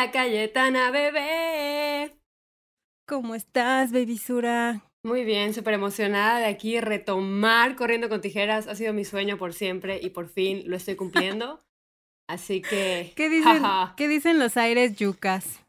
Hola, 0.00 0.12
Cayetana, 0.12 0.90
bebé. 0.90 2.16
¿Cómo 3.06 3.34
estás, 3.34 3.92
bebisura? 3.92 4.82
Muy 5.02 5.24
bien, 5.24 5.52
súper 5.52 5.74
emocionada 5.74 6.38
de 6.38 6.46
aquí 6.46 6.80
retomar 6.80 7.76
corriendo 7.76 8.08
con 8.08 8.22
tijeras. 8.22 8.66
Ha 8.66 8.74
sido 8.76 8.94
mi 8.94 9.04
sueño 9.04 9.36
por 9.36 9.52
siempre 9.52 10.00
y 10.02 10.08
por 10.08 10.28
fin 10.28 10.62
lo 10.64 10.76
estoy 10.76 10.96
cumpliendo. 10.96 11.60
Así 12.30 12.62
que. 12.62 13.12
¿Qué 13.14 13.28
dicen, 13.28 13.62
¿qué 13.98 14.08
dicen 14.08 14.38
los 14.38 14.56
aires 14.56 14.96
yucas? 14.96 15.60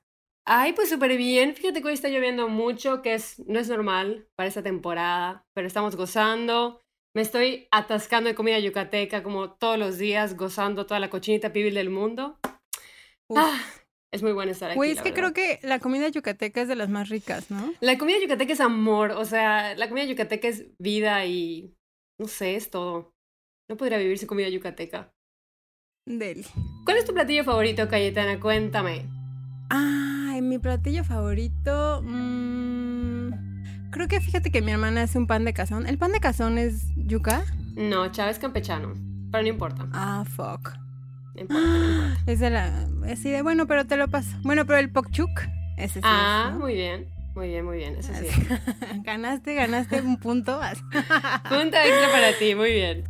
Ay, 0.46 0.72
pues 0.72 0.90
súper 0.90 1.18
bien. 1.18 1.54
Fíjate 1.54 1.82
que 1.82 1.90
hoy 1.90 1.94
está 1.94 2.08
lloviendo 2.08 2.48
mucho, 2.48 3.02
que 3.02 3.16
es, 3.16 3.40
no 3.48 3.60
es 3.60 3.68
normal 3.68 4.30
para 4.38 4.48
esta 4.48 4.64
temporada, 4.64 5.44
pero 5.54 5.68
estamos 5.68 5.98
gozando. 5.98 6.80
Me 7.14 7.22
estoy 7.22 7.68
atascando 7.70 8.30
de 8.30 8.36
comida 8.36 8.60
yucateca 8.60 9.24
como 9.24 9.52
todos 9.52 9.78
los 9.78 9.98
días, 9.98 10.38
gozando 10.38 10.86
toda 10.86 11.02
la 11.02 11.10
cochinita 11.10 11.52
pibil 11.52 11.74
del 11.74 11.90
mundo. 11.90 12.40
Ah, 13.36 13.62
es 14.12 14.24
muy 14.24 14.34
bueno 14.34 14.52
estar 14.52 14.70
aquí. 14.70 14.78
Güey, 14.78 14.92
es 14.92 15.02
que 15.02 15.14
creo 15.14 15.34
que 15.34 15.60
la 15.64 15.80
comida 15.80 16.10
yucateca 16.10 16.62
es 16.62 16.68
de 16.68 16.76
las 16.76 16.90
más 16.90 17.10
ricas, 17.10 17.50
¿no? 17.50 17.74
La 17.80 17.98
comida 17.98 18.18
yucateca 18.22 18.54
es 18.54 18.60
amor, 18.60 19.12
o 19.12 19.26
sea, 19.26 19.76
la 19.76 19.88
comida 19.88 20.06
yucateca 20.06 20.48
es 20.48 20.66
vida 20.80 21.26
y 21.26 21.76
no 22.20 22.28
sé, 22.28 22.56
es 22.56 22.70
todo. 22.70 23.14
No 23.70 23.78
podría 23.78 23.98
vivir 23.98 24.18
sin 24.18 24.28
comida 24.28 24.50
yucateca. 24.50 25.14
Del. 26.06 26.46
¿Cuál 26.84 26.98
es 26.98 27.06
tu 27.06 27.14
platillo 27.14 27.44
favorito, 27.44 27.88
Cayetana? 27.88 28.40
Cuéntame. 28.40 29.06
Ah, 29.70 30.38
mi 30.42 30.60
platillo 30.60 31.04
favorito. 31.06 32.02
Mmm, 32.04 33.32
creo 33.92 34.08
que 34.08 34.20
fíjate 34.20 34.52
que 34.52 34.62
mi 34.62 34.72
hermana 34.72 35.04
hace 35.04 35.18
un 35.18 35.28
pan 35.28 35.46
de 35.46 35.54
cazón. 35.54 35.88
¿El 35.88 35.98
pan 35.98 36.12
de 36.12 36.20
cazón 36.20 36.58
es 36.58 36.88
yuca? 36.96 37.46
No, 37.76 38.12
Chávez 38.12 38.40
campechano. 38.40 38.94
Pero 39.32 39.44
no 39.44 39.50
importa. 39.50 39.88
Ah, 39.94 40.26
fuck. 40.26 40.74
Es 42.26 42.40
de 42.40 42.50
la. 42.50 42.88
Así 43.10 43.30
de 43.32 43.42
bueno, 43.42 43.68
pero 43.68 43.86
te 43.86 43.98
lo 43.98 44.08
paso. 44.08 44.30
Bueno, 44.44 44.66
pero 44.66 44.80
el 44.80 44.92
pokchuk, 44.92 45.30
ese 45.78 45.96
sí. 45.96 46.00
Ah, 46.04 46.48
es, 46.48 46.54
¿no? 46.54 46.60
muy 46.60 46.74
bien. 46.76 47.08
Muy 47.36 47.48
bien, 47.48 47.66
muy 47.66 47.78
bien. 47.78 47.96
Eso 47.96 48.12
sí. 48.14 48.28
ganaste, 49.04 49.56
ganaste 49.56 50.02
un 50.02 50.18
punto. 50.18 50.60
Punto 51.50 51.78
extra 51.78 52.12
para 52.12 52.38
ti, 52.38 52.56
muy 52.56 52.72
bien. 52.74 53.04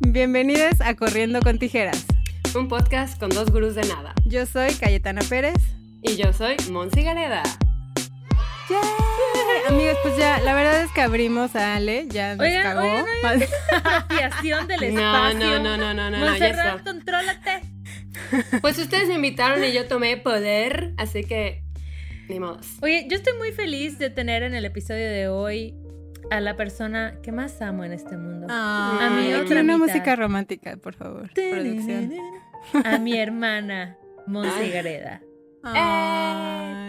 Bienvenidos 0.00 0.80
a 0.80 0.94
Corriendo 0.94 1.40
con 1.40 1.58
Tijeras. 1.58 2.06
Un 2.54 2.68
podcast 2.68 3.18
con 3.20 3.28
dos 3.28 3.50
gurús 3.50 3.74
de 3.74 3.82
nada. 3.82 4.14
Yo 4.24 4.46
soy 4.46 4.72
Cayetana 4.74 5.20
Pérez. 5.28 5.58
Y 6.02 6.16
yo 6.16 6.32
soy 6.32 6.56
Monsi 6.70 7.02
Gareda. 7.02 7.42
¡Yay! 8.70 9.37
Amigos, 9.68 9.96
pues 10.02 10.16
ya, 10.16 10.40
la 10.40 10.54
verdad 10.54 10.82
es 10.82 10.90
que 10.92 11.00
abrimos 11.00 11.54
a 11.56 11.76
Ale, 11.76 12.06
ya 12.08 12.36
nos 12.36 12.46
Oigan, 12.46 12.62
cagó. 12.62 12.80
oigan, 12.82 13.04
oigan. 13.24 13.48
Apropiación 13.84 14.68
del 14.68 14.94
No, 14.94 15.00
espacio. 15.28 15.38
no, 15.38 15.58
no, 15.62 15.76
no, 15.76 15.94
no, 15.94 15.94
no, 15.94 16.10
no, 16.10 16.18
ya 16.18 16.30
Montserrat, 16.30 16.78
está. 16.78 16.90
contrólate. 16.90 17.60
Pues 18.60 18.78
ustedes 18.78 19.08
me 19.08 19.14
invitaron 19.14 19.62
y 19.64 19.72
yo 19.72 19.86
tomé 19.86 20.16
poder, 20.16 20.92
así 20.96 21.24
que 21.24 21.62
ni 22.28 22.40
modos. 22.40 22.66
Oye, 22.82 23.06
yo 23.08 23.16
estoy 23.16 23.36
muy 23.38 23.52
feliz 23.52 23.98
de 23.98 24.10
tener 24.10 24.42
en 24.42 24.54
el 24.54 24.64
episodio 24.64 25.06
de 25.08 25.28
hoy 25.28 25.74
a 26.30 26.40
la 26.40 26.56
persona 26.56 27.14
que 27.22 27.32
más 27.32 27.60
amo 27.62 27.84
en 27.84 27.92
este 27.92 28.16
mundo. 28.16 28.46
Ah, 28.50 28.98
A 29.02 29.10
mi 29.10 29.26
aquí 29.32 29.34
otra 29.34 29.60
una 29.62 29.76
mitad. 29.78 29.86
música 29.94 30.16
romántica, 30.16 30.76
por 30.76 30.94
favor. 30.94 31.30
Producción. 31.32 32.12
A 32.84 32.98
mi 32.98 33.16
hermana, 33.18 33.96
Monse 34.26 34.68
Gareda. 34.70 35.22
Ay. 35.62 36.87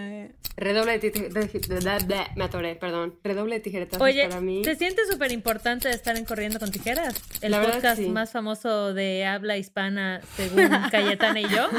Redoble 0.57 0.99
de 0.99 1.09
tijeretas. 1.09 2.05
Me 2.35 2.43
atoré, 2.43 2.75
perdón. 2.75 3.17
Redoble 3.23 3.55
de 3.55 3.61
tijeretas 3.61 4.01
Oye, 4.01 4.27
para 4.27 4.41
mí. 4.41 4.61
¿te 4.61 4.75
sientes 4.75 5.07
súper 5.09 5.31
importante 5.31 5.89
estar 5.89 6.17
en 6.17 6.25
Corriendo 6.25 6.59
con 6.59 6.69
Tijeras? 6.69 7.15
El 7.41 7.51
La 7.51 7.59
verdad, 7.59 7.75
podcast 7.75 8.01
sí. 8.01 8.09
más 8.09 8.31
famoso 8.31 8.93
de 8.93 9.25
habla 9.25 9.57
hispana 9.57 10.19
según 10.35 10.69
Cayetana 10.91 11.39
y 11.39 11.47
yo. 11.49 11.69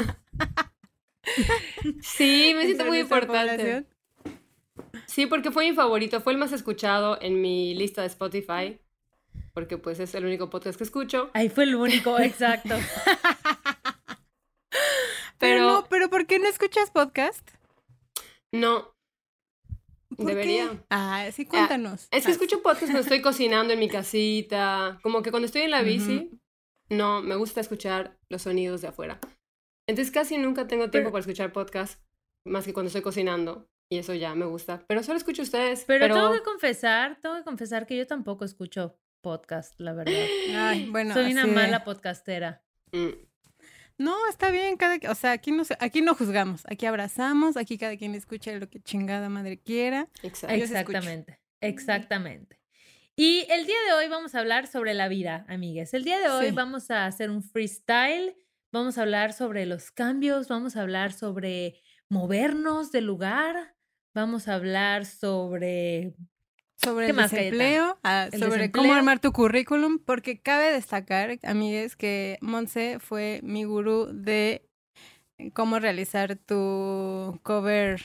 Sí, 2.01 2.53
me 2.55 2.65
siento 2.65 2.85
muy 2.85 2.99
importante. 2.99 3.51
población. 3.51 3.87
Sí, 5.05 5.25
porque 5.27 5.51
fue 5.51 5.69
mi 5.69 5.75
favorito, 5.75 6.21
fue 6.21 6.33
el 6.33 6.39
más 6.39 6.51
escuchado 6.51 7.19
en 7.21 7.39
mi 7.41 7.75
lista 7.75 8.01
de 8.01 8.07
Spotify. 8.07 8.79
Porque 9.53 9.77
pues 9.77 9.99
es 9.99 10.15
el 10.15 10.25
único 10.25 10.49
podcast 10.49 10.77
que 10.77 10.85
escucho. 10.85 11.29
Ahí 11.33 11.49
fue 11.49 11.65
el 11.65 11.75
único, 11.75 12.17
exacto. 12.19 12.75
Pero, 15.37 15.55
Pero 15.55 15.59
no, 15.71 15.85
pero 15.89 16.09
¿por 16.09 16.27
qué 16.27 16.37
no 16.39 16.47
escuchas 16.47 16.91
podcast? 16.91 17.49
No, 18.51 18.93
¿Por 20.15 20.25
Debería. 20.25 20.69
qué? 20.71 20.79
Ah, 20.89 21.27
sí, 21.31 21.45
cuéntanos. 21.45 22.07
es 22.11 22.23
que 22.25 22.29
Ah, 22.29 22.33
escucho 22.33 22.61
podcast 22.61 22.83
cuando 22.85 22.99
estoy 22.99 23.21
cocinando 23.21 23.73
en 23.73 23.79
mi 23.79 23.87
casita. 23.89 24.99
Como 25.03 25.21
que 25.21 25.31
cuando 25.31 25.45
estoy 25.45 25.61
en 25.63 25.71
la 25.71 25.81
bici, 25.83 26.29
no, 26.89 27.21
me 27.21 27.35
gusta 27.35 27.61
escuchar 27.61 28.17
los 28.29 28.41
sonidos 28.41 28.81
de 28.81 28.89
afuera. 28.89 29.19
Entonces 29.87 30.11
casi 30.13 30.37
nunca 30.37 30.67
tengo 30.67 30.89
tiempo 30.89 31.05
Pero- 31.07 31.11
para 31.11 31.21
escuchar 31.21 31.53
podcast, 31.53 32.01
más 32.45 32.65
que 32.65 32.73
cuando 32.73 32.87
estoy 32.87 33.01
cocinando. 33.01 33.67
Y 33.89 33.97
eso 33.97 34.13
ya 34.13 34.35
me 34.35 34.45
gusta. 34.45 34.83
Pero 34.87 35.03
solo 35.03 35.17
escucho 35.17 35.41
ustedes. 35.41 35.83
Pero, 35.85 36.03
Pero, 36.05 36.15
tengo 36.15 36.31
que 36.33 36.43
confesar, 36.43 37.17
tengo 37.21 37.35
que 37.35 37.43
confesar 37.43 37.85
que 37.87 37.97
yo 37.97 38.07
tampoco 38.07 38.45
escucho 38.45 38.97
podcast, 39.21 39.77
la 39.79 39.93
verdad. 39.93 40.13
Ay, 40.55 40.89
bueno, 40.89 41.13
Soy 41.13 41.31
una 41.33 41.45
mala 41.45 41.83
podcastera. 41.83 42.63
Mm. 42.93 43.09
No, 44.01 44.27
está 44.27 44.49
bien, 44.49 44.77
cada, 44.77 44.97
o 45.11 45.15
sea, 45.15 45.31
aquí 45.33 45.51
no, 45.51 45.61
aquí 45.79 46.01
no 46.01 46.15
juzgamos, 46.15 46.63
aquí 46.65 46.87
abrazamos, 46.87 47.55
aquí 47.55 47.77
cada 47.77 47.95
quien 47.97 48.15
escucha 48.15 48.51
lo 48.53 48.67
que 48.67 48.81
chingada 48.81 49.29
madre 49.29 49.59
quiera. 49.59 50.09
Exactamente, 50.23 51.39
exactamente. 51.61 52.59
Y 53.15 53.45
el 53.51 53.67
día 53.67 53.75
de 53.87 53.93
hoy 53.93 54.07
vamos 54.07 54.33
a 54.33 54.39
hablar 54.39 54.65
sobre 54.65 54.95
la 54.95 55.07
vida, 55.07 55.45
amigues. 55.47 55.93
El 55.93 56.03
día 56.03 56.17
de 56.19 56.29
hoy 56.29 56.47
Sí. 56.47 56.51
vamos 56.51 56.89
a 56.89 57.05
hacer 57.05 57.29
un 57.29 57.43
freestyle, 57.43 58.35
vamos 58.71 58.97
a 58.97 59.03
hablar 59.03 59.33
sobre 59.33 59.67
los 59.67 59.91
cambios, 59.91 60.47
vamos 60.47 60.75
a 60.75 60.81
hablar 60.81 61.13
sobre 61.13 61.79
movernos 62.09 62.91
de 62.91 63.01
lugar, 63.01 63.75
vamos 64.15 64.47
a 64.47 64.55
hablar 64.55 65.05
sobre... 65.05 66.15
Sobre 66.83 67.05
¿Qué 67.05 67.11
el 67.11 67.15
más, 67.17 67.31
desempleo, 67.31 67.97
ah, 68.03 68.27
El 68.31 68.39
sobre 68.39 68.71
cómo 68.71 68.93
armar 68.93 69.19
tu 69.19 69.31
currículum, 69.31 69.99
porque 69.99 70.39
cabe 70.39 70.71
destacar, 70.71 71.37
amigues, 71.43 71.95
que 71.95 72.37
Monse 72.41 72.97
fue 72.99 73.39
mi 73.43 73.65
gurú 73.65 74.07
de 74.11 74.63
cómo 75.53 75.79
realizar 75.79 76.37
tu 76.37 77.39
cover, 77.43 78.01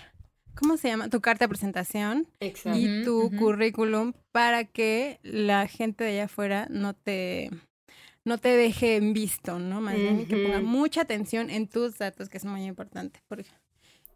¿cómo 0.55 0.77
se 0.77 0.89
llama? 0.89 1.09
Tu 1.09 1.21
carta 1.21 1.45
de 1.45 1.49
presentación 1.49 2.29
Exacto. 2.41 2.79
y 2.79 3.05
tu 3.05 3.31
currículum 3.39 4.13
para 4.33 4.65
que 4.65 5.21
la 5.23 5.67
gente 5.69 6.05
de 6.05 6.11
allá 6.11 6.25
afuera 6.25 6.67
no 6.71 6.95
te 6.95 7.51
no 8.25 8.39
te 8.39 8.49
deje 8.49 8.97
en 8.97 9.13
visto, 9.13 9.61
¿no? 9.61 9.81
Más 9.81 9.95
bien 9.95 10.27
que 10.27 10.37
ponga 10.37 10.61
mucha 10.61 11.03
atención 11.03 11.49
en 11.49 11.69
tus 11.69 11.97
datos, 11.99 12.29
que 12.29 12.39
es 12.39 12.45
muy 12.45 12.65
importante. 12.65 13.21
porque- 13.29 13.47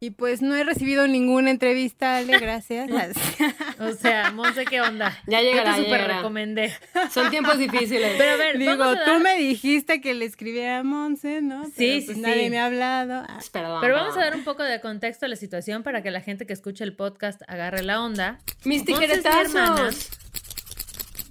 Y 0.03 0.13
pues 0.13 0.41
no 0.41 0.57
he 0.57 0.65
recibido 0.65 1.07
ninguna 1.07 1.51
entrevista, 1.51 2.17
Ale, 2.17 2.39
gracias. 2.39 2.89
O 3.81 3.93
sea, 3.93 4.31
Monse, 4.31 4.65
¿qué 4.65 4.81
onda? 4.81 5.17
Ya 5.27 5.41
Yo 5.43 5.51
llegará, 5.51 5.73
te 5.75 5.79
ya 5.79 5.85
super 5.85 6.01
llegará. 6.01 6.17
recomendé. 6.19 6.75
Son 7.11 7.31
tiempos 7.31 7.59
difíciles. 7.59 8.15
Pero 8.19 8.33
a 8.33 8.37
ver, 8.37 8.59
Digo, 8.59 8.77
vamos 8.77 8.97
a 8.99 9.05
tú 9.05 9.19
me 9.21 9.37
dijiste 9.37 10.01
que 10.03 10.13
le 10.15 10.25
escribiera 10.27 10.79
a 10.79 10.83
Monse, 10.83 11.41
¿no? 11.43 11.65
Sí, 11.67 11.73
Pero, 11.77 12.01
sí, 12.01 12.03
pues 12.07 12.17
sí. 12.17 12.23
Nadie 12.23 12.51
me 12.51 12.59
ha 12.59 12.67
hablado. 12.67 13.25
Ah, 13.29 13.39
Perdón, 13.53 13.79
Pero 13.83 13.95
vamos 13.95 14.17
a 14.17 14.21
dar 14.21 14.35
un 14.35 14.45
poco 14.45 14.63
de 14.63 14.81
contexto 14.81 15.27
a 15.27 15.29
la 15.29 15.37
situación 15.37 15.83
para 15.83 16.03
que 16.03 16.11
la 16.11 16.21
gente 16.21 16.47
que 16.47 16.53
escuche 16.53 16.85
el 16.85 16.95
podcast 16.95 17.41
agarre 17.49 17.83
la 17.83 18.03
onda. 18.03 18.39
Mis 18.65 18.87
Monse 18.89 19.05
es 19.05 19.23
mi 19.25 19.25
hermana. 19.27 19.89
tijeretazos. 19.91 20.11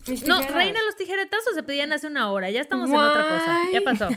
Mis 0.08 0.26
No, 0.28 0.42
reina, 0.42 0.80
los 0.86 0.96
tijeretazos 0.96 1.54
se 1.54 1.62
pedían 1.64 1.92
hace 1.94 2.08
una 2.08 2.32
hora. 2.32 2.50
Ya 2.50 2.62
estamos 2.62 2.90
en 2.90 2.96
otra 2.96 3.22
cosa. 3.30 3.58
Ya 3.74 3.82
pasó. 3.82 4.08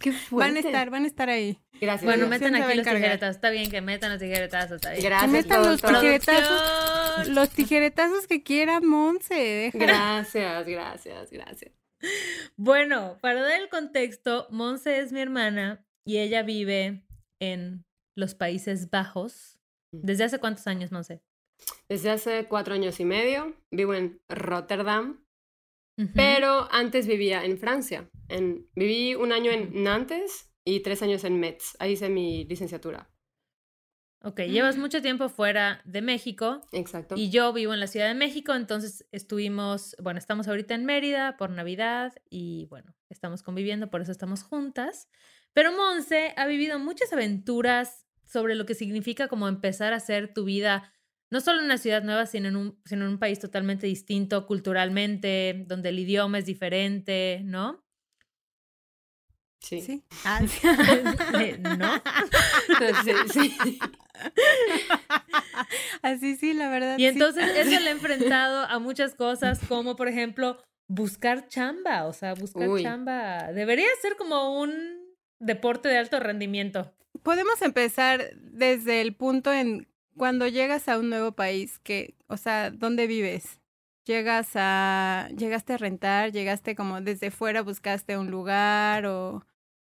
Qué 0.00 0.10
van 0.10 0.16
a 0.16 0.24
fuerte. 0.26 0.58
estar, 0.60 0.90
van 0.90 1.04
a 1.04 1.06
estar 1.06 1.28
ahí. 1.28 1.58
Gracias. 1.80 2.04
Bueno, 2.04 2.26
metan 2.28 2.54
aquí 2.54 2.76
los 2.76 2.78
encargar. 2.78 3.02
tijeretazos. 3.02 3.36
Está 3.36 3.50
bien 3.50 3.70
que 3.70 3.80
metan 3.80 4.10
los 4.10 4.20
tijeretazos 4.20 4.84
ahí. 4.86 5.02
Gracias. 5.02 5.30
Que 5.30 5.36
metan 5.36 5.62
los 5.62 5.82
tijeretazos. 5.82 6.62
Producción. 6.62 7.34
Los 7.34 7.50
tijeretazos 7.50 8.26
que 8.26 8.42
quiera 8.42 8.80
Monse. 8.80 9.70
Gracias, 9.74 10.66
gracias, 10.66 11.30
gracias. 11.30 11.72
Bueno, 12.56 13.18
para 13.20 13.42
dar 13.42 13.60
el 13.60 13.68
contexto, 13.68 14.46
Monse 14.50 15.00
es 15.00 15.12
mi 15.12 15.20
hermana 15.20 15.84
y 16.04 16.18
ella 16.18 16.42
vive 16.42 17.04
en 17.40 17.84
los 18.16 18.34
Países 18.34 18.90
Bajos. 18.90 19.58
¿Desde 19.92 20.24
hace 20.24 20.38
cuántos 20.38 20.66
años, 20.66 20.92
Monse? 20.92 21.22
Desde 21.88 22.10
hace 22.10 22.46
cuatro 22.46 22.74
años 22.74 23.00
y 23.00 23.04
medio 23.04 23.56
vivo 23.70 23.94
en 23.94 24.20
Rotterdam, 24.28 25.24
pero 26.14 26.68
antes 26.70 27.06
vivía 27.06 27.44
en 27.44 27.58
Francia. 27.58 28.10
En, 28.28 28.68
viví 28.74 29.14
un 29.14 29.32
año 29.32 29.50
en 29.50 29.82
Nantes 29.82 30.52
y 30.66 30.80
tres 30.80 31.00
años 31.00 31.24
en 31.24 31.40
Metz. 31.40 31.76
Ahí 31.78 31.92
hice 31.92 32.10
mi 32.10 32.44
licenciatura. 32.44 33.08
Ok, 34.22 34.40
llevas 34.40 34.76
mucho 34.76 35.00
tiempo 35.00 35.28
fuera 35.28 35.80
de 35.84 36.02
México 36.02 36.60
Exacto. 36.72 37.14
y 37.16 37.30
yo 37.30 37.52
vivo 37.52 37.72
en 37.72 37.78
la 37.78 37.86
Ciudad 37.86 38.08
de 38.08 38.14
México, 38.14 38.54
entonces 38.54 39.06
estuvimos, 39.12 39.94
bueno, 40.02 40.18
estamos 40.18 40.48
ahorita 40.48 40.74
en 40.74 40.84
Mérida 40.84 41.36
por 41.36 41.50
Navidad 41.50 42.12
y 42.28 42.66
bueno, 42.66 42.96
estamos 43.08 43.44
conviviendo, 43.44 43.88
por 43.88 44.00
eso 44.00 44.10
estamos 44.10 44.42
juntas. 44.42 45.08
Pero 45.52 45.70
Monse 45.70 46.34
ha 46.36 46.46
vivido 46.46 46.78
muchas 46.80 47.12
aventuras 47.12 48.04
sobre 48.24 48.56
lo 48.56 48.66
que 48.66 48.74
significa 48.74 49.28
como 49.28 49.46
empezar 49.46 49.92
a 49.92 49.96
hacer 49.96 50.34
tu 50.34 50.44
vida, 50.44 50.92
no 51.30 51.40
solo 51.40 51.60
en 51.60 51.66
una 51.66 51.78
ciudad 51.78 52.02
nueva, 52.02 52.26
sino 52.26 52.48
en 52.48 52.56
un, 52.56 52.80
sino 52.84 53.04
en 53.04 53.12
un 53.12 53.18
país 53.20 53.38
totalmente 53.38 53.86
distinto 53.86 54.44
culturalmente, 54.46 55.64
donde 55.68 55.90
el 55.90 56.00
idioma 56.00 56.38
es 56.38 56.46
diferente, 56.46 57.42
¿no? 57.44 57.85
Sí. 59.66 59.80
Sí. 59.80 60.02
Ah, 60.24 60.40
sí. 60.46 60.66
Eh, 61.38 61.58
¿No? 61.58 62.02
Entonces, 62.68 63.32
sí. 63.32 63.56
Así 66.02 66.36
sí, 66.36 66.54
la 66.54 66.68
verdad. 66.68 66.98
Y 66.98 67.02
sí. 67.02 67.08
entonces 67.08 67.44
eso 67.56 67.80
le 67.80 67.88
ha 67.88 67.92
enfrentado 67.92 68.64
a 68.64 68.78
muchas 68.78 69.14
cosas, 69.14 69.60
como 69.68 69.96
por 69.96 70.08
ejemplo 70.08 70.58
buscar 70.88 71.48
chamba, 71.48 72.06
o 72.06 72.12
sea, 72.12 72.34
buscar 72.34 72.68
Uy. 72.68 72.82
chamba. 72.82 73.52
Debería 73.52 73.86
ser 74.00 74.16
como 74.16 74.60
un 74.60 74.72
deporte 75.40 75.88
de 75.88 75.98
alto 75.98 76.20
rendimiento. 76.20 76.92
Podemos 77.22 77.60
empezar 77.62 78.30
desde 78.36 79.00
el 79.00 79.14
punto 79.14 79.52
en 79.52 79.88
cuando 80.16 80.46
llegas 80.46 80.88
a 80.88 80.98
un 80.98 81.10
nuevo 81.10 81.32
país, 81.32 81.78
que, 81.80 82.14
o 82.28 82.36
sea, 82.36 82.70
¿dónde 82.70 83.06
vives? 83.06 83.60
Llegas 84.04 84.50
a, 84.54 85.28
llegaste 85.36 85.72
a 85.72 85.78
rentar, 85.78 86.30
llegaste 86.30 86.76
como 86.76 87.00
desde 87.00 87.32
fuera, 87.32 87.62
buscaste 87.62 88.16
un 88.16 88.30
lugar 88.30 89.06
o 89.06 89.44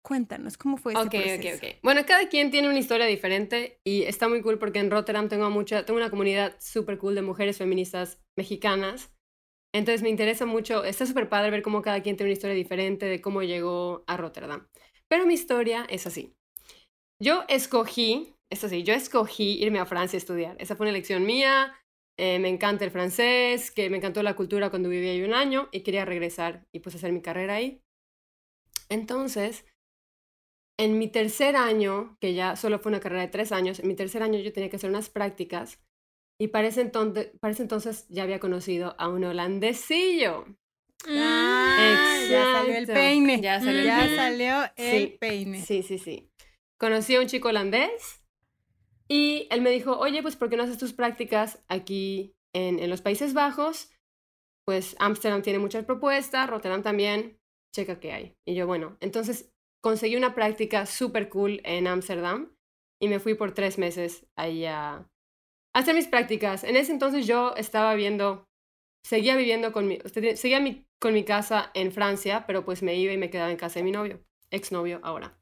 cuéntanos 0.05 0.57
cómo 0.57 0.77
fue 0.77 0.93
ese 0.93 1.09
Ok, 1.09 1.13
ok, 1.37 1.45
proceso. 1.45 1.57
ok. 1.57 1.63
Bueno, 1.83 2.01
cada 2.07 2.29
quien 2.29 2.51
tiene 2.51 2.69
una 2.69 2.79
historia 2.79 3.05
diferente 3.05 3.79
y 3.83 4.03
está 4.03 4.29
muy 4.29 4.41
cool 4.41 4.57
porque 4.59 4.79
en 4.79 4.89
Rotterdam 4.89 5.27
tengo 5.27 5.49
mucha, 5.49 5.85
tengo 5.85 5.97
una 5.99 6.09
comunidad 6.09 6.55
súper 6.59 6.97
cool 6.97 7.15
de 7.15 7.21
mujeres 7.21 7.57
feministas 7.57 8.21
mexicanas. 8.37 9.11
Entonces 9.73 10.03
me 10.03 10.09
interesa 10.09 10.45
mucho, 10.45 10.85
está 10.85 11.05
súper 11.05 11.29
padre 11.29 11.51
ver 11.51 11.63
cómo 11.63 11.81
cada 11.81 12.01
quien 12.01 12.17
tiene 12.17 12.29
una 12.29 12.33
historia 12.33 12.55
diferente 12.55 13.07
de 13.07 13.21
cómo 13.21 13.43
llegó 13.43 14.03
a 14.07 14.17
Rotterdam. 14.17 14.67
Pero 15.09 15.25
mi 15.25 15.33
historia 15.33 15.85
es 15.89 16.07
así. 16.07 16.33
Yo 17.21 17.43
escogí, 17.49 18.35
esto 18.51 18.69
sí, 18.69 18.83
yo 18.83 18.93
escogí 18.93 19.61
irme 19.63 19.79
a 19.79 19.85
Francia 19.85 20.17
a 20.17 20.19
estudiar. 20.19 20.55
Esa 20.59 20.75
fue 20.75 20.85
una 20.85 20.91
elección 20.91 21.25
mía. 21.25 21.75
eh, 22.17 22.39
me 22.39 22.49
encanta 22.49 22.85
el 22.85 22.91
francés, 22.91 23.71
que 23.71 23.89
me 23.89 23.97
encantó 23.97 24.23
la 24.23 24.35
cultura 24.37 24.69
cuando 24.69 24.89
viví 24.89 25.09
ahí 25.09 25.23
un 25.23 25.33
año 25.33 25.69
y 25.73 25.81
quería 25.81 26.05
regresar 26.05 26.65
y 26.73 26.79
pues 26.79 26.95
hacer 26.95 27.11
mi 27.11 27.21
carrera 27.21 27.55
ahí. 27.55 27.81
Entonces, 28.89 29.65
en 30.77 30.97
mi 30.97 31.07
tercer 31.07 31.55
año, 31.55 32.17
que 32.19 32.33
ya 32.33 32.55
solo 32.55 32.79
fue 32.79 32.91
una 32.91 32.99
carrera 32.99 33.21
de 33.21 33.27
tres 33.29 33.51
años, 33.51 33.79
en 33.79 33.87
mi 33.87 33.95
tercer 33.95 34.23
año 34.23 34.39
yo 34.39 34.51
tenía 34.53 34.69
que 34.69 34.75
hacer 34.75 34.89
unas 34.89 35.09
prácticas 35.09 35.79
y 36.39 36.49
para 36.49 36.67
ese 36.67 36.81
entonces, 36.81 37.31
para 37.39 37.53
ese 37.53 37.63
entonces 37.63 38.07
ya 38.09 38.23
había 38.23 38.39
conocido 38.39 38.95
a 38.97 39.07
un 39.07 39.23
holandesillo. 39.23 40.45
Ah, 41.07 42.17
ya 42.29 42.45
salió 42.51 42.77
el 42.77 42.87
Exacto. 42.87 42.93
peine. 42.93 43.41
Ya 43.41 43.59
salió 43.59 43.79
el 43.81 43.85
Ya 43.85 43.97
peine. 43.97 44.15
salió 44.15 44.63
el 44.75 45.09
Sí, 45.11 45.17
peine. 45.19 45.61
Sí, 45.61 45.83
sí, 45.83 45.97
sí. 45.97 46.29
Conocí 46.77 47.15
a 47.15 47.21
un 47.21 47.27
chico 47.27 47.49
holandés 47.49 48.21
y 49.07 49.47
él 49.51 49.61
me 49.61 49.69
dijo, 49.69 49.97
oye, 49.97 50.21
pues 50.21 50.35
¿por 50.35 50.49
qué 50.49 50.57
no 50.57 50.63
haces 50.63 50.77
tus 50.77 50.93
prácticas 50.93 51.63
aquí 51.67 52.33
en, 52.53 52.79
en 52.79 52.89
los 52.89 53.01
Países 53.01 53.33
Bajos? 53.33 53.91
Pues 54.65 54.95
Ámsterdam 54.99 55.41
tiene 55.41 55.59
muchas 55.59 55.85
propuestas, 55.85 56.49
Rotterdam 56.49 56.81
también, 56.81 57.37
checa 57.73 57.99
qué 57.99 58.11
hay. 58.11 58.35
Y 58.45 58.55
yo, 58.55 58.67
bueno, 58.67 58.97
entonces 58.99 59.53
conseguí 59.85 60.15
una 60.15 60.33
práctica 60.33 60.87
súper 60.87 61.29
cool 61.29 61.61
en 61.63 61.85
Ámsterdam 61.85 62.51
y 62.99 63.07
me 63.07 63.19
fui 63.19 63.35
por 63.35 63.53
tres 63.53 63.77
meses 63.77 64.25
ahí 64.35 64.65
a, 64.65 65.07
hacer 65.75 65.93
mis 65.93 66.07
prácticas. 66.07 66.63
En 66.63 66.75
ese 66.75 66.91
entonces 66.91 67.27
yo 67.27 67.53
estaba 67.55 67.93
viendo, 67.93 68.49
seguía 69.05 69.35
viviendo 69.35 69.71
con 69.71 69.87
mi, 69.87 69.99
seguía 70.37 70.59
mi- 70.59 70.87
con 70.99 71.13
mi 71.13 71.23
casa 71.23 71.69
en 71.75 71.91
Francia, 71.91 72.45
pero 72.47 72.65
pues 72.65 72.81
me 72.81 72.95
iba 72.95 73.13
y 73.13 73.17
me 73.17 73.29
quedaba 73.29 73.51
en 73.51 73.57
casa 73.57 73.77
de 73.79 73.83
mi 73.83 73.91
novio, 73.91 74.25
exnovio 74.49 75.01
ahora. 75.03 75.37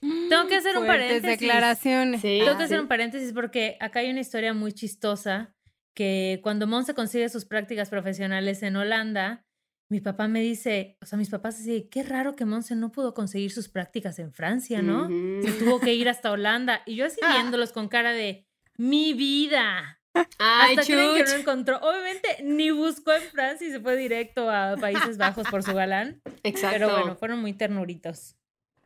Tengo 0.00 0.48
que 0.48 0.56
hacer 0.56 0.76
un 0.76 0.86
Fuertes 0.86 1.06
paréntesis. 1.06 1.38
declaraciones. 1.38 2.20
Sí. 2.22 2.40
Tengo 2.44 2.58
que 2.58 2.64
hacer 2.64 2.80
un 2.80 2.88
paréntesis 2.88 3.32
porque 3.32 3.76
acá 3.78 4.00
hay 4.00 4.10
una 4.10 4.18
historia 4.18 4.52
muy 4.52 4.72
chistosa 4.72 5.54
que 5.94 6.40
cuando 6.42 6.66
Monse 6.66 6.92
consigue 6.92 7.28
sus 7.28 7.44
prácticas 7.44 7.88
profesionales 7.88 8.64
en 8.64 8.74
Holanda, 8.74 9.46
mi 9.92 10.00
papá 10.00 10.26
me 10.26 10.40
dice, 10.40 10.96
o 11.02 11.06
sea, 11.06 11.18
mis 11.18 11.28
papás 11.28 11.58
dicen, 11.62 11.86
qué 11.90 12.02
raro 12.02 12.34
que 12.34 12.46
Monse 12.46 12.74
no 12.74 12.90
pudo 12.90 13.12
conseguir 13.12 13.52
sus 13.52 13.68
prácticas 13.68 14.18
en 14.18 14.32
Francia, 14.32 14.80
¿no? 14.80 15.06
Se 15.08 15.52
tuvo 15.52 15.80
que 15.80 15.92
ir 15.92 16.08
hasta 16.08 16.32
Holanda. 16.32 16.80
Y 16.86 16.96
yo 16.96 17.04
así 17.04 17.20
Ah. 17.22 17.34
viéndolos 17.34 17.72
con 17.72 17.88
cara 17.88 18.12
de, 18.12 18.46
mi 18.78 19.12
vida. 19.12 20.00
Ay, 20.38 20.76
Hasta 20.76 20.92
creen 20.92 21.14
que 21.14 21.24
no 21.24 21.38
encontró. 21.40 21.76
Obviamente 21.78 22.42
ni 22.42 22.70
buscó 22.70 23.12
en 23.12 23.22
Francia 23.22 23.68
y 23.68 23.70
se 23.70 23.80
fue 23.80 23.96
directo 23.96 24.50
a 24.50 24.76
Países 24.80 25.18
Bajos 25.18 25.46
por 25.48 25.62
su 25.62 25.74
galán. 25.74 26.22
Exacto. 26.42 26.78
Pero 26.78 26.90
bueno, 26.90 27.14
fueron 27.16 27.40
muy 27.40 27.52
ternuritos. 27.52 28.36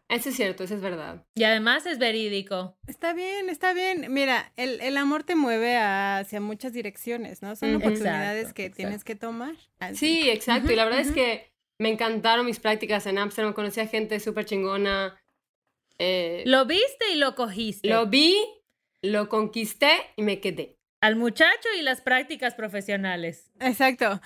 Eso 0.09 0.29
es 0.29 0.37
cierto, 0.37 0.63
eso 0.65 0.75
es 0.77 0.81
verdad. 0.81 1.25
Y 1.35 1.43
además 1.43 1.85
es 1.87 1.99
verídico. 1.99 2.77
Está 2.87 3.13
bien, 3.13 3.49
está 3.51 3.73
bien. 3.73 4.07
Mira, 4.13 4.53
el, 4.57 4.81
el 4.81 4.97
amor 4.97 5.25
te 5.25 5.35
mueve 5.35 5.77
hacia 5.79 6.41
muchas 6.41 6.73
direcciones, 6.73 7.43
¿no? 7.43 7.57
Son 7.57 7.71
Ujú. 7.71 7.79
oportunidades 7.79 8.39
Exacto, 8.43 8.55
que 8.55 8.63
exacto. 8.67 8.77
tienes 8.77 9.05
que 9.05 9.15
tomar. 9.17 9.55
Así. 9.81 9.97
Sí, 9.97 10.31
exacto. 10.31 10.73
y 10.73 10.77
la 10.77 10.85
verdad 10.85 11.01
es 11.01 11.11
que 11.11 11.51
me 11.81 11.89
encantaron 11.89 12.47
mis 12.47 12.61
prácticas 12.61 13.07
en 13.07 13.19
Amsterdam. 13.19 13.53
Conocí 13.53 13.81
a 13.81 13.89
gente 13.89 14.21
súper 14.21 14.45
chingona. 14.45 15.21
Eh, 15.99 16.45
lo... 16.47 16.59
Lo 16.59 16.67
viste 16.67 17.11
y 17.13 17.17
lo 17.17 17.35
cogiste. 17.35 18.05
vi, 18.07 18.37
lo 19.03 19.29
conquisté 19.29 19.91
y 20.17 20.23
me 20.23 20.41
quedé. 20.41 20.77
Al 21.03 21.17
muchacho 21.17 21.69
y 21.79 21.83
las 21.83 22.01
prácticas 22.01 22.55
profesionales. 22.55 23.51
Exacto. 23.61 24.21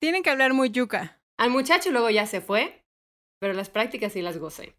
Tienen 0.00 0.22
que 0.24 0.30
hablar 0.30 0.52
muy 0.52 0.70
yuca. 0.70 1.20
Al 1.38 1.50
muchacho 1.50 1.90
luego 1.90 2.10
ya 2.10 2.26
se 2.26 2.40
fue, 2.40 2.82
pero 3.40 3.52
las 3.54 3.70
prácticas 3.70 4.12
sí 4.12 4.20
las 4.22 4.38
gocé. 4.38 4.74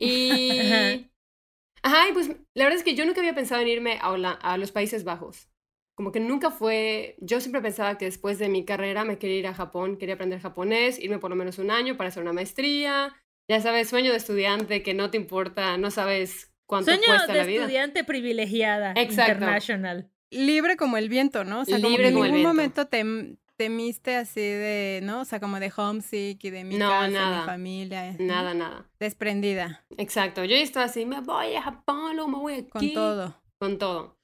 Y... 0.00 0.58
Ajá. 0.58 1.00
Ajá, 1.82 2.08
y 2.10 2.12
pues 2.12 2.28
la 2.54 2.64
verdad 2.64 2.76
es 2.78 2.84
que 2.84 2.94
yo 2.94 3.06
nunca 3.06 3.20
había 3.20 3.34
pensado 3.34 3.62
en 3.62 3.68
irme 3.68 3.98
a, 4.02 4.10
Hola- 4.10 4.32
a 4.42 4.58
los 4.58 4.70
Países 4.70 5.04
Bajos. 5.04 5.48
Como 5.94 6.12
que 6.12 6.20
nunca 6.20 6.50
fue, 6.50 7.16
yo 7.20 7.40
siempre 7.40 7.62
pensaba 7.62 7.96
que 7.98 8.04
después 8.06 8.38
de 8.38 8.48
mi 8.50 8.64
carrera 8.66 9.04
me 9.04 9.18
quería 9.18 9.36
ir 9.38 9.46
a 9.46 9.54
Japón, 9.54 9.96
quería 9.96 10.16
aprender 10.16 10.40
japonés, 10.40 10.98
irme 10.98 11.18
por 11.18 11.30
lo 11.30 11.36
menos 11.36 11.58
un 11.58 11.70
año 11.70 11.96
para 11.96 12.08
hacer 12.08 12.22
una 12.22 12.32
maestría. 12.34 13.14
Ya 13.48 13.60
sabes, 13.60 13.88
sueño 13.88 14.10
de 14.10 14.18
estudiante 14.18 14.82
que 14.82 14.92
no 14.94 15.10
te 15.10 15.16
importa, 15.16 15.76
no 15.78 15.90
sabes 15.90 16.52
cuánto 16.66 16.90
Sueño 16.90 17.06
cuesta 17.06 17.32
de 17.32 17.38
la 17.38 17.44
vida. 17.46 17.60
estudiante 17.62 18.04
privilegiada. 18.04 18.92
Exacto. 18.96 19.32
International. 19.32 20.10
Libre 20.30 20.76
como 20.76 20.96
el 20.98 21.08
viento, 21.08 21.44
¿no? 21.44 21.62
O 21.62 21.64
sea, 21.64 21.76
como 21.78 21.88
Libre 21.90 22.08
en 22.08 22.14
como 22.14 22.24
el 22.26 22.32
ningún 22.32 22.56
viento. 22.56 22.82
momento 22.84 22.86
te 22.88 23.36
temiste 23.60 24.16
así 24.16 24.40
de, 24.40 25.00
¿no? 25.02 25.20
O 25.20 25.24
sea, 25.26 25.38
como 25.38 25.60
de 25.60 25.70
homesick 25.76 26.42
y 26.44 26.48
de 26.48 26.64
mi 26.64 26.78
No, 26.78 26.88
casa, 26.88 27.08
nada. 27.10 27.40
mi 27.42 27.46
familia. 27.46 28.12
¿no? 28.18 28.24
Nada, 28.24 28.54
nada. 28.54 28.90
Desprendida, 28.98 29.84
Exacto, 29.98 30.42
yo 30.46 30.56
estaba 30.56 30.86
así, 30.86 31.04
me 31.04 31.20
voy 31.20 31.54
a 31.56 31.60
Japón, 31.60 32.16
luego 32.16 32.30
me 32.30 32.38
voy 32.38 32.54
aquí. 32.54 32.70
con 32.70 32.92
todo. 32.94 33.36
Con 33.58 33.76
todo. 33.78 34.16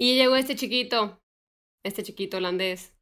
Y 0.00 0.14
llegó 0.14 0.36
este 0.36 0.56
chiquito, 0.56 1.20
este 1.84 2.02
chiquito 2.02 2.38
holandés, 2.38 2.94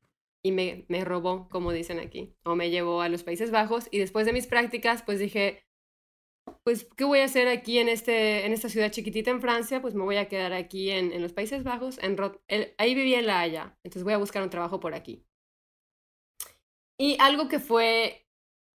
y 0.44 0.50
me, 0.50 0.86
me 0.88 1.04
robó, 1.04 1.48
como 1.50 1.70
dicen 1.70 2.00
aquí, 2.00 2.34
o 2.44 2.56
me 2.56 2.70
llevó 2.70 3.00
a 3.00 3.08
los 3.08 3.22
Países 3.22 3.52
Bajos. 3.52 3.86
Y 3.92 3.98
después 4.00 4.26
de 4.26 4.32
mis 4.32 4.48
prácticas, 4.48 5.04
pues 5.04 5.20
dije, 5.20 5.62
pues, 6.64 6.88
¿qué 6.96 7.04
voy 7.04 7.20
a 7.20 7.24
hacer 7.24 7.48
aquí 7.48 7.78
en, 7.78 7.88
este, 7.88 8.44
en 8.46 8.52
esta 8.52 8.68
ciudad 8.68 8.90
chiquitita 8.90 9.30
en 9.30 9.40
Francia? 9.40 9.80
Pues 9.82 9.94
me 9.94 10.04
voy 10.04 10.16
a 10.16 10.28
quedar 10.28 10.52
aquí 10.52 10.90
en, 10.90 11.12
en 11.12 11.22
los 11.22 11.32
Países 11.32 11.64
Bajos. 11.64 11.98
En 12.02 12.16
Rot- 12.16 12.40
el- 12.48 12.74
ahí 12.78 12.94
vivía 12.94 13.18
en 13.18 13.26
La 13.26 13.40
Haya, 13.40 13.76
entonces 13.84 14.04
voy 14.04 14.12
a 14.12 14.18
buscar 14.18 14.42
un 14.42 14.50
trabajo 14.50 14.80
por 14.80 14.94
aquí. 14.94 15.24
Y 16.98 17.16
algo 17.20 17.48
que 17.48 17.58
fue 17.58 18.26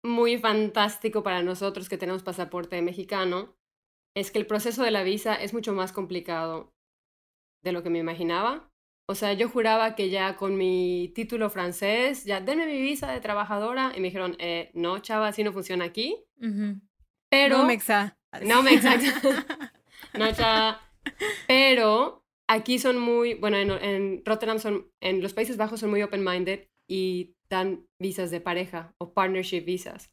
muy 0.03 0.37
fantástico 0.37 1.23
para 1.23 1.43
nosotros 1.43 1.89
que 1.89 1.97
tenemos 1.97 2.23
pasaporte 2.23 2.81
mexicano 2.81 3.55
es 4.15 4.31
que 4.31 4.39
el 4.39 4.47
proceso 4.47 4.83
de 4.83 4.91
la 4.91 5.03
visa 5.03 5.35
es 5.35 5.53
mucho 5.53 5.73
más 5.73 5.91
complicado 5.91 6.73
de 7.63 7.71
lo 7.71 7.83
que 7.83 7.89
me 7.89 7.99
imaginaba. 7.99 8.71
O 9.07 9.13
sea, 9.13 9.33
yo 9.33 9.49
juraba 9.49 9.95
que 9.95 10.09
ya 10.09 10.35
con 10.35 10.57
mi 10.57 11.11
título 11.13 11.49
francés, 11.49 12.23
ya 12.25 12.39
denme 12.41 12.65
mi 12.65 12.81
visa 12.81 13.11
de 13.11 13.19
trabajadora, 13.19 13.91
y 13.95 13.99
me 13.99 14.07
dijeron, 14.07 14.35
eh, 14.39 14.71
no, 14.73 14.97
chava, 14.99 15.27
así 15.27 15.43
no 15.43 15.53
funciona 15.53 15.85
aquí. 15.85 16.23
Ujú. 16.41 16.79
Pero... 17.35 17.57
No, 17.57 17.65
Mexa. 17.65 18.17
No, 18.43 18.63
Mexa. 18.63 18.97
No, 20.17 20.31
chava. 20.33 20.81
Pero 21.47 22.23
aquí 22.49 22.79
son 22.79 22.99
muy, 22.99 23.33
bueno, 23.33 23.57
en, 23.57 23.71
en 23.71 24.23
Rotterdam 24.25 24.59
son, 24.59 24.89
en 25.01 25.21
los 25.21 25.33
Países 25.33 25.57
Bajos 25.57 25.81
son 25.81 25.89
muy 25.89 26.01
open-minded 26.01 26.67
y 26.89 27.35
dan 27.49 27.85
visas 28.01 28.31
de 28.31 28.39
pareja 28.39 28.93
o 28.97 29.13
partnership 29.13 29.65
visas. 29.65 30.09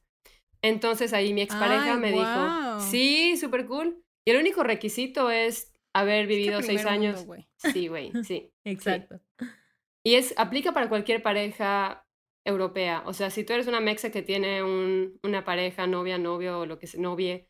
Entonces 0.61 1.13
ahí 1.13 1.33
mi 1.33 1.43
expareja 1.43 1.95
Ay, 1.95 2.01
me 2.01 2.13
dijo, 2.13 2.81
sí, 2.81 3.37
súper 3.37 3.67
cool. 3.67 4.03
Y 4.27 4.33
el 4.33 4.39
único 4.39 4.63
requisito 4.63 5.31
es 5.31 5.73
haber 5.95 6.23
Es 6.23 6.29
que 6.29 6.35
vivido 6.35 6.63
seis 6.63 6.83
primer 6.83 6.99
mundo, 7.01 7.09
años. 7.09 7.27
güey. 7.27 7.49
Sí, 7.59 7.89
güey, 7.89 8.13
sí. 8.25 8.51
Exacto. 8.65 9.21
Y 10.05 10.15
es, 10.15 10.35
aplica 10.37 10.73
para 10.73 10.89
cualquier 10.89 11.23
pareja 11.23 12.02
europea. 12.45 13.03
O 13.07 13.13
sea, 13.13 13.31
si 13.31 13.45
tú 13.45 13.53
eres 13.53 13.67
una 13.67 13.81
mexa 13.81 14.11
que 14.11 14.23
tiene 14.23 14.63
un, 14.63 15.19
una 15.23 15.45
pareja, 15.45 15.87
novia, 15.87 16.19
novio 16.19 16.61
o 16.61 16.67
lo 16.67 16.79
que 16.79 16.87
sea, 16.87 17.01
novie, 17.01 17.49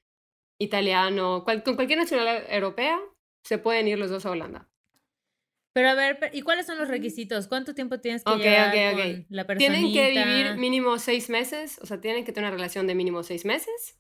italiano, 0.60 1.42
cual- 1.44 1.62
con 1.62 1.76
cualquier 1.76 1.98
nacionalidad 1.98 2.52
europea, 2.52 3.00
se 3.44 3.58
pueden 3.58 3.88
ir 3.88 3.98
los 3.98 4.10
dos 4.10 4.26
a 4.26 4.30
Holanda. 4.30 4.68
Pero 5.74 5.88
a 5.88 5.94
ver, 5.94 6.18
¿y 6.34 6.42
cuáles 6.42 6.66
son 6.66 6.78
los 6.78 6.88
requisitos? 6.88 7.48
¿Cuánto 7.48 7.74
tiempo 7.74 7.98
tienes 7.98 8.22
que 8.24 8.32
Ok, 8.32 8.40
llevar 8.40 8.68
ok, 8.68 8.74
ok. 8.92 9.00
con 9.00 9.26
la? 9.30 9.46
Tienen 9.56 9.92
que 9.92 10.10
vivir 10.10 10.56
mínimo 10.56 10.98
seis 10.98 11.30
meses, 11.30 11.78
o 11.80 11.86
sea, 11.86 12.00
tienen 12.00 12.24
que 12.24 12.32
tener 12.32 12.48
una 12.50 12.56
relación 12.56 12.86
de 12.86 12.94
mínimo 12.94 13.22
seis 13.22 13.44
meses. 13.46 13.98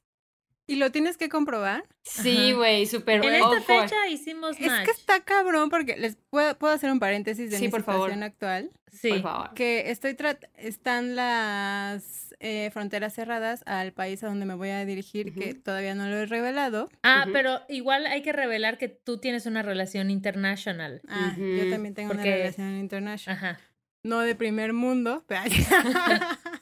¿Y 0.66 0.76
lo 0.76 0.90
tienes 0.92 1.16
que 1.16 1.28
comprobar? 1.28 1.84
Sí, 2.02 2.52
güey, 2.52 2.86
súper 2.86 3.24
En 3.24 3.34
esta 3.34 3.46
awkward. 3.46 3.62
fecha 3.88 4.08
hicimos 4.08 4.56
Es 4.60 4.66
match. 4.68 4.84
que 4.86 4.90
está 4.92 5.20
cabrón 5.20 5.70
porque 5.70 5.96
les 5.96 6.16
puedo, 6.30 6.56
puedo 6.56 6.72
hacer 6.72 6.90
un 6.90 7.00
paréntesis 7.00 7.50
de 7.50 7.58
Sí, 7.58 7.64
mi 7.64 7.70
por 7.70 7.82
favor. 7.82 8.10
situación 8.10 8.22
actual. 8.22 8.70
Sí. 8.92 9.08
Por 9.10 9.22
favor. 9.22 9.54
Que 9.54 9.90
estoy 9.90 10.16
están 10.56 11.16
las 11.16 12.34
eh, 12.40 12.70
fronteras 12.72 13.12
cerradas 13.14 13.62
al 13.66 13.92
país 13.92 14.22
a 14.22 14.28
donde 14.28 14.46
me 14.46 14.54
voy 14.54 14.68
a 14.70 14.84
dirigir, 14.84 15.34
que 15.34 15.54
todavía 15.54 15.94
no 15.94 16.06
lo 16.08 16.16
he 16.16 16.26
revelado. 16.26 16.88
Ah, 17.02 17.26
pero 17.32 17.60
igual 17.68 18.06
hay 18.06 18.22
que 18.22 18.32
revelar 18.32 18.78
que 18.78 18.88
tú 18.88 19.18
tienes 19.18 19.46
una 19.46 19.62
relación 19.62 20.10
internacional. 20.10 21.00
Ah, 21.08 21.34
yo 21.36 21.70
también 21.70 21.94
tengo 21.94 22.12
Porque- 22.12 22.28
una 22.28 22.36
relación 22.36 22.76
internacional. 22.78 23.36
Ajá. 23.44 23.60
No 24.04 24.20
de 24.20 24.34
primer 24.34 24.72
mundo, 24.72 25.24
pero, 25.26 25.42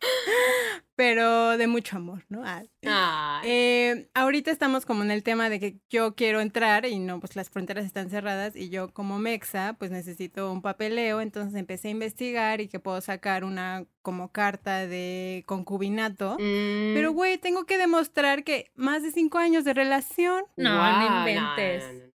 pero 0.98 1.56
de 1.56 1.68
mucho 1.68 1.96
amor, 1.96 2.24
¿no? 2.28 2.42
Ah. 2.44 2.64
Ay, 2.82 3.48
Eh, 3.48 4.10
ahorita 4.14 4.50
estamos 4.50 4.84
como 4.84 5.04
en 5.04 5.12
el 5.12 5.22
tema 5.22 5.48
de 5.48 5.60
que 5.60 5.76
yo 5.88 6.16
quiero 6.16 6.40
entrar 6.40 6.86
y 6.86 6.98
no, 6.98 7.20
pues 7.20 7.36
las 7.36 7.50
fronteras 7.50 7.84
están 7.86 8.10
cerradas 8.10 8.56
y 8.56 8.68
yo 8.68 8.92
como 8.92 9.16
mexa, 9.20 9.76
pues 9.78 9.92
necesito 9.92 10.50
un 10.50 10.60
papeleo, 10.60 11.20
entonces 11.20 11.54
empecé 11.54 11.86
a 11.86 11.90
investigar 11.92 12.60
y 12.60 12.66
que 12.66 12.80
puedo 12.80 13.00
sacar 13.00 13.44
una 13.44 13.84
como 14.02 14.32
carta 14.32 14.88
de 14.88 15.44
concubinato. 15.46 16.34
mm, 16.34 16.94
Pero, 16.94 17.12
güey, 17.12 17.38
tengo 17.38 17.64
que 17.64 17.78
demostrar 17.78 18.42
que 18.42 18.72
más 18.74 19.04
de 19.04 19.12
cinco 19.12 19.38
años 19.38 19.62
de 19.64 19.74
relación. 19.74 20.42
No, 20.56 20.72
inventes. 21.20 21.84
no, 21.84 21.92
no, 22.06 22.12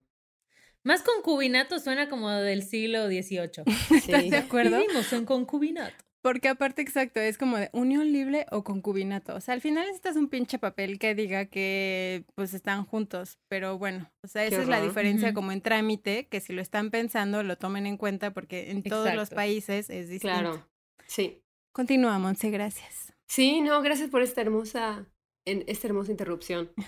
Más 0.84 1.02
concubinato 1.02 1.80
suena 1.80 2.08
como 2.08 2.30
del 2.32 2.64
siglo 2.64 3.08
XVIII. 3.08 3.64
¿Estás 3.92 4.22
Sí. 4.24 4.30
de 4.30 4.38
acuerdo? 4.38 4.78
Vivimos 4.80 5.12
en 5.12 5.26
concubinato. 5.26 6.06
Porque 6.22 6.50
aparte, 6.50 6.82
exacto, 6.82 7.20
es 7.22 7.38
como 7.38 7.58
de 7.58 7.70
unión 7.72 8.12
libre 8.12 8.46
o 8.52 8.64
concubinato. 8.64 9.36
O 9.36 9.42
sea, 9.42 9.54
al 9.54 9.62
final 9.62 9.86
necesitas 9.86 10.18
un 10.18 10.28
pinche 10.28 10.60
papel 10.60 11.00
que 11.00 11.16
diga 11.16 11.46
que 11.46 12.26
pues 12.36 12.54
están 12.54 12.84
juntos. 12.84 13.38
Pero 13.48 13.78
bueno, 13.78 14.12
o 14.24 14.28
sea, 14.28 14.42
Qué 14.42 14.56
esa 14.56 14.64
es 14.64 14.68
la 14.68 14.82
diferencia 14.82 15.34
como 15.34 15.52
en 15.52 15.62
trámite, 15.62 16.28
que 16.28 16.42
si 16.42 16.52
lo 16.52 16.62
están 16.62 16.92
pensando, 16.92 17.42
lo 17.44 17.58
tomen 17.58 17.86
en 17.86 17.98
cuenta 17.98 18.34
porque 18.34 18.72
en 18.72 18.84
todos 18.84 19.14
los 19.14 19.30
países 19.30 19.90
es 19.90 20.10
distinto. 20.10 20.40
Claro. 20.40 20.68
Sí. 21.08 21.42
Continúa, 21.72 22.20
Monse, 22.20 22.50
gracias. 22.50 23.14
Sí, 23.30 23.62
no, 23.62 23.82
gracias 23.82 24.10
por 24.10 24.22
esta 24.22 24.42
hermosa, 24.42 25.06
en, 25.46 25.64
esta 25.68 25.88
hermosa 25.88 26.12
interrupción. 26.12 26.72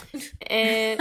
Eh, 0.53 0.97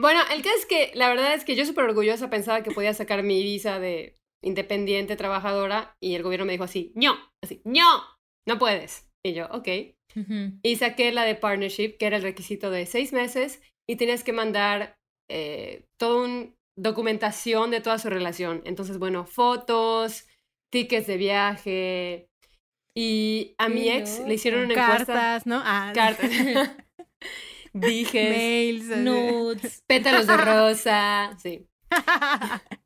bueno, 0.00 0.20
el 0.32 0.42
caso 0.42 0.56
es 0.58 0.66
que 0.66 0.90
la 0.94 1.08
verdad 1.08 1.34
es 1.34 1.44
que 1.44 1.54
yo 1.54 1.64
súper 1.64 1.84
orgullosa 1.84 2.28
pensaba 2.30 2.64
que 2.64 2.72
podía 2.72 2.92
sacar 2.94 3.22
mi 3.22 3.40
visa 3.44 3.78
de 3.78 4.18
independiente 4.42 5.16
trabajadora 5.16 5.96
y 6.00 6.14
el 6.14 6.22
gobierno 6.22 6.46
me 6.46 6.52
dijo 6.52 6.64
así, 6.64 6.92
no, 6.94 7.16
así, 7.42 7.62
no, 7.64 8.02
no 8.46 8.58
puedes. 8.58 9.08
Y 9.24 9.34
yo, 9.34 9.46
ok. 9.50 9.68
Ujú. 10.16 10.58
Y 10.62 10.76
saqué 10.76 11.12
la 11.12 11.24
de 11.24 11.36
partnership, 11.36 11.96
que 11.98 12.06
era 12.06 12.16
el 12.16 12.22
requisito 12.22 12.70
de 12.70 12.86
seis 12.86 13.12
meses, 13.12 13.62
y 13.88 13.96
tenías 13.96 14.24
que 14.24 14.32
mandar 14.32 14.96
eh, 15.30 15.86
toda 15.96 16.24
una 16.24 16.54
documentación 16.76 17.70
de 17.70 17.80
toda 17.80 17.98
su 17.98 18.10
relación. 18.10 18.62
Entonces, 18.64 18.98
bueno, 18.98 19.24
fotos, 19.24 20.26
tickets 20.70 21.06
de 21.06 21.16
viaje. 21.16 22.28
Y 22.94 23.54
a 23.58 23.68
mi 23.68 23.88
ex 23.88 24.20
le 24.26 24.34
hicieron 24.34 24.64
una 24.64 24.74
encuesta. 24.74 25.06
Cartas, 25.06 25.46
¿no? 25.46 25.62
Ah, 25.64 25.92
Cartas. 25.94 26.30
Dijes, 27.72 28.36
mails. 28.36 28.88
Nudes. 28.98 29.82
pétalos 29.86 30.26
de 30.26 30.36
rosa. 30.36 31.34
Sí. 31.38 31.66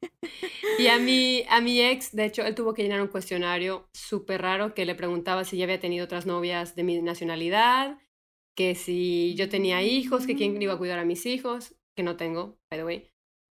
Y 0.79 0.89
a 0.89 0.99
mi, 0.99 1.45
a 1.49 1.61
mi 1.61 1.81
ex, 1.81 2.15
de 2.15 2.25
hecho, 2.27 2.43
él 2.43 2.55
tuvo 2.55 2.75
que 2.75 2.83
llenar 2.83 3.01
un 3.01 3.09
cuestionario 3.09 3.89
súper 3.95 4.43
raro 4.43 4.75
que 4.75 4.85
le 4.85 4.95
preguntaba 4.95 5.45
si 5.45 5.57
ya 5.57 5.65
había 5.65 5.81
tenido 5.81 6.05
otras 6.05 6.27
novias 6.27 6.75
de 6.77 6.83
mi 6.85 7.01
nacionalidad, 7.01 7.99
que 8.55 8.75
si 8.75 9.35
yo 9.37 9.49
tenía 9.49 9.83
hijos, 9.83 10.27
que 10.27 10.37
quién 10.37 10.61
iba 10.61 10.75
a 10.75 10.79
cuidar 10.79 10.99
a 10.99 11.05
mis 11.05 11.25
hijos, 11.27 11.77
que 11.97 12.03
no 12.03 12.17
tengo, 12.17 12.59
by 12.71 12.79
the 12.81 12.85
way. 12.85 13.11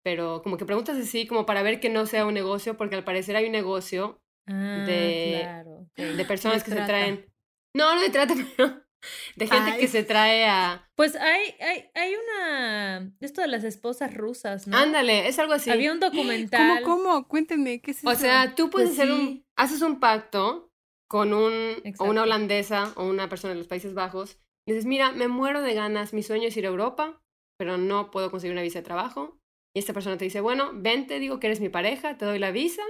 Pero 0.03 0.41
como 0.43 0.57
que 0.57 0.65
preguntas 0.65 0.97
así, 0.97 1.25
como 1.25 1.45
para 1.45 1.63
ver 1.63 1.79
que 1.79 1.89
no 1.89 2.05
sea 2.05 2.25
un 2.25 2.33
negocio, 2.35 2.77
porque 2.77 2.95
al 2.95 3.03
parecer 3.03 3.35
hay 3.35 3.45
un 3.45 3.51
negocio 3.51 4.21
Ah, 4.49 4.83
De- 4.85 5.41
claro. 5.43 5.87
de 5.95 6.25
personas 6.25 6.63
que 6.63 6.71
se 6.71 6.81
traen. 6.81 7.25
No, 7.73 7.95
no 7.95 8.01
de 8.01 8.09
trata, 8.09 8.33
pero 8.57 8.81
de 9.35 9.47
gente 9.47 9.71
Ay. 9.71 9.79
que 9.79 9.87
se 9.87 10.03
trae 10.03 10.45
a. 10.45 10.89
Pues 10.95 11.15
hay, 11.15 11.55
hay, 11.59 11.89
hay 11.93 12.13
una. 12.15 13.11
Esto 13.19 13.41
de 13.41 13.47
las 13.47 13.63
esposas 13.63 14.13
rusas, 14.13 14.67
¿no? 14.67 14.77
Ándale, 14.77 15.27
es 15.27 15.37
algo 15.39 15.53
así. 15.53 15.69
Había 15.69 15.91
un 15.93 15.99
documental. 16.01 16.83
¿Cómo, 16.83 17.03
cómo? 17.03 17.27
Cuéntenme, 17.27 17.81
¿qué 17.81 17.91
es 17.91 17.99
eso? 17.99 18.09
O 18.09 18.15
sea, 18.15 18.55
tú 18.55 18.69
puedes 18.69 18.89
Pues 18.89 18.99
hacer 18.99 19.13
sí. 19.15 19.21
un, 19.21 19.45
haces 19.55 19.81
un 19.81 19.99
pacto 19.99 20.71
con 21.09 21.33
un, 21.33 21.75
o 21.99 22.05
una 22.05 22.23
holandesa 22.23 22.91
o 22.95 23.05
una 23.05 23.29
persona 23.29 23.53
de 23.53 23.59
los 23.59 23.67
Países 23.67 23.93
Bajos. 23.93 24.39
Y 24.67 24.73
dices, 24.73 24.85
mira, 24.85 25.11
me 25.13 25.27
muero 25.29 25.61
de 25.61 25.73
ganas, 25.73 26.13
mi 26.13 26.23
sueño 26.23 26.49
es 26.49 26.57
ir 26.57 26.65
a 26.65 26.69
Europa, 26.69 27.21
pero 27.57 27.77
no 27.77 28.11
puedo 28.11 28.29
conseguir 28.29 28.51
una 28.53 28.61
visa 28.61 28.79
de 28.79 28.83
trabajo. 28.85 29.39
Y 29.73 29.79
esta 29.79 29.93
persona 29.93 30.17
te 30.17 30.25
dice, 30.25 30.41
bueno, 30.41 30.71
vente, 30.73 31.19
digo 31.19 31.39
que 31.39 31.47
eres 31.47 31.61
mi 31.61 31.69
pareja, 31.69 32.17
te 32.17 32.25
doy 32.25 32.39
la 32.39 32.51
visa, 32.51 32.83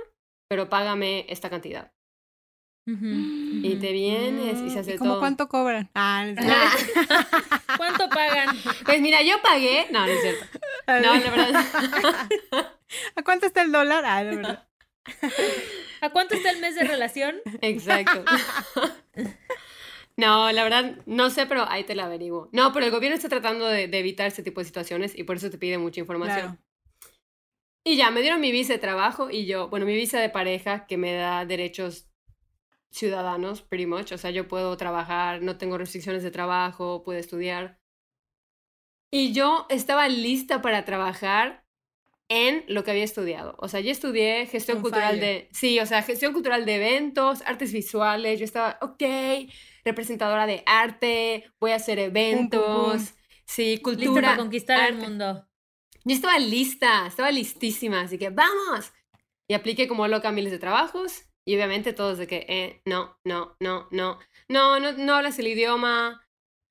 pero 0.50 0.70
págame 0.70 1.26
esta 1.30 1.50
cantidad. 1.50 1.92
Y 2.90 3.76
te 3.82 3.92
vienes 3.92 4.62
y 4.62 4.70
se 4.70 4.80
hace 4.80 4.96
¿Cómo 4.96 5.12
todo. 5.12 5.20
cuánto 5.20 5.50
cobran? 5.50 5.90
Ah, 5.94 6.26
no 6.26 6.42
es 6.42 6.48
¿Cuánto 7.78 8.08
pagan? 8.10 8.58
Pues 8.86 9.02
mira, 9.02 9.22
yo 9.22 9.42
pagué. 9.42 9.88
No, 9.92 10.06
no 10.06 10.12
es 10.12 10.22
cierto. 10.22 10.46
No, 10.88 11.16
la 11.18 11.30
verdad. 11.30 11.66
¿A 13.16 13.24
cuánto 13.24 13.46
está 13.46 13.62
el 13.62 13.74
dólar? 13.74 14.06
Ah, 14.06 14.24
de 14.24 14.36
verdad. 14.38 14.68
¿A 16.02 16.10
cuánto 16.12 16.36
está 16.36 16.50
el 16.52 16.62
mes 16.62 16.76
de 16.76 16.86
relación? 16.86 17.36
Exacto. 17.62 18.24
No, 20.16 20.50
la 20.54 20.64
verdad, 20.64 20.96
no 21.06 21.30
sé, 21.30 21.46
pero 21.46 21.70
ahí 21.70 21.84
te 21.84 21.94
la 21.94 22.06
averiguo. 22.06 22.50
No, 22.54 22.72
pero 22.72 22.86
el 22.86 22.92
gobierno 22.92 23.16
está 23.16 23.28
tratando 23.28 23.68
de, 23.68 23.90
de 23.90 24.00
evitar 24.00 24.28
este 24.28 24.44
tipo 24.44 24.62
de 24.62 24.66
situaciones 24.66 25.18
y 25.18 25.24
por 25.24 25.36
eso 25.36 25.50
te 25.50 25.58
pide 25.58 25.78
mucha 25.78 26.00
información. 26.00 26.40
Claro. 26.40 26.58
Y 27.86 27.96
ya, 27.96 28.12
me 28.12 28.22
dieron 28.22 28.42
mi 28.42 28.52
visa 28.52 28.74
de 28.74 28.80
trabajo 28.80 29.30
y 29.30 29.46
yo, 29.46 29.70
bueno, 29.70 29.86
mi 29.86 29.96
visa 29.96 30.20
de 30.20 30.30
pareja 30.30 30.88
que 30.88 30.98
me 30.98 31.14
da 31.14 31.46
derechos 31.46 32.07
ciudadanos, 32.92 33.62
pretty 33.62 33.86
much. 33.86 34.12
O 34.12 34.18
sea, 34.18 34.32
yo 34.32 34.48
puedo 34.48 34.76
trabajar, 34.78 35.42
no 35.42 35.58
tengo 35.58 35.78
restricciones 35.78 36.24
de 36.24 36.32
trabajo, 36.32 37.04
puedo 37.04 37.20
estudiar. 37.20 37.80
Y 39.12 39.34
yo 39.34 39.66
estaba 39.70 40.10
lista 40.10 40.62
para 40.62 40.86
trabajar 40.86 41.66
en 42.30 42.66
lo 42.68 42.84
que 42.84 42.92
había 42.92 43.06
estudiado. 43.06 43.56
O 43.60 43.70
sea, 43.70 43.80
yo 43.80 43.92
estudié 43.92 44.46
gestión 44.48 44.82
cultural 44.82 45.20
de... 45.20 45.48
Sí, 45.54 45.80
o 45.80 45.86
sea, 45.86 46.04
gestión 46.04 46.34
cultural 46.34 46.66
de 46.66 46.76
eventos, 46.76 47.42
artes 47.46 47.72
visuales. 47.72 48.40
Yo 48.40 48.46
estaba, 48.46 48.78
ok, 48.82 49.04
representadora 49.86 50.46
de 50.46 50.64
arte, 50.66 51.46
voy 51.60 51.72
a 51.72 51.76
hacer 51.76 52.00
eventos. 52.00 53.14
Sí, 53.46 53.72
Listo 53.72 53.84
cultura. 53.84 54.22
para 54.22 54.38
conquistar 54.38 54.90
el 54.90 54.98
mundo. 54.98 55.48
Yo 56.04 56.16
estaba 56.16 56.38
lista, 56.38 57.08
estaba 57.08 57.32
listísima, 57.32 58.02
así 58.02 58.18
que 58.18 58.30
¡vamos! 58.30 58.92
Y 59.48 59.54
apliqué 59.54 59.88
como 59.88 60.08
loca 60.08 60.30
a 60.30 60.32
miles 60.34 60.52
de 60.52 60.60
trabajos 60.60 61.27
y 61.48 61.56
obviamente 61.56 61.94
todos 61.94 62.18
de 62.18 62.28
que, 62.28 62.46
eh, 62.50 62.82
no, 62.86 63.18
no, 63.24 63.56
no, 63.62 63.88
no, 63.90 64.20
no, 64.50 64.80
no, 64.80 64.92
no 64.92 65.16
hablas 65.16 65.40
el 65.40 65.48
idioma, 65.48 66.22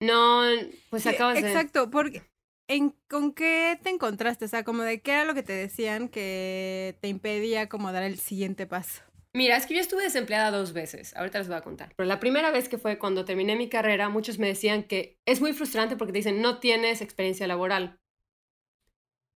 no, 0.02 0.42
pues 0.90 1.02
Sí, 1.02 1.08
acabas 1.08 1.40
de... 1.40 1.48
Exacto, 1.48 1.90
porque 1.90 2.22
¿en, 2.68 2.94
¿con 3.08 3.32
qué 3.32 3.78
te 3.82 3.88
encontraste? 3.88 4.44
O 4.44 4.48
sea, 4.48 4.64
como 4.64 4.82
de 4.82 5.00
qué 5.00 5.12
era 5.12 5.24
lo 5.24 5.34
que 5.34 5.42
te 5.42 5.54
decían 5.54 6.10
que 6.10 6.98
te 7.00 7.08
impedía 7.08 7.70
como 7.70 7.90
dar 7.90 8.02
el 8.02 8.18
siguiente 8.18 8.66
paso. 8.66 9.02
Mira, 9.32 9.56
es 9.56 9.64
que 9.64 9.74
yo 9.74 9.80
estuve 9.80 10.02
desempleada 10.02 10.50
dos 10.50 10.74
veces, 10.74 11.16
ahorita 11.16 11.38
les 11.38 11.48
voy 11.48 11.56
a 11.56 11.62
contar. 11.62 11.94
Pero 11.96 12.06
la 12.06 12.20
primera 12.20 12.50
vez 12.50 12.68
que 12.68 12.76
fue 12.76 12.98
cuando 12.98 13.24
terminé 13.24 13.56
mi 13.56 13.70
carrera, 13.70 14.10
muchos 14.10 14.38
me 14.38 14.46
decían 14.46 14.82
que 14.82 15.18
es 15.24 15.40
muy 15.40 15.54
frustrante 15.54 15.96
porque 15.96 16.12
te 16.12 16.18
dicen, 16.18 16.42
no 16.42 16.58
tienes 16.58 17.00
experiencia 17.00 17.46
laboral. 17.46 17.98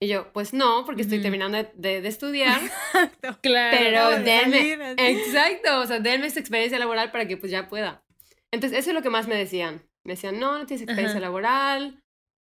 Y 0.02 0.08
yo, 0.08 0.32
pues 0.32 0.54
no, 0.54 0.84
porque 0.86 1.02
estoy 1.02 1.20
terminando 1.20 1.58
de, 1.58 1.70
de- 1.74 2.00
de 2.00 2.08
estudiar. 2.08 2.60
Claro. 3.42 3.76
Pero 3.78 4.10
denme, 4.24 4.56
salir, 4.76 4.80
exacto, 4.96 5.80
o 5.80 5.86
sea, 5.86 6.00
denme 6.00 6.26
esa 6.26 6.40
experiencia 6.40 6.78
laboral 6.78 7.10
para 7.12 7.28
que 7.28 7.36
pues 7.36 7.52
ya 7.52 7.68
pueda. 7.68 8.02
Entonces, 8.50 8.78
eso 8.78 8.90
es 8.90 8.94
lo 8.94 9.02
que 9.02 9.10
más 9.10 9.28
me 9.28 9.36
decían. 9.36 9.82
Me 10.04 10.14
decían, 10.14 10.40
no, 10.40 10.58
no 10.58 10.66
tienes 10.66 10.82
experiencia 10.82 11.18
Ajá. 11.18 11.26
laboral. 11.26 12.02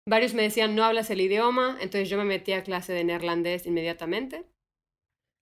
Varios 0.07 0.33
me 0.33 0.43
decían, 0.43 0.75
no 0.75 0.83
hablas 0.83 1.09
el 1.09 1.21
idioma. 1.21 1.77
Entonces 1.81 2.09
yo 2.09 2.17
me 2.17 2.25
metí 2.25 2.51
a 2.53 2.63
clase 2.63 2.91
de 2.93 3.03
neerlandés 3.05 3.65
inmediatamente. 3.65 4.45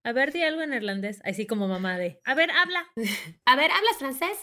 A 0.05 0.11
ver, 0.13 0.31
di 0.31 0.43
algo 0.43 0.61
en 0.61 0.69
neerlandés. 0.69 1.19
Así 1.25 1.47
como 1.47 1.67
mamá 1.67 1.97
de. 1.97 2.21
A 2.25 2.35
ver, 2.35 2.51
habla. 2.51 2.85
A 3.45 3.55
ver, 3.55 3.71
¿hablas 3.71 3.97
francés? 3.97 4.37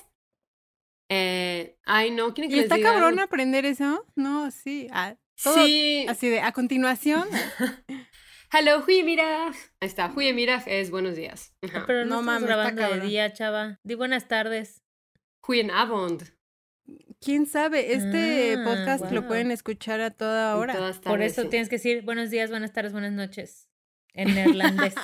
Eh, 1.11 1.77
ay, 1.85 2.11
no, 2.11 2.35
¿quieren 2.35 2.51
que 2.51 2.57
¿Y 2.57 2.61
les 2.61 2.65
está 2.65 2.77
diga 2.77 2.91
cabrón 2.91 3.13
algo? 3.15 3.23
aprender 3.23 3.65
eso? 3.65 4.05
No, 4.17 4.51
sí. 4.51 4.89
ah, 4.93 5.17
todo 5.43 5.65
Sí. 5.65 6.07
Así 6.09 6.29
de, 6.29 6.41
a 6.41 6.53
continuación, 6.53 7.29
Hello, 8.53 8.81
goedemiddag. 8.81 9.53
Ahí 9.81 9.87
está, 9.89 10.09
goedemiddag 10.09 10.65
es 10.67 10.91
buenos 10.91 11.15
días. 11.15 11.55
Ajá. 11.63 11.85
Pero 11.87 12.05
no, 12.05 12.17
No 12.17 12.23
mames, 12.23 12.49
grabando 12.49 12.83
de 12.83 13.01
día, 13.01 13.33
chava. 13.33 13.79
Di 13.85 13.95
buenas 13.95 14.27
tardes. 14.27 14.83
Goedenavond. 15.47 16.23
quién 17.21 17.47
sabe, 17.47 17.93
este 17.93 18.57
Ah, 18.59 18.65
podcast 18.65 19.13
lo 19.13 19.27
pueden 19.29 19.51
escuchar 19.53 20.01
a 20.01 20.11
toda 20.11 20.57
hora. 20.57 20.75
todas 20.75 20.97
Por 20.97 21.05
tardes, 21.13 21.33
eso 21.33 21.43
sí. 21.43 21.49
tienes 21.49 21.69
que 21.69 21.77
decir 21.77 22.03
buenos 22.03 22.31
días, 22.31 22.51
buenas 22.51 22.73
tardes, 22.73 22.93
buenas 22.93 23.13
noches. 23.13 23.69
En 24.15 24.35
neerlandés. 24.35 24.95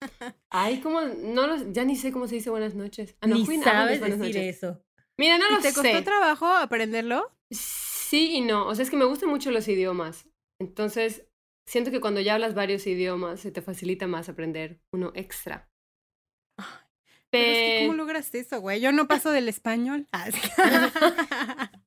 Ay, 0.50 0.80
¿cómo? 0.80 1.02
No 1.02 1.46
lo- 1.46 1.72
ya 1.72 1.84
ni 1.84 1.94
sé 1.94 2.10
cómo 2.10 2.26
se 2.26 2.36
dice 2.36 2.50
buenas 2.50 2.74
noches. 2.74 3.14
Ah, 3.20 3.26
no, 3.28 3.36
Ni 3.36 3.46
sabes 3.62 4.00
decir 4.00 4.16
noches. 4.18 4.56
eso. 4.56 4.82
Mira, 5.16 5.38
no 5.38 5.44
¿Y 5.50 5.54
lo 5.54 5.60
te 5.60 5.72
costó 5.72 5.82
sé. 5.82 6.02
trabajo 6.02 6.46
aprenderlo? 6.48 7.30
Sí 7.50 7.58
y 8.16 8.40
no. 8.40 8.66
O 8.66 8.74
sea, 8.74 8.82
es 8.82 8.90
que 8.90 8.96
me 8.96 9.04
gustan 9.04 9.28
mucho 9.28 9.50
los 9.50 9.68
idiomas. 9.68 10.28
Entonces, 10.60 11.28
siento 11.66 11.90
que 11.90 12.00
cuando 12.00 12.20
ya 12.20 12.34
hablas 12.34 12.54
varios 12.54 12.86
idiomas, 12.86 13.40
se 13.40 13.52
te 13.52 13.62
facilita 13.62 14.06
más 14.06 14.28
aprender 14.28 14.80
uno 14.92 15.12
extra. 15.14 15.70
Pero 17.30 17.50
es 17.50 17.58
que, 17.58 17.86
¿cómo 17.86 17.96
logras 17.96 18.34
eso, 18.34 18.60
güey? 18.60 18.80
Yo 18.80 18.92
no 18.92 19.06
paso 19.06 19.30
del 19.30 19.48
español. 19.48 20.08
Ah, 20.12 20.26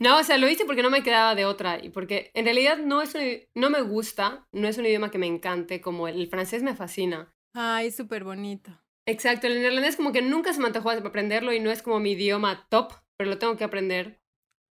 no, 0.00 0.18
o 0.18 0.24
sea, 0.24 0.38
lo 0.38 0.48
hice 0.48 0.64
porque 0.64 0.82
no 0.82 0.90
me 0.90 1.02
quedaba 1.02 1.34
de 1.34 1.44
otra 1.44 1.78
y 1.82 1.90
porque 1.90 2.30
en 2.34 2.46
realidad 2.46 2.78
no 2.78 3.02
es 3.02 3.14
no 3.54 3.68
me 3.68 3.82
gusta, 3.82 4.48
no 4.52 4.66
es 4.66 4.78
un 4.78 4.86
idioma 4.86 5.10
que 5.10 5.18
me 5.18 5.26
encante 5.26 5.82
como 5.82 6.08
el, 6.08 6.26
francés 6.28 6.62
me 6.62 6.74
fascina. 6.74 7.34
Ay, 7.52 7.90
súper 7.90 8.24
bonito. 8.24 8.70
Exacto, 9.06 9.46
el 9.46 9.54
neerlandés 9.54 9.96
como 9.96 10.12
que 10.12 10.22
nunca 10.22 10.52
se 10.52 10.60
me 10.60 10.66
antojó 10.66 10.90
aprenderlo 10.90 11.52
y 11.52 11.60
no 11.60 11.70
es 11.70 11.82
como 11.82 12.00
mi 12.00 12.12
idioma 12.12 12.66
top, 12.70 12.92
pero 13.18 13.30
lo 13.30 13.38
tengo 13.38 13.56
que 13.56 13.64
aprender. 13.64 14.20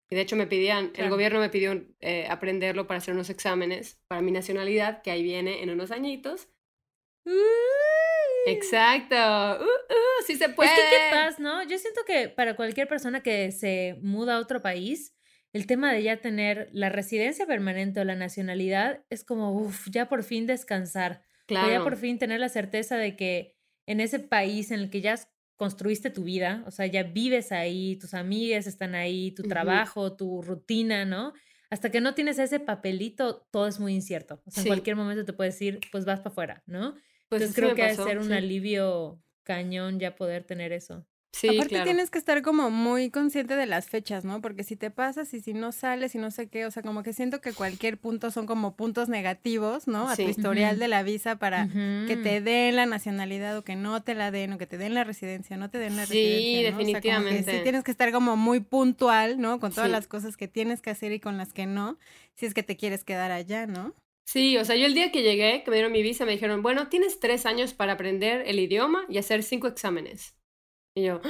Y 0.09 0.15
de 0.15 0.21
hecho 0.21 0.35
me 0.35 0.47
pedían, 0.47 0.91
el 0.95 1.09
gobierno 1.09 1.39
me 1.39 1.49
pidió 1.49 1.83
eh, 1.99 2.27
aprenderlo 2.29 2.85
para 2.85 2.99
hacer 2.99 3.13
unos 3.13 3.29
exámenes 3.29 3.99
para 4.07 4.21
mi 4.21 4.31
nacionalidad, 4.31 5.01
que 5.01 5.11
ahí 5.11 5.23
viene 5.23 5.63
en 5.63 5.71
unos 5.71 5.91
añitos. 5.91 6.47
Exacto. 8.45 9.15
Uh, 9.15 9.63
uh, 9.63 10.23
sí 10.25 10.35
se 10.35 10.49
puede. 10.49 10.69
Es 10.69 10.75
que 10.75 10.89
qué 10.89 11.09
paz, 11.11 11.39
¿no? 11.39 11.63
Yo 11.63 11.77
siento 11.79 12.01
que 12.05 12.29
para 12.29 12.55
cualquier 12.55 12.87
persona 12.87 13.23
que 13.23 13.51
se 13.51 13.97
muda 14.01 14.35
a 14.35 14.39
otro 14.39 14.61
país, 14.61 15.15
el 15.53 15.65
tema 15.65 15.91
de 15.91 16.03
ya 16.03 16.17
tener 16.17 16.69
la 16.71 16.89
residencia 16.89 17.47
permanente 17.47 17.99
o 17.99 18.03
la 18.03 18.15
nacionalidad 18.15 19.03
es 19.09 19.23
como, 19.23 19.53
uff, 19.53 19.87
ya 19.89 20.07
por 20.07 20.23
fin 20.23 20.45
descansar. 20.45 21.23
Claro. 21.47 21.69
ya 21.69 21.83
por 21.83 21.95
fin 21.95 22.17
tener 22.17 22.39
la 22.39 22.49
certeza 22.49 22.97
de 22.97 23.15
que 23.15 23.55
en 23.85 23.99
ese 23.99 24.17
país 24.17 24.71
en 24.71 24.79
el 24.79 24.89
que 24.89 25.01
ya 25.01 25.15
construiste 25.55 26.09
tu 26.09 26.23
vida, 26.23 26.63
o 26.67 26.71
sea, 26.71 26.85
ya 26.85 27.03
vives 27.03 27.51
ahí, 27.51 27.95
tus 27.97 28.13
amigas 28.13 28.67
están 28.67 28.95
ahí, 28.95 29.31
tu 29.31 29.43
trabajo, 29.43 30.15
tu 30.15 30.41
rutina, 30.41 31.05
¿no? 31.05 31.33
Hasta 31.69 31.91
que 31.91 32.01
no 32.01 32.13
tienes 32.13 32.39
ese 32.39 32.59
papelito, 32.59 33.47
todo 33.51 33.67
es 33.67 33.79
muy 33.79 33.93
incierto. 33.93 34.41
O 34.45 34.51
sea, 34.51 34.63
en 34.63 34.67
cualquier 34.67 34.95
momento 34.95 35.25
te 35.25 35.33
puedes 35.33 35.55
decir, 35.55 35.79
pues 35.91 36.05
vas 36.05 36.19
para 36.19 36.31
afuera, 36.31 36.63
¿no? 36.65 36.93
Pues 37.29 37.41
Entonces 37.41 37.55
creo 37.55 37.75
que 37.75 37.81
debe 37.83 37.95
ser 37.95 38.19
un 38.19 38.31
alivio 38.31 39.21
cañón 39.43 39.99
ya 39.99 40.15
poder 40.15 40.43
tener 40.43 40.71
eso. 40.71 41.05
Sí, 41.35 41.49
Aparte 41.49 41.81
tienes 41.81 42.11
que 42.11 42.17
estar 42.17 42.41
como 42.41 42.69
muy 42.69 43.09
consciente 43.09 43.57
de 43.57 43.65
las 43.65 43.89
fechas, 43.89 44.23
¿no? 44.23 44.39
Porque 44.39 44.63
si 44.63 44.77
te 44.77 44.89
pasas 44.89 45.33
y 45.33 45.41
si 45.41 45.53
no 45.53 45.73
sales 45.73 46.15
y 46.15 46.17
no 46.17 46.31
sé 46.31 46.47
qué, 46.47 46.65
o 46.65 46.71
sea, 46.71 46.81
como 46.81 47.03
que 47.03 47.11
siento 47.11 47.41
que 47.41 47.51
cualquier 47.51 47.97
punto 47.97 48.31
son 48.31 48.45
como 48.45 48.77
puntos 48.77 49.09
negativos, 49.09 49.85
¿no? 49.85 50.07
A 50.07 50.15
tu 50.15 50.21
historial 50.21 50.79
de 50.79 50.87
la 50.87 51.03
visa 51.03 51.35
para 51.35 51.67
que 51.67 52.17
te 52.23 52.39
den 52.39 52.77
la 52.77 52.85
nacionalidad 52.85 53.57
o 53.57 53.63
que 53.63 53.75
no 53.75 54.01
te 54.01 54.15
la 54.15 54.31
den 54.31 54.53
o 54.53 54.57
que 54.57 54.65
te 54.65 54.77
den 54.77 54.93
la 54.93 55.03
residencia, 55.03 55.57
no 55.57 55.69
te 55.69 55.77
den 55.77 55.97
la 55.97 56.03
residencia. 56.03 56.39
Sí, 56.39 56.63
definitivamente. 56.63 57.51
sí 57.51 57.63
tienes 57.63 57.83
que 57.83 57.91
estar 57.91 58.13
como 58.13 58.37
muy 58.37 58.61
puntual, 58.61 59.37
¿no? 59.41 59.59
Con 59.59 59.73
todas 59.73 59.91
las 59.91 60.07
cosas 60.07 60.37
que 60.37 60.47
tienes 60.47 60.81
que 60.81 60.91
hacer 60.91 61.11
y 61.11 61.19
con 61.19 61.35
las 61.35 61.51
que 61.51 61.65
no, 61.65 61.99
si 62.35 62.45
es 62.45 62.53
que 62.53 62.63
te 62.63 62.77
quieres 62.77 63.03
quedar 63.03 63.33
allá, 63.33 63.67
¿no? 63.67 63.93
Sí, 64.23 64.57
o 64.57 64.63
sea, 64.63 64.77
yo 64.77 64.85
el 64.85 64.93
día 64.93 65.11
que 65.11 65.21
llegué, 65.21 65.63
que 65.63 65.69
me 65.69 65.75
dieron 65.75 65.91
mi 65.91 66.01
visa, 66.01 66.25
me 66.25 66.31
dijeron, 66.31 66.63
bueno, 66.63 66.87
tienes 66.87 67.19
tres 67.19 67.45
años 67.45 67.73
para 67.73 67.91
aprender 67.91 68.43
el 68.47 68.57
idioma 68.57 69.03
y 69.09 69.17
hacer 69.17 69.43
cinco 69.43 69.67
exámenes. 69.67 70.33
Y 70.95 71.03
yo, 71.03 71.21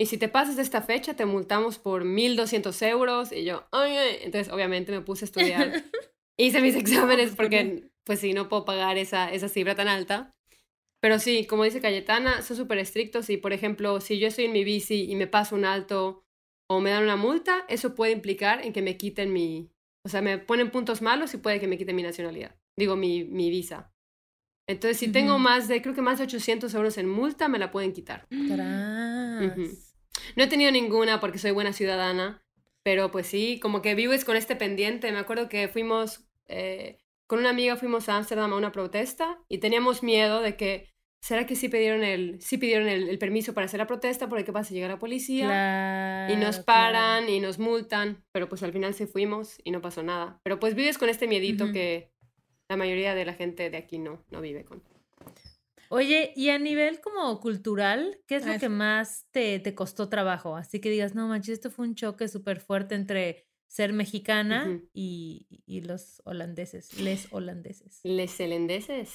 y 0.00 0.06
si 0.06 0.16
te 0.16 0.28
pasas 0.28 0.56
de 0.56 0.62
esta 0.62 0.80
fecha, 0.80 1.14
te 1.14 1.26
multamos 1.26 1.78
por 1.78 2.04
1.200 2.04 2.82
euros. 2.82 3.32
Y 3.32 3.44
yo, 3.44 3.66
ay, 3.72 3.96
ay. 3.96 4.16
Entonces, 4.22 4.52
obviamente, 4.52 4.92
me 4.92 5.00
puse 5.00 5.24
a 5.24 5.26
estudiar. 5.26 5.72
Hice 6.38 6.60
mis 6.60 6.76
exámenes 6.76 7.34
porque, 7.34 7.90
pues 8.04 8.20
sí, 8.20 8.32
no 8.32 8.48
puedo 8.48 8.64
pagar 8.64 8.96
esa, 8.96 9.32
esa 9.32 9.48
cifra 9.48 9.74
tan 9.74 9.88
alta. 9.88 10.32
Pero 11.00 11.18
sí, 11.18 11.46
como 11.46 11.64
dice 11.64 11.80
Cayetana, 11.80 12.42
son 12.42 12.56
súper 12.56 12.78
estrictos 12.78 13.28
y, 13.30 13.38
por 13.38 13.52
ejemplo, 13.52 14.00
si 14.00 14.20
yo 14.20 14.28
estoy 14.28 14.44
en 14.44 14.52
mi 14.52 14.62
bici 14.62 15.10
y 15.10 15.16
me 15.16 15.26
paso 15.26 15.56
un 15.56 15.64
alto 15.64 16.24
o 16.70 16.80
me 16.80 16.90
dan 16.90 17.02
una 17.02 17.16
multa, 17.16 17.64
eso 17.68 17.94
puede 17.94 18.12
implicar 18.12 18.64
en 18.64 18.72
que 18.72 18.82
me 18.82 18.96
quiten 18.96 19.32
mi, 19.32 19.70
o 20.04 20.08
sea, 20.08 20.22
me 20.22 20.38
ponen 20.38 20.70
puntos 20.70 21.02
malos 21.02 21.34
y 21.34 21.38
puede 21.38 21.60
que 21.60 21.68
me 21.68 21.78
quiten 21.78 21.96
mi 21.96 22.02
nacionalidad. 22.02 22.56
Digo, 22.76 22.96
mi, 22.96 23.24
mi 23.24 23.50
visa. 23.50 23.92
Entonces, 24.68 24.98
si 24.98 25.10
tengo 25.10 25.38
más 25.38 25.66
de, 25.66 25.80
creo 25.82 25.94
que 25.94 26.02
más 26.02 26.18
de 26.18 26.24
800 26.24 26.72
euros 26.74 26.98
en 26.98 27.08
multa, 27.08 27.48
me 27.48 27.58
la 27.58 27.70
pueden 27.70 27.92
quitar. 27.92 28.26
No 30.36 30.44
he 30.44 30.46
tenido 30.46 30.70
ninguna 30.70 31.20
porque 31.20 31.38
soy 31.38 31.52
buena 31.52 31.72
ciudadana, 31.72 32.44
pero 32.82 33.10
pues 33.10 33.26
sí, 33.26 33.58
como 33.60 33.80
que 33.80 33.94
vives 33.94 34.24
con 34.26 34.36
este 34.36 34.56
pendiente. 34.56 35.10
Me 35.10 35.18
acuerdo 35.18 35.48
que 35.48 35.68
fuimos, 35.68 36.28
eh, 36.46 36.98
con 37.26 37.38
una 37.38 37.50
amiga 37.50 37.76
fuimos 37.76 38.10
a 38.10 38.16
Ámsterdam 38.18 38.52
a 38.52 38.56
una 38.56 38.70
protesta 38.70 39.40
y 39.48 39.58
teníamos 39.58 40.02
miedo 40.02 40.42
de 40.42 40.56
que 40.56 40.92
¿será 41.20 41.46
que 41.46 41.56
sí 41.56 41.68
pidieron 41.68 42.04
el, 42.04 42.40
sí 42.40 42.58
pidieron 42.58 42.88
el, 42.88 43.18
permiso 43.18 43.54
para 43.54 43.66
hacer 43.66 43.78
la 43.78 43.86
protesta? 43.86 44.28
Porque 44.28 44.44
qué 44.44 44.52
pasa, 44.52 44.74
llega 44.74 44.88
la 44.88 44.98
policía 44.98 46.28
y 46.30 46.36
nos 46.36 46.60
paran 46.60 47.28
y 47.28 47.40
nos 47.40 47.58
multan, 47.58 48.24
pero 48.32 48.48
pues 48.48 48.62
al 48.62 48.72
final 48.72 48.94
sí 48.94 49.06
fuimos 49.06 49.58
y 49.64 49.70
no 49.70 49.80
pasó 49.80 50.02
nada. 50.02 50.40
Pero 50.42 50.58
pues 50.58 50.74
vives 50.74 50.98
con 50.98 51.08
este 51.08 51.26
miedito 51.26 51.72
que 51.72 52.10
la 52.68 52.76
mayoría 52.76 53.14
de 53.14 53.24
la 53.24 53.34
gente 53.34 53.70
de 53.70 53.76
aquí 53.76 53.98
no, 53.98 54.22
no 54.30 54.40
vive 54.40 54.64
con. 54.64 54.82
Oye, 55.90 56.32
y 56.36 56.50
a 56.50 56.58
nivel 56.58 57.00
como 57.00 57.40
cultural, 57.40 58.20
¿qué 58.26 58.36
es 58.36 58.46
lo 58.46 58.58
que 58.58 58.68
más 58.68 59.26
te, 59.30 59.58
te, 59.58 59.74
costó 59.74 60.10
trabajo? 60.10 60.54
Así 60.54 60.80
que 60.80 60.90
digas, 60.90 61.14
no 61.14 61.28
manches, 61.28 61.54
esto 61.54 61.70
fue 61.70 61.86
un 61.86 61.94
choque 61.94 62.28
súper 62.28 62.60
fuerte 62.60 62.94
entre 62.94 63.46
ser 63.68 63.92
mexicana 63.94 64.80
y, 64.92 65.46
y, 65.66 65.82
los 65.82 66.20
holandeses, 66.24 66.98
les 67.00 67.32
holandeses. 67.32 68.00
Les 68.02 68.38
holandeses. 68.40 69.14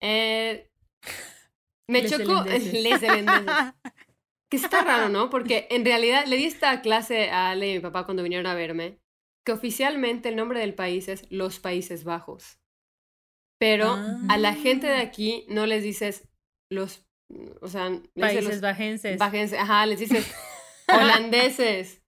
Eh, 0.00 0.70
me 1.88 2.04
chocó 2.06 2.44
les 2.44 3.00
Que 4.48 4.56
está 4.56 4.82
raro, 4.84 5.08
¿no? 5.08 5.30
Porque 5.30 5.66
en 5.70 5.84
realidad 5.84 6.26
le 6.26 6.36
di 6.36 6.44
esta 6.44 6.80
clase 6.80 7.30
a 7.30 7.50
Ale 7.50 7.70
y 7.70 7.74
mi 7.74 7.80
papá 7.80 8.04
cuando 8.04 8.22
vinieron 8.22 8.46
a 8.46 8.54
verme, 8.54 9.00
que 9.44 9.52
oficialmente 9.52 10.28
el 10.28 10.36
nombre 10.36 10.60
del 10.60 10.74
país 10.74 11.08
es 11.08 11.30
Los 11.30 11.58
Países 11.58 12.04
Bajos. 12.04 12.58
Pero 13.64 13.98
a 14.28 14.36
la 14.36 14.52
gente 14.52 14.86
de 14.86 14.98
ah. 14.98 15.00
aquí 15.00 15.46
no 15.48 15.64
les 15.64 15.82
dices 15.82 16.28
los, 16.68 17.06
o 17.62 17.68
sea, 17.68 17.90
países 18.14 18.60
bajenses. 18.60 19.18
Ajá, 19.58 19.86
les 19.86 20.00
dices 20.00 20.30
holandeses. 20.88 22.02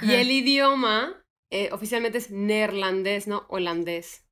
Y 0.00 0.14
el 0.14 0.30
idioma 0.30 1.22
eh, 1.50 1.68
oficialmente 1.70 2.16
es 2.16 2.30
neerlandés, 2.30 3.26
no 3.26 3.44
holandés. 3.50 4.24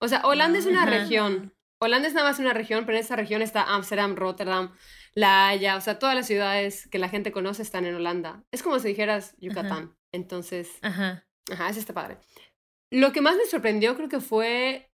O 0.00 0.06
sea, 0.06 0.20
Holanda 0.24 0.56
es 0.60 0.66
una 0.66 0.86
región, 0.86 1.52
Holanda 1.80 2.06
es 2.06 2.14
nada 2.14 2.28
más 2.28 2.38
una 2.38 2.52
región, 2.52 2.86
pero 2.86 2.98
en 2.98 3.02
esa 3.02 3.16
región 3.16 3.42
está 3.42 3.64
Ámsterdam, 3.74 4.14
Rotterdam, 4.14 4.72
La 5.14 5.48
Haya, 5.48 5.74
o 5.74 5.80
sea, 5.80 5.98
todas 5.98 6.14
las 6.14 6.28
ciudades 6.28 6.86
que 6.92 7.00
la 7.00 7.08
gente 7.08 7.32
conoce 7.32 7.62
están 7.62 7.86
en 7.86 7.96
Holanda. 7.96 8.44
Es 8.52 8.62
como 8.62 8.78
si 8.78 8.86
dijeras 8.86 9.34
Yucatán. 9.38 9.96
Entonces, 10.12 10.70
ajá. 10.82 11.26
ajá, 11.50 11.68
eso 11.70 11.80
está 11.80 11.92
padre. 11.92 12.18
Lo 12.92 13.12
que 13.12 13.20
más 13.20 13.36
me 13.36 13.46
sorprendió 13.46 13.96
creo 13.96 14.08
que 14.08 14.20
fue 14.20 14.92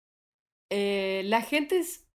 eh, 0.69 1.23
la 1.25 1.41
gente 1.41 1.79
es... 1.79 2.08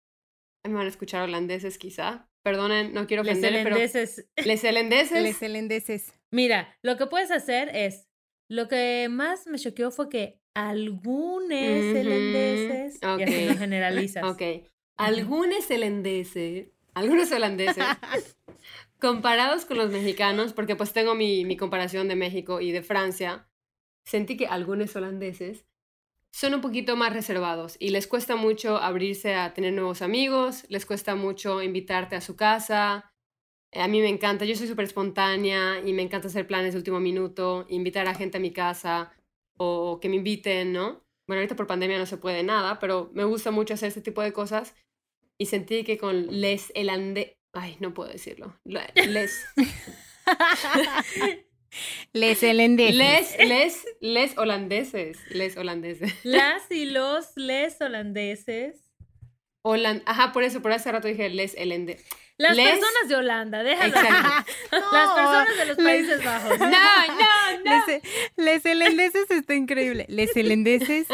Me 0.65 0.73
van 0.73 0.85
a 0.85 0.89
escuchar 0.89 1.23
holandeses 1.23 1.77
quizá. 1.77 2.29
Perdonen, 2.43 2.93
no 2.93 3.07
quiero 3.07 3.23
ofender, 3.23 3.63
pero... 3.63 3.75
Les 4.45 4.63
holandeses. 4.63 5.23
Les 5.23 5.41
holandeses. 5.41 6.13
Mira, 6.31 6.75
lo 6.81 6.97
que 6.97 7.07
puedes 7.07 7.31
hacer 7.31 7.69
es... 7.75 8.07
Lo 8.49 8.67
que 8.67 9.07
más 9.09 9.47
me 9.47 9.57
choqueó 9.57 9.89
fue 9.89 10.09
que 10.09 10.39
algunos 10.55 11.51
holandeses, 11.51 12.99
y 13.01 13.23
así 13.23 13.45
lo 13.45 13.55
generalizas. 13.57 14.23
Ok, 14.23 14.41
algunos 14.97 15.69
holandeses, 15.69 16.69
algunos 16.93 17.31
holandeses, 17.33 17.85
comparados 18.99 19.65
con 19.65 19.77
los 19.77 19.91
mexicanos, 19.91 20.53
porque 20.53 20.75
pues 20.75 20.93
tengo 20.93 21.13
mi, 21.13 21.43
mi 21.43 21.57
comparación 21.57 22.07
de 22.07 22.15
México 22.15 22.61
y 22.61 22.71
de 22.71 22.83
Francia, 22.83 23.49
sentí 24.05 24.37
que 24.37 24.47
algunos 24.47 24.95
holandeses 24.95 25.65
son 26.35 26.53
un 26.53 26.59
poquito 26.59 26.97
más 26.97 27.13
reservados 27.13 27.77
y 27.79 27.91
les 27.91 28.07
cuesta 28.07 28.35
mucho 28.35 28.75
abrirse 28.75 29.35
a 29.35 29.53
tener 29.53 29.71
nuevos 29.71 30.01
amigos, 30.01 30.65
les 30.67 30.85
cuesta 30.85 31.15
mucho 31.15 31.63
invitarte 31.63 32.17
a 32.17 32.21
su 32.21 32.35
casa. 32.35 33.09
A 33.71 33.87
mí 33.87 34.01
me 34.01 34.09
encanta, 34.09 34.43
yo 34.43 34.53
soy 34.57 34.67
súper 34.67 34.83
espontánea 34.83 35.79
y 35.79 35.93
me 35.93 36.01
encanta 36.01 36.27
hacer 36.27 36.45
planes 36.45 36.73
de 36.73 36.79
último 36.79 36.99
minuto, 36.99 37.65
invitar 37.69 38.05
a 38.09 38.15
gente 38.15 38.35
a 38.35 38.41
mi 38.41 38.51
casa, 38.51 39.13
o 39.55 40.01
que 40.01 40.09
me 40.09 40.17
inviten, 40.17 40.73
¿no? 40.73 41.05
Bueno, 41.25 41.39
ahorita 41.39 41.55
por 41.55 41.67
pandemia 41.67 41.97
no 41.99 42.05
se 42.05 42.17
puede 42.17 42.43
nada, 42.43 42.79
pero 42.79 43.09
me 43.13 43.23
gusta 43.23 43.51
mucho 43.51 43.73
hacer 43.73 43.87
este 43.87 44.01
tipo 44.01 44.21
de 44.21 44.33
cosas 44.33 44.75
y 45.37 45.45
sentí 45.45 45.85
que 45.85 45.97
con 45.97 46.41
les 46.41 46.69
elande... 46.75 47.37
Ay, 47.53 47.77
no 47.79 47.93
puedo 47.93 48.11
decirlo. 48.11 48.59
Les... 48.65 49.45
les 52.13 52.43
holandeses. 52.43 52.95
Les, 52.95 53.37
les, 53.37 53.85
les 54.01 54.37
holandeses. 54.37 55.17
Les 55.29 55.57
holandeses. 55.57 56.13
Las 56.23 56.69
y 56.71 56.85
los 56.85 57.35
les 57.35 57.79
holandeses. 57.81 58.75
Holand 59.61 60.03
Ajá, 60.05 60.31
por 60.31 60.43
eso, 60.43 60.61
por 60.61 60.71
hace 60.71 60.91
rato 60.91 61.07
dije 61.07 61.29
les 61.29 61.55
holandeses. 61.57 62.05
Las 62.37 62.55
personas 62.57 63.07
de 63.07 63.15
Holanda, 63.15 63.63
déjalo. 63.63 63.93
Las 64.71 65.09
personas 65.15 65.57
de 65.57 65.65
los 65.67 65.77
Países 65.77 66.23
Bajos. 66.23 66.59
No, 66.59 66.67
no, 66.67 66.77
no. 67.63 67.85
Les, 68.35 68.65
holandeses 68.65 69.31
está 69.31 69.55
increíble. 69.55 70.05
Les 70.09 70.35
holandeses. 70.35 71.07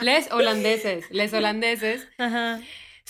Les 0.00 0.30
holandeses. 0.30 1.10
Les 1.10 1.32
holandeses. 1.32 2.06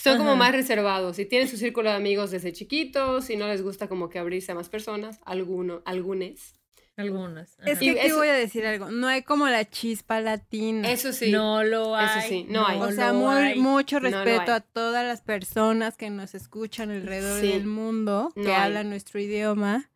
Son 0.03 0.17
como 0.17 0.35
más 0.35 0.51
reservados 0.51 1.19
y 1.19 1.25
tienen 1.25 1.47
su 1.47 1.57
círculo 1.57 1.89
de 1.89 1.95
amigos 1.95 2.31
desde 2.31 2.51
chiquitos 2.53 3.29
y 3.29 3.35
no 3.35 3.47
les 3.47 3.61
gusta 3.61 3.87
como 3.87 4.09
que 4.09 4.19
abrirse 4.19 4.51
a 4.51 4.55
más 4.55 4.69
personas, 4.69 5.19
algunos, 5.25 5.81
algunos. 5.85 6.53
Algunas. 6.97 7.53
Es 7.59 7.71
ajá. 7.71 7.79
que 7.79 7.85
Y 7.85 7.89
aquí 7.91 8.07
eso- 8.07 8.17
voy 8.17 8.27
a 8.27 8.33
decir 8.33 8.65
algo. 8.65 8.91
No 8.91 9.07
hay 9.07 9.23
como 9.23 9.47
la 9.47 9.67
chispa 9.67 10.19
latina. 10.19 10.91
Eso 10.91 11.13
sí. 11.13 11.31
No 11.31 11.63
lo 11.63 11.95
hay. 11.95 12.19
Eso 12.19 12.27
sí, 12.27 12.45
no 12.49 12.67
hay. 12.67 12.79
o 12.79 12.91
sea, 12.91 13.13
muy, 13.13 13.33
hay. 13.35 13.59
mucho 13.59 13.99
respeto 13.99 14.51
a 14.51 14.59
todas 14.59 15.05
las 15.07 15.21
personas 15.21 15.95
que 15.97 16.09
nos 16.09 16.35
escuchan 16.35 16.91
alrededor 16.91 17.39
Sí. 17.39 17.47
del 17.47 17.65
mundo, 17.65 18.31
No 18.35 18.43
que 18.43 18.53
hay. 18.53 18.61
hablan 18.65 18.89
nuestro 18.89 19.19
idioma. 19.19 19.89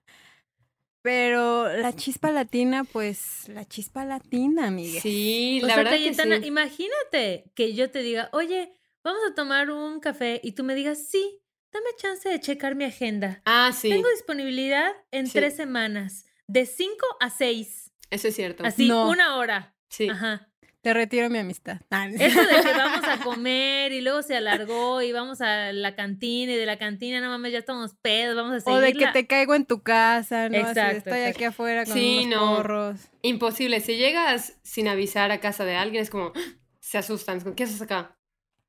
Pero 1.02 1.68
la 1.72 1.94
chispa 1.96 2.32
latina, 2.32 2.84
pues, 2.84 3.48
la 3.50 3.66
chispa 3.66 4.06
latina, 4.06 4.72
Miguel. 4.72 5.02
Sí, 5.02 5.60
O 5.64 5.68
la 5.68 5.74
sea, 5.76 5.84
verdad 5.84 5.98
que 6.00 6.14
sí. 6.16 6.48
imagínate 6.48 7.44
que 7.54 7.74
yo 7.76 7.92
te 7.92 8.00
diga, 8.02 8.30
oye, 8.34 8.72
vamos 9.06 9.22
a 9.32 9.34
tomar 9.36 9.70
un 9.72 10.00
café 10.02 10.42
y 10.44 10.52
tú 10.54 10.64
me 10.66 10.76
digas, 10.76 11.08
sí, 11.10 11.40
dame 11.72 11.86
chance 11.98 12.28
de 12.28 12.40
checar 12.42 12.76
mi 12.76 12.84
agenda. 12.84 13.42
Ah, 13.46 13.72
sí. 13.74 13.88
Tengo 13.90 14.10
disponibilidad 14.10 14.92
en 15.12 15.28
Sí. 15.28 15.34
tres 15.34 15.56
semanas, 15.56 16.26
de 16.48 16.66
cinco 16.66 17.06
a 17.22 17.30
seis, 17.30 17.92
Eso 18.10 18.28
es 18.28 18.36
cierto. 18.36 18.66
así, 18.66 18.88
No. 18.90 19.08
una 19.10 19.38
hora. 19.38 19.76
Sí. 19.90 20.10
Ajá. 20.10 20.50
Te 20.82 20.94
retiro 20.94 21.30
mi 21.32 21.40
amistad. 21.40 21.78
Ah, 21.90 22.08
Eso 22.08 22.42
de 22.42 22.62
que 22.62 22.74
vamos 22.78 23.04
a 23.08 23.18
comer 23.24 23.92
y 23.92 24.02
luego 24.02 24.22
se 24.22 24.36
alargó 24.36 25.02
y 25.02 25.12
vamos 25.12 25.42
a 25.42 25.72
la 25.72 25.96
cantina 25.96 26.52
y 26.54 26.56
de 26.56 26.66
la 26.68 26.78
cantina, 26.78 27.20
no 27.22 27.30
mames, 27.30 27.54
ya 27.54 27.60
estamos 27.60 27.96
pedos, 28.02 28.36
vamos 28.36 28.54
a 28.58 28.60
seguir. 28.60 28.78
O 28.78 28.82
de 28.82 28.94
que 28.94 29.08
te 29.08 29.26
caigo 29.26 29.56
en 29.56 29.66
tu 29.66 29.82
casa, 29.82 30.48
¿no? 30.50 30.58
Así 30.58 30.66
de, 30.66 30.70
Exacto, 30.72 30.98
estoy 30.98 31.14
exacto. 31.14 31.38
aquí 31.38 31.44
afuera 31.46 31.86
con 31.86 31.94
Sí, 31.94 32.24
unos 32.28 32.40
no. 32.42 32.56
porros. 32.58 33.00
Imposible. 33.24 33.80
Si 33.80 33.96
llegas 33.98 34.58
sin 34.64 34.88
avisar 34.88 35.32
a 35.32 35.40
casa 35.40 35.66
de 35.66 35.76
alguien, 35.76 36.04
es 36.04 36.10
como, 36.12 36.34
se 36.80 36.98
asustan. 37.00 37.38
es 37.38 37.44
como, 37.44 37.56
¿Qué 37.56 37.64
haces 37.64 37.82
acá? 37.82 38.15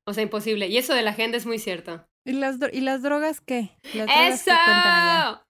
O 0.09 0.13
sea, 0.13 0.23
imposible. 0.23 0.67
Y 0.67 0.77
eso 0.77 0.93
de 0.93 1.01
la 1.01 1.11
agenda 1.11 1.37
es 1.37 1.45
muy 1.45 1.59
cierto. 1.59 2.07
¿Y 2.25 2.31
las, 2.31 2.59
dro- 2.59 2.69
¿y 2.71 2.79
las 2.81 3.01
drogas 3.01 3.41
qué? 3.41 3.71
¿Las 3.93 4.07
¡Eso! 4.47 5.45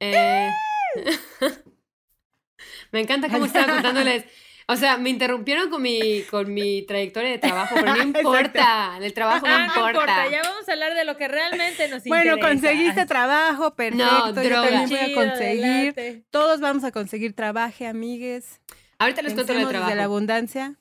Eh, 0.00 0.50
Me 2.90 3.00
encanta 3.00 3.28
cómo 3.28 3.46
estaba 3.46 3.72
contándoles. 3.72 4.24
O 4.68 4.76
sea, 4.76 4.96
me 4.96 5.10
interrumpieron 5.10 5.70
con 5.70 5.82
mi, 5.82 6.22
con 6.30 6.52
mi 6.54 6.82
trayectoria 6.82 7.30
de 7.30 7.38
trabajo, 7.38 7.74
pero 7.74 7.96
no 7.96 8.02
importa. 8.02 8.96
El 9.00 9.12
trabajo 9.12 9.46
no 9.46 9.52
Ah, 9.52 9.58
no 9.58 9.64
importa. 9.66 9.90
importa, 9.90 10.28
ya 10.30 10.42
vamos 10.42 10.68
a 10.68 10.72
hablar 10.72 10.94
de 10.94 11.04
lo 11.04 11.16
que 11.16 11.28
realmente 11.28 11.88
nos 11.88 12.04
Bueno, 12.04 12.34
interesa. 12.34 12.48
conseguiste 12.48 13.06
trabajo, 13.06 13.74
perfecto. 13.74 14.04
yo 14.26 14.34
también 14.34 14.88
voy 14.88 14.98
a 14.98 15.14
conseguir. 15.14 15.64
adelante. 15.64 16.24
Todos 16.30 16.60
vamos 16.60 16.84
a 16.84 16.92
conseguir 16.92 17.34
trabajo, 17.34 17.84
amigues. 17.86 18.60
Ahorita 18.98 19.22
les 19.22 19.34
cuento 19.34 19.52
lo 19.52 19.58
del 19.58 19.66
Pensemos 19.66 19.70
trabajo. 19.70 19.86
desde 19.90 19.96
la 19.96 20.04
abundancia. 20.04 20.76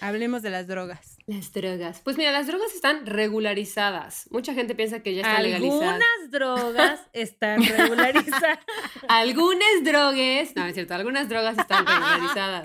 Hablemos 0.00 0.42
de 0.42 0.50
las 0.50 0.66
drogas. 0.66 1.16
Las 1.30 1.52
drogas. 1.52 2.00
Pues 2.02 2.16
mira, 2.16 2.32
las 2.32 2.48
drogas 2.48 2.74
están 2.74 3.06
regularizadas. 3.06 4.26
Mucha 4.32 4.52
gente 4.52 4.74
piensa 4.74 5.00
que 5.00 5.14
ya 5.14 5.20
están 5.20 5.44
legalizadas. 5.44 5.82
Algunas 5.82 6.30
drogas 6.32 7.00
están 7.12 7.62
regularizadas. 7.78 8.58
Algunas 9.06 9.84
drogas, 9.84 10.56
no, 10.56 10.66
es 10.66 10.74
cierto, 10.74 10.94
algunas 10.94 11.28
drogas 11.28 11.56
están 11.56 11.86
regularizadas. 11.86 12.64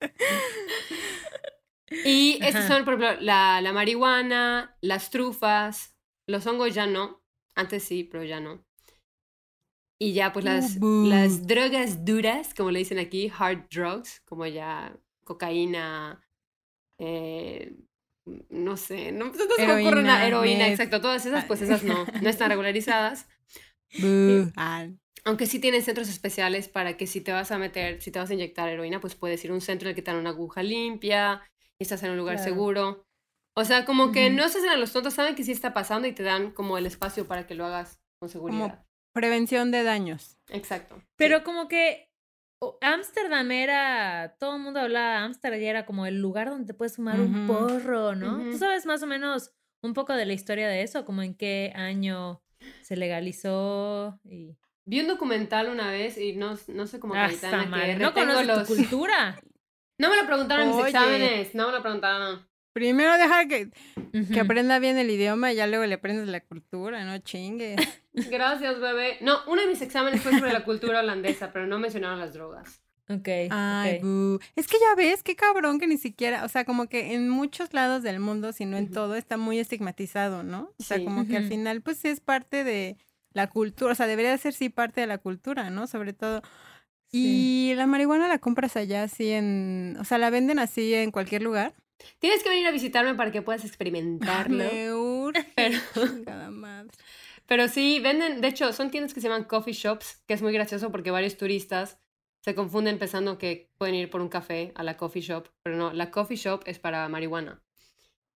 y 2.06 2.38
estas 2.40 2.66
son, 2.66 2.86
por 2.86 2.94
ejemplo, 2.94 3.20
la, 3.20 3.60
la 3.60 3.74
marihuana, 3.74 4.78
las 4.80 5.10
trufas, 5.10 5.94
los 6.26 6.46
hongos 6.46 6.72
ya 6.72 6.86
no. 6.86 7.22
Antes 7.54 7.84
sí, 7.84 8.04
pero 8.04 8.24
ya 8.24 8.40
no. 8.40 8.64
Y 10.00 10.14
ya, 10.14 10.32
pues 10.32 10.46
las, 10.46 10.78
Ubu. 10.78 11.10
las 11.10 11.46
drogas 11.46 12.06
duras, 12.06 12.54
como 12.54 12.70
le 12.70 12.78
dicen 12.78 12.98
aquí, 12.98 13.30
hard 13.38 13.68
drugs, 13.68 14.22
como 14.24 14.46
ya 14.46 14.98
cocaína, 15.24 16.24
eh, 16.98 17.74
no 18.50 18.76
sé, 18.76 19.10
no, 19.12 19.26
no 19.26 19.34
se 19.56 19.66
me 19.66 19.80
ocurre 19.86 20.02
nada, 20.02 20.26
heroína, 20.26 20.64
meth. 20.64 20.70
exacto, 20.72 21.00
todas 21.00 21.26
esas, 21.26 21.44
Ah. 21.44 21.46
pues 21.48 21.60
esas 21.62 21.82
no, 21.82 22.04
no 22.22 22.28
están 22.28 22.50
regularizadas. 22.50 23.26
Ah, 24.56 24.86
Aunque 25.24 25.46
sí 25.46 25.58
tienen 25.58 25.82
centros 25.82 26.08
especiales 26.08 26.68
para 26.68 26.96
que 26.96 27.06
si 27.06 27.20
te 27.20 27.32
vas 27.32 27.50
a 27.52 27.58
meter, 27.58 28.00
si 28.00 28.10
te 28.10 28.18
vas 28.18 28.30
a 28.30 28.34
inyectar 28.34 28.68
heroína, 28.68 29.00
pues 29.00 29.14
puedes 29.14 29.44
ir 29.44 29.50
a 29.50 29.54
un 29.54 29.60
centro 29.60 29.88
en 29.88 29.90
el 29.90 29.94
que 29.96 30.02
te 30.02 30.10
dan 30.10 30.20
una 30.20 30.30
aguja 30.30 30.62
limpia 30.62 31.42
y 31.78 31.84
estás 31.84 32.02
en 32.02 32.10
un 32.12 32.16
lugar 32.16 32.36
Claro. 32.36 32.50
seguro. 32.50 33.04
O 33.54 33.64
sea, 33.64 33.84
como 33.84 34.12
que 34.12 34.30
no 34.30 34.48
se 34.48 34.58
hacen 34.58 34.70
a 34.70 34.76
los 34.76 34.92
tontos, 34.92 35.12
saben 35.14 35.34
que 35.34 35.44
sí 35.44 35.52
está 35.52 35.74
pasando 35.74 36.08
y 36.08 36.12
te 36.12 36.22
dan 36.22 36.52
como 36.52 36.78
el 36.78 36.86
espacio 36.86 37.26
para 37.28 37.46
que 37.46 37.54
lo 37.54 37.66
hagas 37.66 37.98
con 38.20 38.28
seguridad. 38.30 38.84
prevención 39.14 39.70
de 39.70 39.82
daños. 39.82 40.38
Exacto. 40.48 40.96
sí. 40.98 41.04
Pero 41.16 41.44
como 41.44 41.68
que 41.68 42.08
Ámsterdam 42.80 43.50
era, 43.50 44.36
todo 44.38 44.56
el 44.56 44.62
mundo 44.62 44.80
hablaba 44.80 45.10
de 45.10 45.16
Ámsterdam 45.16 45.60
y 45.60 45.66
era 45.66 45.86
como 45.86 46.06
el 46.06 46.20
lugar 46.20 46.48
donde 46.50 46.66
te 46.66 46.74
puedes 46.74 46.96
fumar 46.96 47.20
un 47.20 47.34
Ujú. 47.34 47.46
porro, 47.46 48.14
¿no? 48.14 48.38
¿Tú 48.50 48.58
sabes 48.58 48.86
más 48.86 49.02
o 49.02 49.06
menos 49.06 49.52
un 49.82 49.94
poco 49.94 50.12
de 50.14 50.26
la 50.26 50.32
historia 50.32 50.68
de 50.68 50.82
eso? 50.82 51.04
Como 51.04 51.22
en 51.22 51.34
qué 51.34 51.72
año 51.74 52.42
se 52.82 52.96
legalizó 52.96 54.20
y... 54.24 54.56
Vi 54.84 55.00
un 55.00 55.06
documental 55.06 55.68
una 55.68 55.90
vez 55.90 56.18
y 56.18 56.34
no, 56.34 56.58
no 56.68 56.86
sé 56.86 56.98
cómo 56.98 57.14
Ah, 57.14 57.28
que 57.28 57.94
no 57.96 58.12
conoces 58.12 58.46
los... 58.46 58.68
tu 58.68 58.74
cultura. 58.74 59.40
No 59.98 60.10
me 60.10 60.16
lo 60.16 60.26
preguntaron 60.26 60.68
en 60.68 60.74
mis 60.74 60.86
exámenes, 60.86 61.54
no 61.54 61.66
me 61.66 61.72
lo 61.74 61.82
preguntaron. 61.82 62.48
Primero 62.72 63.12
deja 63.18 63.46
que, 63.48 63.70
que 64.32 64.40
aprenda 64.40 64.78
bien 64.78 64.96
el 64.98 65.10
idioma 65.10 65.52
y 65.52 65.56
ya 65.56 65.66
luego 65.66 65.84
le 65.84 65.94
aprendes 65.94 66.26
la 66.28 66.40
cultura, 66.40 67.04
no 67.04 67.18
chingue. 67.18 67.76
Gracias, 68.14 68.80
bebé. 68.80 69.18
No, 69.20 69.38
uno 69.46 69.60
de 69.62 69.68
mis 69.68 69.82
exámenes 69.82 70.22
fue 70.22 70.32
sobre 70.32 70.52
la 70.52 70.64
cultura 70.64 71.00
holandesa, 71.00 71.52
pero 71.52 71.66
no 71.66 71.78
mencionaron 71.78 72.18
las 72.18 72.32
drogas. 72.32 72.80
Ok, 73.08 73.28
Ay. 73.50 74.00
Es 74.56 74.66
que 74.68 74.76
ya 74.78 74.94
ves, 74.96 75.22
qué 75.22 75.36
cabrón 75.36 75.78
que 75.78 75.86
ni 75.86 75.98
siquiera, 75.98 76.44
o 76.44 76.48
sea, 76.48 76.64
como 76.64 76.86
que 76.88 77.12
en 77.14 77.28
muchos 77.28 77.74
lados 77.74 78.02
del 78.02 78.20
mundo, 78.20 78.52
si 78.52 78.64
no 78.64 78.76
en 78.78 78.90
todo, 78.90 79.16
está 79.16 79.36
muy 79.36 79.58
estigmatizado, 79.58 80.42
¿no? 80.42 80.72
O 80.78 80.82
sea, 80.82 80.96
Sí. 80.98 81.04
como 81.04 81.26
que 81.26 81.36
al 81.36 81.48
final, 81.48 81.82
pues 81.82 81.98
sí 81.98 82.08
es 82.08 82.20
parte 82.20 82.64
de 82.64 82.96
la 83.34 83.48
cultura, 83.48 83.92
o 83.92 83.94
sea, 83.94 84.06
debería 84.06 84.36
ser 84.38 84.54
sí 84.54 84.68
parte 84.70 85.00
de 85.02 85.06
la 85.08 85.18
cultura, 85.18 85.68
¿no? 85.68 85.86
Sobre 85.86 86.12
todo. 86.14 86.42
Sí. 87.10 87.70
Y 87.72 87.74
la 87.74 87.86
marihuana 87.86 88.28
la 88.28 88.38
compras 88.38 88.76
allá 88.76 89.02
así 89.02 89.30
en, 89.30 89.96
o 90.00 90.04
sea, 90.04 90.16
la 90.16 90.30
venden 90.30 90.58
así 90.58 90.94
en 90.94 91.10
cualquier 91.10 91.42
lugar. 91.42 91.74
Tienes 92.18 92.42
que 92.42 92.48
venir 92.48 92.66
a 92.66 92.70
visitarme 92.70 93.14
para 93.14 93.30
que 93.30 93.42
puedas 93.42 93.64
experimentarlo. 93.64 94.56
Me 94.64 94.92
urge, 94.94 95.44
Pero- 96.24 96.50
madre. 96.50 96.90
Pero 97.46 97.68
sí, 97.68 98.00
venden, 98.00 98.40
de 98.40 98.48
hecho, 98.48 98.72
son 98.72 98.90
tiendas 98.90 99.12
que 99.14 99.20
se 99.20 99.28
llaman 99.28 99.44
coffee 99.44 99.74
shops, 99.74 100.22
que 100.26 100.34
es 100.34 100.42
muy 100.42 100.52
gracioso 100.52 100.90
porque 100.90 101.10
varios 101.10 101.36
turistas 101.36 101.98
se 102.44 102.54
confunden 102.54 102.98
pensando 102.98 103.38
que 103.38 103.70
pueden 103.78 103.94
ir 103.94 104.10
por 104.10 104.20
un 104.20 104.28
café 104.28 104.72
a 104.74 104.82
la 104.82 104.96
coffee 104.96 105.22
shop, 105.22 105.48
pero 105.62 105.76
no, 105.76 105.92
la 105.92 106.10
coffee 106.10 106.36
shop 106.36 106.62
es 106.66 106.78
para 106.78 107.08
marihuana. 107.08 107.62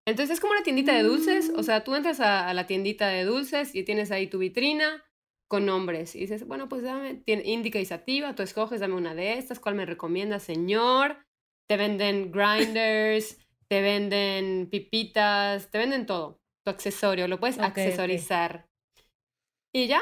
Entonces 0.07 0.35
es 0.35 0.41
como 0.41 0.53
una 0.53 0.63
tiendita 0.63 0.93
de 0.95 1.03
dulces, 1.03 1.51
o 1.57 1.63
sea, 1.63 1.83
tú 1.83 1.95
entras 1.97 2.21
a, 2.21 2.49
a 2.49 2.55
la 2.55 2.67
tiendita 2.67 3.09
de 3.09 3.25
dulces 3.25 3.75
y 3.75 3.83
tienes 3.83 4.11
ahí 4.13 4.29
tu 4.29 4.39
vitrina 4.39 5.03
con 5.49 5.67
nombres 5.67 6.15
y 6.15 6.21
dices, 6.21 6.47
bueno, 6.47 6.69
pues 6.69 6.83
dame, 6.83 7.15
tiene, 7.15 7.43
indica 7.45 7.81
y 7.81 7.85
sativa, 7.85 8.35
tú 8.35 8.43
escoges, 8.43 8.81
dame 8.81 8.95
una 8.95 9.15
de 9.15 9.39
estas, 9.39 9.59
¿cuál 9.61 9.75
me 9.75 9.87
recomienda, 9.87 10.39
señor? 10.39 11.19
Te 11.69 11.77
venden 11.77 12.31
grinders, 12.31 13.39
te 13.69 13.81
venden 13.81 14.69
pipitas, 14.71 15.71
te 15.71 15.79
venden 15.79 16.07
todo, 16.07 16.41
tu 16.65 16.71
accesorio, 16.71 17.29
lo 17.29 17.41
puedes 17.41 17.59
accesorizar. 17.59 18.69
Y 19.73 19.89
ya, 19.89 20.01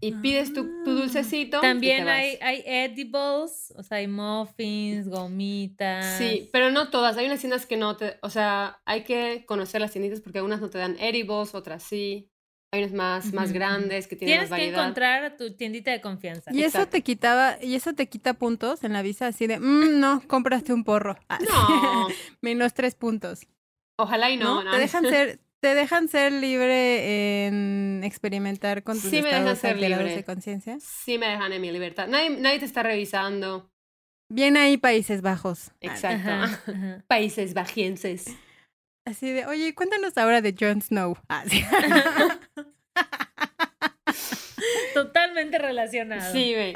y 0.00 0.12
pides 0.12 0.52
tu, 0.52 0.64
tu 0.84 0.90
Ah. 0.90 0.94
dulcecito. 0.94 1.60
También 1.60 2.08
hay, 2.08 2.38
hay 2.40 2.62
edibles, 2.66 3.72
o 3.76 3.82
sea, 3.82 3.98
hay 3.98 4.08
muffins, 4.08 5.08
gomitas. 5.08 6.18
Sí, 6.18 6.48
pero 6.52 6.70
no 6.70 6.90
todas. 6.90 7.16
Hay 7.16 7.26
unas 7.26 7.40
tiendas 7.40 7.66
que 7.66 7.76
no 7.76 7.96
te, 7.96 8.18
o 8.22 8.30
sea, 8.30 8.80
hay 8.84 9.04
que 9.04 9.44
conocer 9.46 9.80
las 9.80 9.92
tienditas 9.92 10.20
porque 10.20 10.38
algunas 10.38 10.60
no 10.60 10.70
te 10.70 10.78
dan 10.78 10.96
edibles, 10.98 11.54
otras 11.54 11.82
sí. 11.82 12.30
Hay 12.72 12.82
unas 12.82 12.92
más, 12.92 13.32
más 13.32 13.52
grandes 13.52 14.06
que 14.08 14.16
tienen 14.16 14.34
Tienes 14.34 14.50
más 14.50 14.58
que 14.58 14.64
variedad. 14.64 14.82
encontrar 14.82 15.24
a 15.24 15.36
tu 15.36 15.54
tiendita 15.54 15.92
de 15.92 16.00
confianza. 16.00 16.52
Y 16.52 16.62
eso 16.64 16.86
te 16.86 17.02
quitaba, 17.02 17.56
y 17.62 17.74
eso 17.76 17.94
te 17.94 18.08
quita 18.08 18.34
puntos 18.34 18.82
en 18.84 18.92
la 18.92 19.02
visa, 19.02 19.28
así 19.28 19.46
de, 19.46 19.60
"Mm, 19.60 20.00
no, 20.00 20.22
compraste 20.26 20.72
un 20.72 20.82
porro. 20.84 21.16
Ah, 21.28 21.38
No, 21.40 22.08
Menos 22.42 22.74
tres 22.74 22.94
puntos. 22.94 23.46
ojalá 23.98 24.30
y 24.30 24.36
no. 24.36 24.56
¿no? 24.56 24.64
no, 24.64 24.70
Te 24.72 24.78
dejan 24.78 25.04
ser, 25.04 25.38
te 25.60 25.74
dejan 25.74 26.08
ser 26.08 26.32
libre 26.32 27.46
en 27.46 28.02
experimentar 28.04 28.82
con 28.82 29.00
tus 29.00 29.10
Sí 29.10 29.22
me 29.22 29.28
dejan 29.28 29.42
estados 29.48 29.58
ser 29.60 29.78
libre. 29.78 30.14
de 30.16 30.24
conciencia. 30.24 30.76
Sí 30.80 31.18
me 31.18 31.28
dejan 31.28 31.52
en 31.52 31.62
mi 31.62 31.70
libertad. 31.70 32.08
Nadie, 32.08 32.30
nadie 32.30 32.58
te 32.58 32.64
está 32.66 32.82
revisando. 32.82 33.70
Bien 34.28 34.56
ahí 34.56 34.76
Países 34.76 35.22
Bajos. 35.22 35.68
Ah, 35.70 35.74
Exacto. 35.82 36.28
Ajá, 36.30 36.44
ajá. 36.66 37.04
Países 37.06 37.54
bajienses. 37.54 38.26
Así 39.06 39.30
de, 39.30 39.46
oye, 39.46 39.74
cuéntanos 39.74 40.18
ahora 40.18 40.42
de 40.42 40.54
Jon 40.58 40.82
Snow. 40.82 41.16
Ah, 41.28 41.44
sí. 41.46 41.62
Totalmente 44.94 45.58
relacionado. 45.58 46.32
Sí, 46.32 46.54
ve. 46.54 46.74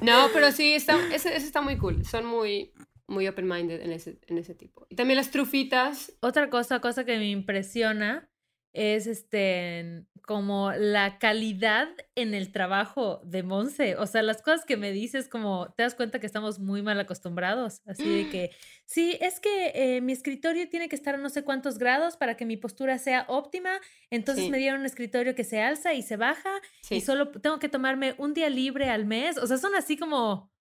No, 0.00 0.28
pero 0.32 0.50
sí, 0.52 0.74
está, 0.74 0.96
ese, 1.14 1.36
ese 1.36 1.46
está 1.46 1.60
muy 1.60 1.76
cool. 1.78 2.04
Son 2.04 2.26
muy, 2.26 2.72
muy 3.06 3.28
open-minded 3.28 3.82
en 3.82 3.92
ese, 3.92 4.18
en 4.26 4.38
ese 4.38 4.54
tipo. 4.54 4.86
Y 4.88 4.96
también 4.96 5.16
las 5.16 5.30
trufitas. 5.30 6.12
Otra 6.20 6.50
cosa, 6.50 6.80
cosa 6.80 7.04
que 7.04 7.16
me 7.16 7.30
impresiona 7.30 8.28
es 8.72 9.06
este 9.06 10.04
como 10.28 10.72
la 10.72 11.18
calidad 11.18 11.88
en 12.14 12.34
el 12.34 12.52
trabajo 12.52 13.22
de 13.24 13.42
Monse. 13.42 13.96
O 13.96 14.06
sea, 14.06 14.20
las 14.20 14.42
cosas 14.42 14.66
que 14.66 14.76
me 14.76 14.92
dices, 14.92 15.26
como 15.26 15.72
te 15.74 15.84
das 15.84 15.94
cuenta 15.94 16.20
que 16.20 16.26
estamos 16.26 16.58
muy 16.58 16.82
mal 16.82 17.00
acostumbrados. 17.00 17.80
Así 17.86 18.06
de 18.06 18.28
que, 18.28 18.50
sí, 18.84 19.16
es 19.22 19.40
que 19.40 19.72
eh, 19.74 20.02
mi 20.02 20.12
escritorio 20.12 20.68
tiene 20.68 20.90
que 20.90 20.96
estar 20.96 21.14
a 21.14 21.18
no 21.18 21.30
sé 21.30 21.44
cuántos 21.44 21.78
grados 21.78 22.18
para 22.18 22.36
que 22.36 22.44
mi 22.44 22.58
postura 22.58 22.98
sea 22.98 23.24
óptima. 23.28 23.80
Entonces 24.10 24.50
me 24.50 24.58
dieron 24.58 24.80
un 24.80 24.86
escritorio 24.86 25.34
que 25.34 25.44
se 25.44 25.62
alza 25.62 25.94
y 25.94 26.02
se 26.02 26.18
baja 26.18 26.52
y 26.90 27.00
solo 27.00 27.30
tengo 27.30 27.58
que 27.58 27.70
tomarme 27.70 28.14
un 28.18 28.34
día 28.34 28.50
libre 28.50 28.90
al 28.90 29.06
mes. 29.06 29.38
O 29.38 29.46
sea, 29.46 29.56
son 29.56 29.74
así 29.76 29.96
como 29.96 30.52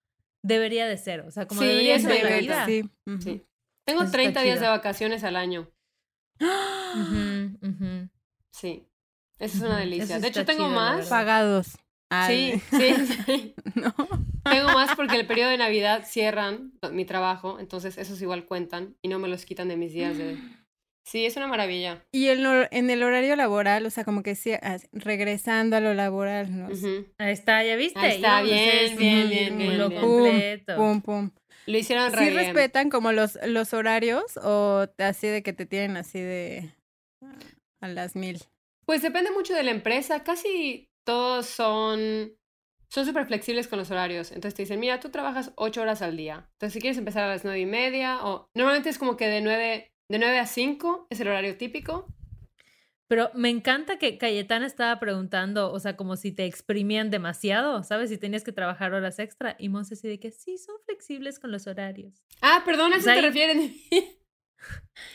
debería 0.44 0.88
de 0.88 0.98
ser. 0.98 1.22
O 1.22 1.32
sea, 1.32 1.46
como 1.46 1.60
debería 1.60 2.00
ser 2.00 2.24
la 2.24 2.38
vida. 2.38 2.66
Sí. 2.66 3.44
Tengo 3.86 4.10
30 4.10 4.42
días 4.44 4.62
de 4.62 4.68
vacaciones 4.68 5.26
al 5.26 5.36
año. 5.36 5.70
Sí, 8.60 8.88
esa 9.40 9.58
es 9.58 9.64
una 9.64 9.80
delicia. 9.80 10.20
de 10.20 10.28
hecho, 10.28 10.46
tengo 10.46 10.68
más. 10.68 11.08
Pagados. 11.08 11.78
Sí, 12.26 12.62
sí, 12.72 13.54
no. 13.76 13.94
Tengo 14.50 14.70
más 14.70 14.96
porque 14.96 15.18
el 15.20 15.28
periodo 15.28 15.50
de 15.50 15.58
Navidad 15.58 16.06
cierran 16.08 16.72
mi 16.90 17.04
trabajo, 17.04 17.60
entonces 17.60 17.98
esos 17.98 18.22
igual 18.22 18.46
cuentan 18.46 18.96
y 19.02 19.10
no 19.10 19.20
me 19.20 19.28
los 19.28 19.44
quitan 19.44 19.68
de 19.68 19.76
mis 19.76 19.92
días 19.92 20.18
de... 20.18 20.38
Sí, 21.06 21.26
es 21.26 21.36
una 21.36 21.48
maravilla. 21.48 22.06
Y 22.14 22.28
el, 22.28 22.46
en 22.72 22.90
el 22.90 23.02
horario 23.02 23.38
laboral, 23.38 23.86
o 23.86 23.90
sea, 23.90 24.04
como 24.06 24.24
que 24.24 24.36
sí, 24.36 24.52
regresando 24.92 25.78
a 25.78 25.80
lo 25.80 25.94
laboral, 25.94 26.58
¿no? 26.58 26.68
Ahí 27.18 27.32
está, 27.32 27.64
¿ya 27.64 27.78
viste? 27.78 28.00
Ahí 28.00 28.16
está, 28.16 28.42
bien, 28.42 28.98
bien, 28.98 29.30
bien, 29.30 29.58
bien, 29.58 29.78
Lo 29.78 29.90
completo. 29.90 30.76
Pum, 30.76 31.02
pum. 31.02 31.32
Lo 31.66 31.78
hicieron 31.78 32.12
re 32.12 32.26
¿Sí 32.26 32.30
respetan 32.32 32.90
como 32.90 33.14
los, 33.14 33.40
los 33.46 33.74
horarios 33.74 34.38
o 34.44 34.88
así 34.98 35.28
de 35.28 35.44
que 35.44 35.54
te 35.54 35.66
tienen 35.66 35.96
así 35.96 36.20
de 36.20 36.74
a 37.80 37.88
las 37.88 38.16
mil? 38.16 38.40
Pues 38.86 39.02
depende 39.02 39.32
mucho 39.32 39.54
de 39.54 39.64
la 39.64 39.72
empresa. 39.72 40.24
Casi 40.24 40.90
todos 41.04 41.46
son 41.46 42.34
son 42.90 43.06
súper 43.06 43.26
flexibles 43.26 43.68
con 43.68 43.80
los 43.80 43.92
horarios. 43.92 44.32
Entonces 44.32 44.56
te 44.56 44.64
dicen, 44.64 44.80
mira, 44.80 45.00
tú 45.00 45.10
trabajas 45.10 45.52
ocho 45.56 45.82
horas 45.82 46.02
al 46.02 46.16
día. 46.16 46.50
Entonces 46.54 46.74
si 46.74 46.80
quieres 46.80 46.98
empezar 46.98 47.24
a 47.24 47.30
las 47.30 47.44
nueve 47.44 47.60
y 47.60 47.66
media 47.66 48.26
o... 48.26 48.50
Normalmente 48.54 48.90
es 48.90 48.98
como 48.98 49.18
que 49.18 49.28
de 49.28 49.42
nueve 49.42 49.92
de 50.10 50.20
9 50.20 50.40
a 50.40 50.46
5 50.46 51.08
es 51.10 51.20
el 51.20 51.28
horario 51.28 51.58
típico. 51.58 52.08
Pero 53.08 53.30
me 53.34 53.50
encanta 53.50 53.98
que 53.98 54.18
Cayetana 54.18 54.66
estaba 54.66 55.00
preguntando, 55.00 55.72
o 55.72 55.80
sea, 55.80 55.96
como 55.96 56.18
si 56.18 56.34
te 56.34 56.46
exprimían 56.46 57.10
demasiado, 57.10 57.84
¿sabes? 57.84 58.10
Si 58.10 58.18
tenías 58.18 58.44
que 58.44 58.52
trabajar 58.52 58.94
horas 58.94 59.20
extra. 59.20 59.56
Y 59.60 59.70
Monse 59.70 59.94
así 59.94 60.10
de 60.10 60.20
que 60.20 60.32
sí, 60.32 60.58
son 60.58 60.76
flexibles 60.86 61.40
con 61.40 61.52
los 61.52 61.68
horarios. 61.68 62.22
Ah, 62.42 62.64
perdón, 62.66 62.92
¿a 62.94 62.98
eso 62.98 63.06
te 63.06 63.22
refieren? 63.22 63.76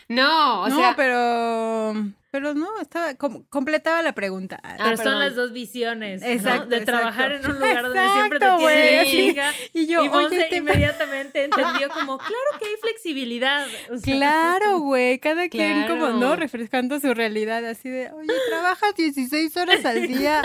no, 0.08 0.62
o 0.62 0.68
no, 0.68 0.94
pero 0.96 1.94
pero 2.32 2.54
no, 2.54 2.80
estaba 2.80 3.14
completaba 3.14 4.00
la 4.00 4.14
pregunta. 4.14 4.58
Ah, 4.62 4.76
pero 4.78 4.96
son 4.96 5.18
las 5.18 5.36
dos 5.36 5.52
visiones, 5.52 6.22
exacto, 6.22 6.70
De 6.70 6.80
trabajar 6.80 7.30
en 7.32 7.44
un 7.44 7.58
lugar 7.58 7.82
donde 7.82 8.08
siempre 8.14 8.38
te 8.38 8.46
tienes 8.56 9.54
Y 9.74 9.86
yo, 9.86 10.02
y 10.02 10.08
oye, 10.08 10.48
inmediatamente 10.50 11.44
entendió 11.44 11.90
como, 11.90 12.16
claro 12.16 12.58
que 12.58 12.64
hay 12.64 12.76
flexibilidad. 12.80 13.66
claro, 14.02 14.78
güey, 14.80 15.18
cada 15.18 15.50
quien 15.50 15.86
como, 15.86 16.08
¿no? 16.08 16.34
Refrescando 16.34 16.98
su 17.00 17.12
realidad, 17.12 17.66
así 17.66 17.90
de, 17.90 18.10
oye, 18.12 18.32
trabajas 18.48 18.94
16 18.96 19.54
horas 19.58 19.84
al 19.84 20.06
día. 20.08 20.42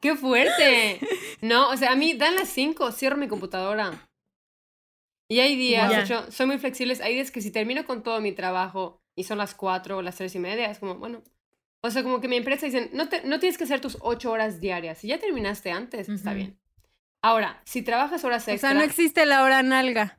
¡Qué 0.00 0.14
fuerte! 0.14 1.00
No, 1.40 1.70
o 1.70 1.76
sea, 1.76 1.90
a 1.90 1.96
mí 1.96 2.14
dan 2.14 2.36
las 2.36 2.50
5, 2.50 2.92
cierro 2.92 3.16
mi 3.16 3.26
computadora. 3.26 4.06
Y 5.28 5.40
hay 5.40 5.56
días, 5.56 5.90
de 5.90 6.00
hecho, 6.00 6.30
soy 6.30 6.46
muy 6.46 6.58
flexibles, 6.58 7.00
hay 7.00 7.14
días 7.14 7.30
que 7.30 7.40
si 7.40 7.50
termino 7.50 7.84
con 7.86 8.02
todo 8.02 8.20
mi 8.20 8.32
trabajo 8.32 9.02
y 9.16 9.24
son 9.24 9.38
las 9.38 9.54
4 9.54 9.96
o 9.96 10.02
las 10.02 10.16
3 10.16 10.34
y 10.34 10.38
media, 10.38 10.70
es 10.70 10.78
como, 10.78 10.96
bueno. 10.96 11.22
O 11.80 11.90
sea, 11.90 12.02
como 12.02 12.20
que 12.20 12.28
mi 12.28 12.36
empresa 12.36 12.66
dicen, 12.66 12.90
no, 12.92 13.08
te, 13.08 13.24
no 13.24 13.38
tienes 13.38 13.58
que 13.58 13.64
hacer 13.64 13.80
tus 13.80 13.98
8 14.00 14.30
horas 14.30 14.60
diarias. 14.60 14.98
Si 14.98 15.08
ya 15.08 15.18
terminaste 15.18 15.70
antes, 15.70 16.08
está 16.08 16.32
bien. 16.32 16.58
Ahora, 17.20 17.60
si 17.64 17.82
trabajas 17.82 18.24
horas 18.24 18.46
extra. 18.48 18.70
O 18.70 18.72
sea, 18.72 18.78
no 18.78 18.84
existe 18.84 19.24
la 19.26 19.42
hora 19.42 19.62
nalga. 19.62 20.18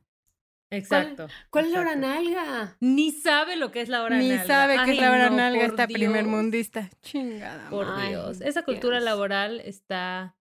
Exacto. 0.71 1.27
¿Cuál, 1.49 1.65
es 1.65 1.71
la 1.71 1.81
hora 1.81 1.95
nalga? 1.95 2.77
Ni 2.79 3.11
sabe 3.11 3.55
lo 3.55 3.71
que 3.71 3.81
es 3.81 3.89
la 3.89 4.03
hora 4.03 4.17
Ni 4.17 4.29
nalga. 4.29 4.41
Ni 4.41 4.47
sabe 4.47 4.77
qué 4.85 4.91
es 4.91 4.99
la 4.99 5.11
hora 5.11 5.29
nalga 5.29 5.65
esta 5.65 5.87
primer 5.87 6.25
mundista. 6.25 6.89
Chingada. 7.01 7.69
Por 7.69 8.07
Dios. 8.07 8.41
Esa 8.41 8.63
cultura 8.63 8.99
laboral 8.99 9.59
está. 9.59 10.35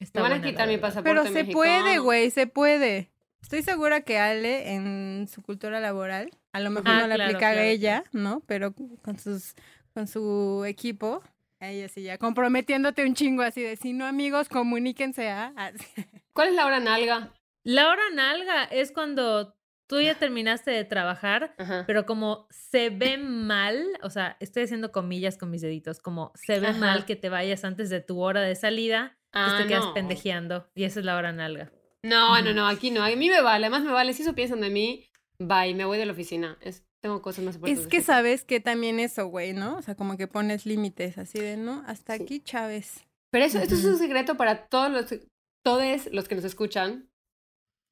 está 0.00 0.22
Me 0.22 0.28
van 0.28 0.40
a 0.40 0.42
quitar 0.42 0.68
mi 0.68 0.78
pasaporte. 0.78 1.08
Pero 1.08 1.32
se 1.32 1.44
puede, 1.44 1.98
güey, 1.98 2.30
se 2.30 2.46
puede. 2.46 3.10
Estoy 3.42 3.62
segura 3.62 4.02
que 4.02 4.18
Ale, 4.18 4.74
en 4.74 5.28
su 5.28 5.42
cultura 5.42 5.80
laboral, 5.80 6.30
a 6.52 6.60
lo 6.60 6.70
mejor 6.70 6.90
ah, 6.90 7.06
no 7.06 7.16
la 7.16 7.24
aplica 7.24 7.48
a 7.48 7.62
ella, 7.62 8.04
¿no? 8.12 8.42
Pero 8.46 8.74
con 9.02 9.18
sus 9.18 9.54
con 9.94 10.06
su 10.06 10.64
equipo, 10.66 11.22
ella 11.60 11.88
sí 11.88 12.02
ya 12.02 12.18
comprometiéndote 12.18 13.04
un 13.04 13.14
chingo 13.14 13.42
así 13.42 13.62
de 13.62 13.76
si 13.76 13.92
no 13.92 14.06
amigos, 14.06 14.48
comuníquense 14.48 15.28
a. 15.28 15.52
¿Cuál 16.32 16.48
es 16.48 16.54
la 16.54 16.66
hora 16.66 16.80
nalga? 16.80 17.32
La 17.64 17.88
hora 17.88 18.02
nalga 18.14 18.64
es 18.64 18.92
cuando 18.92 19.56
tú 19.88 20.00
ya 20.00 20.14
terminaste 20.14 20.70
de 20.70 20.84
trabajar, 20.84 21.54
pero 21.86 22.06
como 22.06 22.46
se 22.50 22.90
ve 22.90 23.18
mal, 23.18 23.84
o 24.02 24.10
sea, 24.10 24.36
estoy 24.38 24.64
haciendo 24.64 24.92
comillas 24.92 25.36
con 25.36 25.50
mis 25.50 25.62
deditos, 25.62 25.98
como 25.98 26.30
se 26.34 26.60
ve 26.60 26.72
mal 26.74 27.06
que 27.06 27.16
te 27.16 27.28
vayas 27.28 27.64
antes 27.64 27.90
de 27.90 28.00
tu 28.00 28.20
hora 28.20 28.42
de 28.42 28.54
salida, 28.54 29.18
pues 29.32 29.56
te 29.56 29.62
ah, 29.62 29.66
quedas 29.66 29.86
pendejeando 29.94 30.70
y 30.74 30.84
esa 30.84 31.00
es 31.00 31.06
la 31.06 31.16
hora 31.16 31.32
nalga. 31.32 31.72
No, 32.04 32.40
no, 32.42 32.52
no, 32.52 32.66
aquí 32.66 32.90
no. 32.90 33.02
A 33.02 33.08
mí 33.10 33.28
me 33.28 33.40
vale, 33.40 33.66
además 33.66 33.84
me 33.84 33.92
vale. 33.92 34.12
Si 34.12 34.22
eso 34.22 34.34
piensan 34.34 34.60
de 34.60 34.70
mí, 34.70 35.04
bye, 35.38 35.74
me 35.74 35.84
voy 35.84 35.98
de 35.98 36.06
la 36.06 36.12
oficina. 36.12 36.58
Es, 36.60 36.84
tengo 37.02 37.22
cosas 37.22 37.44
más 37.44 37.56
importantes. 37.56 37.84
Es 37.84 37.90
que 37.90 38.02
sabes 38.02 38.44
que 38.44 38.60
también 38.60 39.00
eso, 39.00 39.26
güey, 39.26 39.52
¿no? 39.52 39.76
O 39.76 39.82
sea, 39.82 39.94
como 39.94 40.16
que 40.16 40.26
pones 40.26 40.66
límites 40.66 41.18
así 41.18 41.38
de, 41.38 41.56
¿no? 41.56 41.82
Hasta 41.86 42.14
aquí, 42.14 42.40
Chávez. 42.40 43.06
Pero 43.30 43.44
eso, 43.44 43.58
esto 43.58 43.74
es 43.74 43.84
un 43.84 43.98
secreto 43.98 44.36
para 44.36 44.66
todos 44.66 44.90
los, 44.90 45.20
todos 45.64 46.06
los 46.12 46.28
que 46.28 46.34
nos 46.34 46.44
escuchan, 46.44 47.10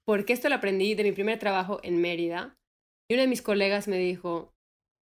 porque 0.07 0.33
esto 0.33 0.49
lo 0.49 0.55
aprendí 0.55 0.95
de 0.95 1.03
mi 1.03 1.13
primer 1.13 1.39
trabajo 1.39 1.81
en 1.83 2.01
Mérida. 2.01 2.57
Y 3.09 3.15
una 3.15 3.23
de 3.23 3.29
mis 3.29 3.43
colegas 3.43 3.87
me 3.87 3.99
dijo, 3.99 4.55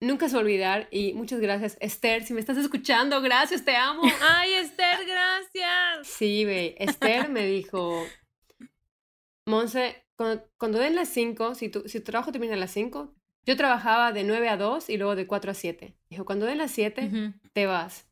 nunca 0.02 0.30
se 0.30 0.38
olvidar 0.38 0.88
y 0.92 1.14
muchas 1.14 1.40
gracias, 1.40 1.78
Esther, 1.82 2.24
si 2.24 2.34
me 2.34 2.40
estás 2.40 2.58
escuchando, 2.58 3.22
gracias, 3.22 3.66
te 3.66 3.76
amo. 3.76 4.02
Ay, 4.22 4.54
Esther, 4.54 5.06
gracias. 5.06 6.08
Sí, 6.08 6.44
güey, 6.44 6.76
Esther 6.78 7.30
me 7.30 7.46
dijo, 7.46 8.06
Monse, 9.50 10.06
cuando, 10.16 10.80
den 10.80 10.96
las 10.96 11.10
5, 11.10 11.56
si 11.56 11.70
tu, 11.70 11.88
si 11.90 12.00
tu 12.00 12.06
trabajo 12.06 12.32
termina 12.32 12.54
a 12.54 12.58
las 12.58 12.72
5, 12.72 13.14
yo 13.46 13.58
trabajaba 13.58 14.12
de 14.12 14.24
9 14.24 14.48
a 14.48 14.58
2 14.58 14.90
y 14.90 14.98
luego 14.98 15.16
de 15.16 15.26
4 15.26 15.52
a 15.52 15.54
7. 15.54 15.96
Dijo, 16.10 16.24
cuando 16.24 16.46
den 16.46 16.60
las 16.60 16.72
7, 16.72 17.34
te 17.54 17.66
vas. 17.66 18.08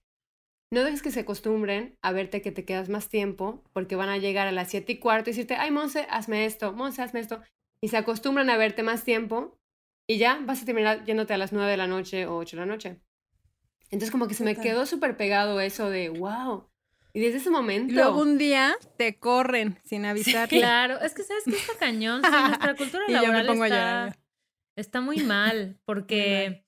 No 0.71 0.84
dejes 0.84 1.02
que 1.02 1.12
se 1.12 1.19
acostumbren 1.21 1.95
a 2.02 2.12
verte 2.12 2.41
que 2.41 2.52
te 2.52 2.65
quedas 2.65 2.89
más 2.89 3.10
tiempo, 3.10 3.63
porque 3.71 3.95
van 3.95 4.10
a 4.10 4.17
llegar 4.17 4.47
a 4.47 4.52
las 4.52 4.69
7 4.69 4.91
y 4.93 4.97
cuarto 4.97 5.30
y 5.30 5.34
decirte, 5.34 5.56
ay, 5.56 5.69
Monse, 5.69 6.08
hazme 6.10 6.45
esto, 6.45 6.73
Monse, 6.73 7.04
hazme 7.04 7.19
esto. 7.19 7.41
Y 7.82 7.89
se 7.89 7.97
acostumbran 7.97 8.50
a 8.50 8.58
verte 8.58 8.82
más 8.82 9.04
tiempo 9.04 9.60
y 10.08 10.17
ya 10.17 10.39
vas 10.43 10.63
a 10.63 10.65
terminar 10.65 11.06
yéndote 11.06 11.36
a 11.36 11.38
las 11.38 11.54
9 11.54 11.69
de 11.69 11.78
la 11.78 11.88
noche 11.88 12.26
o 12.26 12.38
8 12.38 12.58
de 12.58 12.60
la 12.62 12.65
noche. 12.65 13.00
Entonces 13.91 14.10
como 14.10 14.28
que 14.28 14.34
se 14.34 14.43
me 14.43 14.56
quedó 14.56 14.86
súper 14.86 15.15
pegado 15.17 15.60
eso 15.62 15.89
de, 15.89 16.10
wow, 16.10 16.67
y 17.17 17.19
desde 17.19 17.38
ese 17.38 17.49
momento. 17.49 17.95
luego 17.95 18.21
un 18.21 18.38
día 18.38 18.75
te 18.95 19.17
corren 19.17 19.80
sin 19.84 20.06
avisar. 20.06 20.47
claro, 20.49 21.01
es 21.01 21.15
que 21.15 21.23
sabes 21.23 21.45
que 21.45 21.56
está 21.56 21.73
cañón. 21.80 22.21
nuestra 22.21 22.75
cultura 22.77 23.06
laboral 23.08 23.49
está, 23.49 24.19
está, 24.75 25.01
muy 25.01 25.17
mal 25.23 25.80
porque 25.86 26.67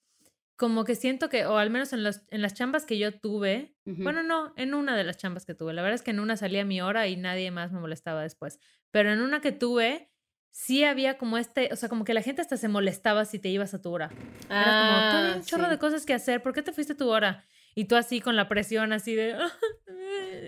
como 0.56 0.86
que 0.86 0.96
siento 0.96 1.30
que, 1.30 1.46
o 1.46 1.58
al 1.58 1.70
menos 1.70 1.94
en, 1.94 2.04
los, 2.04 2.24
en 2.32 2.42
las 2.42 2.56
chambas 2.56 2.88
que 2.88 2.98
yo 2.98 3.20
tuve, 3.20 3.76
bueno, 3.86 4.24
no, 4.24 4.52
en 4.58 4.74
una 4.74 4.98
de 4.98 5.04
las 5.04 5.18
chambas 5.18 5.46
que 5.46 5.54
tuve. 5.54 5.72
La 5.74 5.84
verdad 5.84 5.96
es 5.96 6.02
que 6.02 6.12
en 6.12 6.20
una 6.20 6.36
salía 6.36 6.66
mi 6.66 6.82
hora 6.82 7.06
y 7.06 7.16
nadie 7.16 7.52
más 7.52 7.72
me 7.72 7.80
molestaba 7.80 8.24
después. 8.24 8.60
Pero 8.90 9.14
en 9.14 9.22
una 9.22 9.42
que 9.42 9.52
tuve, 9.52 10.12
sí 10.50 10.84
había 10.84 11.20
como 11.20 11.38
este, 11.38 11.70
o 11.72 11.76
sea, 11.76 11.90
como 11.90 12.06
que 12.06 12.16
la 12.16 12.24
gente 12.24 12.42
hasta 12.42 12.58
se 12.58 12.70
molestaba 12.70 13.26
si 13.26 13.38
te 13.38 13.50
ibas 13.50 13.76
a 13.76 13.84
tu 13.84 13.92
hora. 13.92 14.10
Era 14.50 14.64
como, 14.64 15.36
un 15.36 15.40
ah, 15.40 15.42
chorro 15.46 15.70
de 15.70 15.78
cosas 15.78 16.08
que 16.08 16.16
hacer, 16.16 16.42
¿por 16.42 16.54
qué 16.54 16.64
te 16.64 16.74
fuiste 16.74 16.94
a 16.94 16.98
tu 16.98 17.08
hora? 17.08 17.46
Y 17.76 17.86
tú 17.86 17.96
así 17.96 18.20
con 18.20 18.36
la 18.36 18.50
presión 18.50 18.94
así 18.94 19.14
de... 19.14 19.38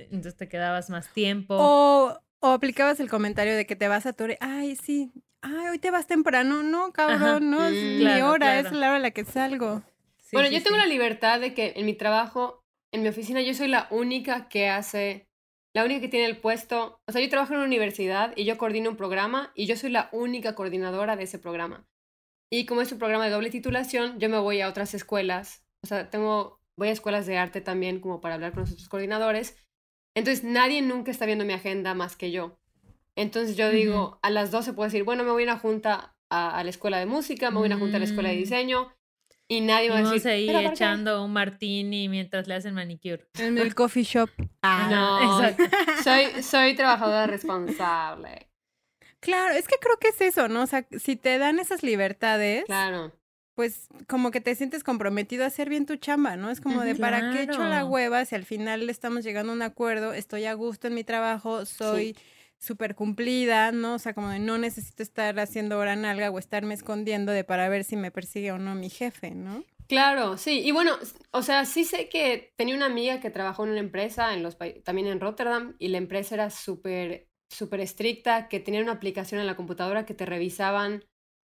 Entonces 0.05 0.35
te 0.35 0.47
quedabas 0.47 0.89
más 0.89 1.11
tiempo. 1.13 1.55
O, 1.57 2.19
o 2.39 2.47
aplicabas 2.47 2.99
el 2.99 3.09
comentario 3.09 3.55
de 3.55 3.65
que 3.65 3.75
te 3.75 3.87
vas 3.87 4.05
a 4.05 4.13
tu 4.13 4.25
hora. 4.25 4.37
Ay, 4.39 4.75
sí. 4.75 5.11
Ay, 5.41 5.67
hoy 5.69 5.79
te 5.79 5.91
vas 5.91 6.07
temprano. 6.07 6.63
No, 6.63 6.91
cabrón, 6.93 7.49
no 7.49 7.65
es 7.65 7.73
mm, 7.73 7.97
mi 7.97 8.21
hora, 8.21 8.59
es 8.59 8.71
la 8.71 8.89
hora 8.89 8.97
en 8.97 9.01
la 9.03 9.11
que 9.11 9.25
salgo. 9.25 9.81
bueno, 10.31 10.49
yo 10.49 10.61
tengo 10.61 10.77
la 10.77 10.85
libertad 10.85 11.39
de 11.39 11.53
que 11.53 11.73
en 11.75 11.85
mi 11.85 11.93
trabajo, 11.93 12.63
en 12.91 13.01
mi 13.03 13.09
oficina, 13.09 13.41
yo 13.41 13.53
soy 13.53 13.67
la 13.67 13.87
única 13.89 14.49
que 14.49 14.69
hace, 14.69 15.27
la 15.73 15.83
única 15.83 16.01
que 16.01 16.09
tiene 16.09 16.27
el 16.27 16.37
puesto. 16.37 17.01
O 17.07 17.11
sea, 17.11 17.21
yo 17.21 17.29
trabajo 17.29 17.53
en 17.53 17.59
una 17.59 17.67
universidad 17.67 18.33
y 18.35 18.45
yo 18.45 18.57
coordino 18.57 18.89
un 18.89 18.97
programa 18.97 19.51
y 19.55 19.65
yo 19.65 19.75
soy 19.75 19.89
la 19.89 20.09
única 20.11 20.53
coordinadora 20.55 21.15
de 21.15 21.23
ese 21.23 21.39
programa. 21.39 21.87
Y 22.51 22.65
como 22.65 22.81
es 22.81 22.91
un 22.91 22.99
programa 22.99 23.25
de 23.25 23.31
doble 23.31 23.49
titulación, 23.49 24.19
yo 24.19 24.29
me 24.29 24.37
voy 24.37 24.61
a 24.61 24.67
otras 24.67 24.93
escuelas. 24.93 25.63
O 25.83 25.87
sea, 25.87 26.09
tengo 26.09 26.61
voy 26.77 26.89
a 26.89 26.91
escuelas 26.91 27.25
de 27.25 27.37
arte 27.37 27.61
también 27.61 27.99
como 27.99 28.21
para 28.21 28.35
hablar 28.35 28.53
con 28.53 28.63
nuestros 28.63 28.89
coordinadores. 28.89 29.55
Entonces 30.15 30.43
nadie 30.43 30.81
nunca 30.81 31.11
está 31.11 31.25
viendo 31.25 31.45
mi 31.45 31.53
agenda 31.53 31.93
más 31.93 32.15
que 32.15 32.31
yo. 32.31 32.59
Entonces 33.15 33.55
yo 33.55 33.69
digo, 33.69 34.19
a 34.21 34.29
las 34.29 34.51
12 34.51 34.73
puedo 34.73 34.87
decir, 34.87 35.03
bueno, 35.03 35.23
me 35.23 35.31
voy 35.31 35.43
a 35.43 35.45
una 35.45 35.59
junta 35.59 36.15
a, 36.29 36.63
la 36.63 36.69
escuela 36.69 36.97
de 36.97 37.05
música, 37.05 37.51
me 37.51 37.57
voy 37.57 37.65
a 37.65 37.75
una 37.75 37.79
junta 37.79 37.97
a 37.97 37.99
la 37.99 38.05
escuela 38.05 38.29
de 38.29 38.35
mm. 38.35 38.39
diseño. 38.39 38.93
y 39.47 39.61
nadie 39.61 39.89
va 39.89 39.97
a 39.97 40.11
decir. 40.11 40.31
Ahí 40.31 40.49
echando 40.49 41.23
un 41.23 41.33
martini 41.33 42.07
mientras 42.07 42.47
le 42.47 42.55
hacen 42.55 42.73
manicure. 42.73 43.27
En 43.37 43.57
el 43.57 43.75
coffee 43.75 44.03
shop. 44.03 44.29
Ah, 44.63 44.87
No, 44.91 45.41
exacto. 45.41 45.77
soy, 46.03 46.43
soy 46.43 46.75
trabajadora 46.75 47.25
responsable. 47.25 48.47
Claro, 49.19 49.55
es 49.55 49.67
que 49.67 49.75
creo 49.79 49.97
que 49.97 50.09
es 50.09 50.21
eso, 50.21 50.47
¿no? 50.47 50.63
O 50.63 50.67
sea, 50.67 50.85
si 50.97 51.15
te 51.15 51.37
dan 51.37 51.59
esas 51.59 51.83
libertades, 51.83 52.65
Claro. 52.65 53.11
Pues 53.55 53.87
como 54.07 54.31
que 54.31 54.41
te 54.41 54.55
sientes 54.55 54.83
comprometido 54.83 55.43
a 55.43 55.47
hacer 55.47 55.69
bien 55.69 55.85
tu 55.85 55.95
chamba, 55.97 56.35
¿no? 56.37 56.49
Es 56.49 56.61
como 56.61 56.81
de, 56.81 56.95
¿para 56.95 57.31
qué 57.31 57.43
echo 57.43 57.63
la 57.63 57.85
hueva 57.85 58.25
si 58.25 58.35
al 58.35 58.45
final 58.45 58.89
estamos 58.89 59.23
llegando 59.23 59.51
a 59.51 59.55
un 59.55 59.61
acuerdo, 59.61 60.13
estoy 60.13 60.45
a 60.45 60.53
gusto 60.53 60.87
en 60.87 60.95
mi 60.95 61.03
trabajo, 61.03 61.65
soy 61.65 62.15
súper 62.57 62.95
cumplida, 62.95 63.71
¿no? 63.71 63.95
O 63.95 63.99
sea, 63.99 64.13
como 64.13 64.29
de 64.29 64.39
no 64.39 64.57
necesito 64.57 65.03
estar 65.03 65.39
haciendo 65.39 65.79
hora 65.79 65.95
nalga 65.95 66.29
o 66.29 66.39
estarme 66.39 66.75
escondiendo 66.75 67.31
de 67.31 67.43
para 67.43 67.67
ver 67.69 67.83
si 67.83 67.97
me 67.97 68.11
persigue 68.11 68.51
o 68.51 68.59
no 68.59 68.75
mi 68.75 68.89
jefe, 68.89 69.31
¿no? 69.31 69.65
Claro, 69.87 70.37
sí. 70.37 70.61
Y 70.61 70.71
bueno, 70.71 70.97
o 71.31 71.41
sea, 71.41 71.65
sí 71.65 71.83
sé 71.83 72.07
que 72.07 72.53
tenía 72.55 72.75
una 72.75 72.85
amiga 72.85 73.19
que 73.19 73.29
trabajó 73.29 73.65
en 73.65 73.71
una 73.71 73.79
empresa, 73.79 74.33
en 74.33 74.43
los, 74.43 74.57
también 74.83 75.07
en 75.07 75.19
Rotterdam, 75.19 75.75
y 75.79 75.89
la 75.89 75.97
empresa 75.97 76.35
era 76.35 76.49
súper, 76.49 77.27
súper 77.49 77.81
estricta, 77.81 78.47
que 78.47 78.61
tenía 78.61 78.81
una 78.81 78.93
aplicación 78.93 79.41
en 79.41 79.47
la 79.47 79.57
computadora 79.57 80.05
que 80.05 80.13
te 80.13 80.25
revisaban 80.25 81.03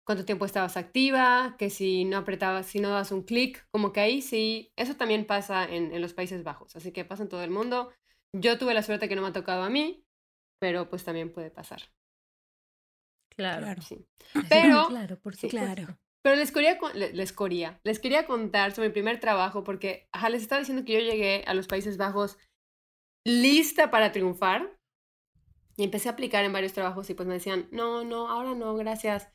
cuánto 0.05 0.25
tiempo 0.25 0.45
estabas 0.45 0.77
activa, 0.77 1.55
que 1.57 1.69
si 1.69 2.05
no 2.05 2.17
apretabas, 2.17 2.65
si 2.67 2.79
no 2.79 2.89
dabas 2.89 3.11
un 3.11 3.23
clic, 3.23 3.65
como 3.71 3.91
que 3.93 3.99
ahí 3.99 4.21
sí, 4.21 4.71
eso 4.75 4.95
también 4.95 5.25
pasa 5.25 5.63
en, 5.63 5.93
en 5.93 6.01
los 6.01 6.13
Países 6.13 6.43
Bajos, 6.43 6.75
así 6.75 6.91
que 6.91 7.05
pasa 7.05 7.23
en 7.23 7.29
todo 7.29 7.43
el 7.43 7.51
mundo. 7.51 7.91
Yo 8.35 8.57
tuve 8.57 8.73
la 8.73 8.83
suerte 8.83 9.07
que 9.09 9.15
no 9.15 9.21
me 9.21 9.27
ha 9.29 9.33
tocado 9.33 9.63
a 9.63 9.69
mí, 9.69 10.03
pero 10.59 10.89
pues 10.89 11.03
también 11.03 11.31
puede 11.31 11.51
pasar. 11.51 11.81
Claro. 13.35 13.63
Claro. 13.65 13.81
Sí. 13.81 14.05
Pero- 14.49 14.87
claro, 14.87 15.19
por 15.19 15.35
sí. 15.35 15.49
Claro. 15.49 15.97
Pero 16.23 16.35
les 16.35 16.51
quería, 16.51 16.77
les 16.93 17.31
quería, 17.31 17.79
les 17.83 17.99
quería 17.99 18.27
contar 18.27 18.73
sobre 18.73 18.89
mi 18.89 18.93
primer 18.93 19.19
trabajo 19.19 19.63
porque 19.63 20.07
ajá, 20.11 20.29
les 20.29 20.43
estaba 20.43 20.59
diciendo 20.59 20.85
que 20.85 20.93
yo 20.93 20.99
llegué 20.99 21.43
a 21.47 21.55
los 21.55 21.67
Países 21.67 21.97
Bajos 21.97 22.37
lista 23.25 23.89
para 23.89 24.11
triunfar 24.11 24.77
y 25.77 25.83
empecé 25.83 26.09
a 26.09 26.11
aplicar 26.11 26.43
en 26.45 26.53
varios 26.53 26.73
trabajos 26.73 27.09
y 27.09 27.15
pues 27.15 27.27
me 27.27 27.33
decían, 27.35 27.67
no, 27.71 28.03
no, 28.03 28.29
ahora 28.29 28.53
no, 28.53 28.75
gracias. 28.75 29.31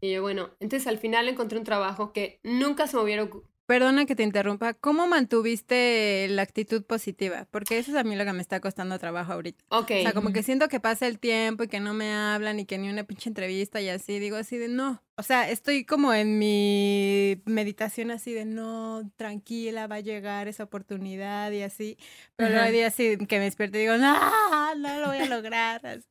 Y 0.00 0.12
yo, 0.12 0.22
bueno, 0.22 0.50
entonces 0.60 0.86
al 0.86 0.98
final 0.98 1.28
encontré 1.28 1.58
un 1.58 1.64
trabajo 1.64 2.12
que 2.12 2.40
nunca 2.42 2.86
se 2.86 2.96
me 2.96 3.02
hubiera 3.02 3.28
Perdona 3.70 4.04
que 4.04 4.16
te 4.16 4.24
interrumpa, 4.24 4.74
¿cómo 4.74 5.06
mantuviste 5.06 6.26
la 6.28 6.42
actitud 6.42 6.82
positiva? 6.82 7.46
Porque 7.52 7.78
eso 7.78 7.92
es 7.92 7.96
a 7.96 8.02
mí 8.02 8.16
lo 8.16 8.24
que 8.24 8.32
me 8.32 8.42
está 8.42 8.58
costando 8.58 8.98
trabajo 8.98 9.32
ahorita. 9.32 9.64
Ok, 9.68 9.92
O 9.92 10.02
sea, 10.02 10.12
como 10.12 10.32
que 10.32 10.42
siento 10.42 10.66
que 10.66 10.80
pasa 10.80 11.06
el 11.06 11.20
tiempo 11.20 11.62
y 11.62 11.68
que 11.68 11.78
no 11.78 11.94
me 11.94 12.12
hablan 12.12 12.58
y 12.58 12.64
que 12.64 12.78
ni 12.78 12.90
una 12.90 13.04
pinche 13.04 13.28
entrevista 13.28 13.80
y 13.80 13.88
así, 13.88 14.18
digo 14.18 14.38
así 14.38 14.58
de 14.58 14.66
no. 14.66 15.04
O 15.14 15.22
sea, 15.22 15.48
estoy 15.48 15.84
como 15.84 16.12
en 16.12 16.40
mi 16.40 17.40
meditación 17.44 18.10
así 18.10 18.32
de 18.32 18.44
no, 18.44 19.08
tranquila, 19.14 19.86
va 19.86 19.96
a 19.96 20.00
llegar 20.00 20.48
esa 20.48 20.64
oportunidad 20.64 21.52
y 21.52 21.62
así. 21.62 21.96
Pero 22.34 22.50
luego 22.50 22.72
días 22.72 22.92
así 22.92 23.18
que 23.18 23.38
me 23.38 23.44
despierto 23.44 23.78
y 23.78 23.82
digo, 23.82 23.98
no, 23.98 24.74
no 24.78 25.00
lo 25.00 25.06
voy 25.06 25.18
a 25.18 25.26
lograr. 25.26 25.86
así. 25.86 26.08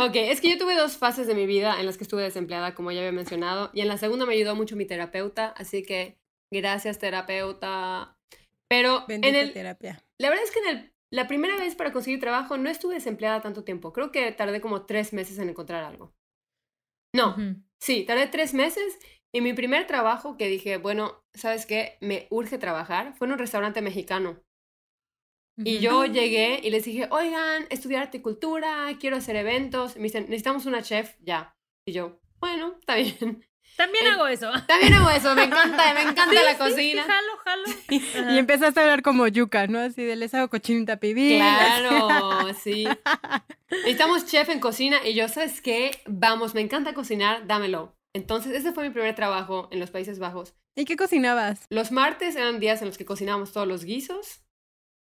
ok, 0.00 0.16
es 0.16 0.40
que 0.40 0.50
yo 0.50 0.58
tuve 0.58 0.74
dos 0.74 0.96
fases 0.96 1.28
de 1.28 1.36
mi 1.36 1.46
vida 1.46 1.78
en 1.78 1.86
las 1.86 1.96
que 1.96 2.02
estuve 2.02 2.22
desempleada, 2.22 2.74
como 2.74 2.90
ya 2.90 2.98
había 2.98 3.12
mencionado, 3.12 3.70
y 3.72 3.82
en 3.82 3.86
la 3.86 3.98
segunda 3.98 4.26
me 4.26 4.34
ayudó 4.34 4.56
mucho 4.56 4.74
mi 4.74 4.84
terapeuta, 4.84 5.54
así 5.56 5.84
que 5.84 6.20
gracias 6.52 6.98
terapeuta. 6.98 8.16
Pero 8.68 9.00
en 9.00 9.06
Bendita 9.08 9.40
el, 9.40 9.52
terapia. 9.52 10.04
La 10.18 10.28
verdad 10.30 10.44
es 10.44 10.50
que 10.52 10.60
en 10.60 10.68
el- 10.68 10.92
la 11.10 11.26
primera 11.26 11.56
vez 11.58 11.74
para 11.74 11.92
conseguir 11.92 12.20
trabajo 12.20 12.56
no 12.56 12.70
estuve 12.70 12.94
desempleada 12.94 13.42
tanto 13.42 13.64
tiempo. 13.64 13.92
Creo 13.92 14.12
que 14.12 14.30
tardé 14.32 14.60
como 14.60 14.86
tres 14.86 15.12
meses 15.12 15.38
en 15.38 15.48
encontrar 15.50 15.84
algo. 15.84 16.14
No, 17.14 17.30
Ujú. 17.32 17.56
sí, 17.80 18.04
tardé 18.04 18.28
tres 18.28 18.54
meses. 18.54 18.98
Y 19.34 19.40
mi 19.40 19.52
primer 19.52 19.86
trabajo 19.86 20.36
que 20.36 20.48
dije, 20.48 20.76
bueno, 20.76 21.22
¿sabes 21.34 21.66
qué? 21.66 21.96
Me 22.00 22.26
urge 22.30 22.58
trabajar. 22.58 23.14
Fue 23.14 23.26
en 23.26 23.32
un 23.32 23.38
restaurante 23.38 23.82
mexicano. 23.82 24.42
Y 25.64 25.80
yo 25.80 26.06
llegué 26.06 26.60
y 26.62 26.70
les 26.70 26.84
dije, 26.84 27.08
oigan, 27.10 27.66
estudiar 27.68 28.02
articultura, 28.02 28.88
quiero 28.98 29.16
hacer 29.16 29.36
eventos. 29.36 29.96
Me 29.96 30.04
dicen, 30.04 30.24
necesitamos 30.24 30.64
una 30.66 30.82
chef, 30.82 31.14
ya. 31.20 31.54
Y 31.86 31.92
yo, 31.92 32.20
bueno, 32.40 32.76
está 32.80 32.96
bien. 32.96 33.44
También 33.76 34.06
Eh, 34.06 34.10
hago 34.10 34.26
eso. 34.26 34.50
También 34.66 34.94
hago 34.94 35.10
eso, 35.10 35.34
me 35.34 35.44
encanta, 35.44 35.94
me 35.94 36.02
encanta 36.02 36.30
Sí, 36.30 36.36
la 36.44 36.52
sí, 36.52 36.58
cocina. 36.58 37.02
Sí, 37.04 37.08
jalo, 37.08 37.36
jalo. 37.44 38.32
Y 38.34 38.38
empezaste 38.38 38.80
a 38.80 38.82
hablar 38.84 39.02
como 39.02 39.26
yuca, 39.28 39.66
¿no? 39.66 39.78
Así 39.80 40.02
de 40.04 40.16
les 40.16 40.34
hago 40.34 40.48
cochinita 40.48 40.96
pibil. 40.98 41.38
Claro, 41.38 42.52
sí. 42.62 42.86
Necesitamos 43.70 44.26
chef 44.26 44.48
en 44.50 44.60
cocina 44.60 44.98
y 45.04 45.14
yo, 45.14 45.28
¿sabes 45.28 45.60
qué? 45.62 45.90
Vamos, 46.06 46.54
me 46.54 46.60
encanta 46.60 46.94
cocinar, 46.94 47.46
dámelo. 47.46 47.96
Entonces, 48.14 48.52
ese 48.52 48.72
fue 48.72 48.84
mi 48.84 48.90
primer 48.90 49.14
trabajo 49.14 49.68
en 49.72 49.80
los 49.80 49.90
Países 49.90 50.18
Bajos. 50.18 50.54
¿Y 50.76 50.84
qué 50.84 50.96
cocinabas? 50.96 51.66
Los 51.70 51.92
martes 51.92 52.36
eran 52.36 52.60
días 52.60 52.82
en 52.82 52.88
los 52.88 52.98
que 52.98 53.06
cocinábamos 53.06 53.52
todos 53.52 53.66
los 53.66 53.84
guisos, 53.84 54.42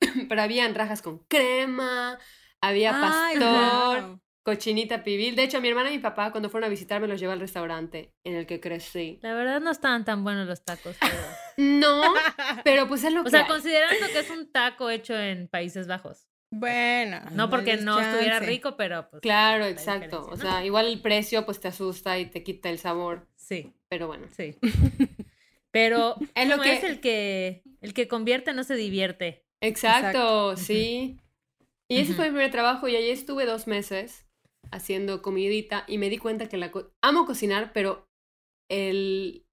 pero 0.30 0.42
habían 0.42 0.76
rajas 0.76 1.02
con 1.02 1.20
crema, 1.28 2.20
había 2.62 2.92
Ay, 2.96 3.40
pastor. 3.40 4.20
Cochinita 4.50 5.04
pibil. 5.04 5.36
De 5.36 5.44
hecho, 5.44 5.62
mi 5.62 5.70
hermana 5.70 5.90
y 5.92 5.98
mi 5.98 6.00
papá, 6.00 6.32
cuando 6.32 6.50
fueron 6.50 6.68
a 6.68 6.70
visitarme, 6.70 7.08
los 7.08 7.20
llevé 7.20 7.34
al 7.34 7.40
restaurante 7.40 8.14
en 8.24 8.36
el 8.36 8.46
que 8.46 8.60
crecí. 8.60 9.20
La 9.22 9.34
verdad 9.34 9.60
no 9.62 9.72
estaban 9.72 10.06
tan 10.06 10.24
buenos 10.24 10.48
los 10.48 10.64
tacos. 10.64 10.96
pero- 11.00 11.14
No, 11.58 12.02
pero 12.64 12.88
pues 12.88 13.04
es 13.04 13.14
lo 13.14 13.22
O 13.22 13.24
que 13.26 13.30
sea, 13.32 13.42
hay. 13.42 13.48
considerando 13.48 14.06
que 14.12 14.20
es 14.20 14.30
un 14.30 14.52
taco 14.52 14.90
hecho 14.90 15.18
en 15.18 15.48
Países 15.48 15.88
Bajos. 15.88 16.28
Bueno. 16.52 17.22
No 17.34 17.50
porque 17.50 17.78
no 17.78 18.00
estuviera 18.00 18.40
rico, 18.40 18.76
pero 18.76 19.08
pues. 19.10 19.22
Claro, 19.22 19.66
la 19.66 19.70
exacto. 19.70 20.26
O 20.32 20.36
sea, 20.36 20.66
igual 20.66 20.88
el 20.88 21.00
precio 21.02 21.46
pues 21.46 21.60
te 21.60 21.68
asusta 21.68 22.18
y 22.18 22.26
te 22.26 22.42
quita 22.44 22.70
el 22.70 22.80
sabor, 22.80 23.28
Sí, 23.36 23.72
pero 23.88 24.08
bueno. 24.08 24.28
sí. 24.36 24.56
Pero 25.72 26.16
Es 26.34 26.48
lo 26.50 26.60
que- 26.60 26.74
es 26.74 26.84
el 26.84 27.00
que 27.00 27.62
el 27.82 27.94
que 27.94 28.08
convierte 28.08 28.54
no 28.54 28.64
se 28.64 28.76
divierte. 28.76 29.46
Exacto, 29.62 30.52
Exacto. 30.54 30.58
sí. 30.58 31.20
Y 31.88 32.00
ese 32.00 32.14
fue 32.14 32.26
mi 32.26 32.32
primer 32.32 32.52
trabajo 32.52 32.88
y 32.88 32.96
allí 32.96 33.10
estuve 33.12 33.46
dos 33.46 33.68
meses 33.68 34.26
haciendo 34.72 35.22
comidita 35.22 35.86
y 35.88 35.98
me 35.98 36.10
di 36.10 36.18
cuenta 36.18 36.50
que 36.50 36.58
la 36.58 36.72
co- 36.72 36.92
amo 37.02 37.26
cocinar, 37.26 37.72
pero 37.74 38.08
el 38.70 39.46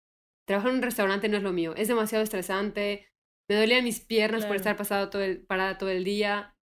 trabajar 0.46 0.70
en 0.70 0.76
un 0.76 0.82
restaurante 0.82 1.28
no 1.28 1.36
es 1.36 1.42
lo 1.42 1.52
mío. 1.52 1.74
Es 1.76 1.88
demasiado 1.88 2.22
estresante. 2.24 3.08
Me 3.48 3.56
dolían 3.56 3.84
mis 3.84 4.00
piernas 4.00 4.44
por 4.46 4.56
estar 4.56 4.76
pasado 4.76 5.10
todo 5.10 5.22
el, 5.22 5.44
parada 5.46 5.78
todo 5.78 5.90
el 5.90 6.04
día. 6.04 6.54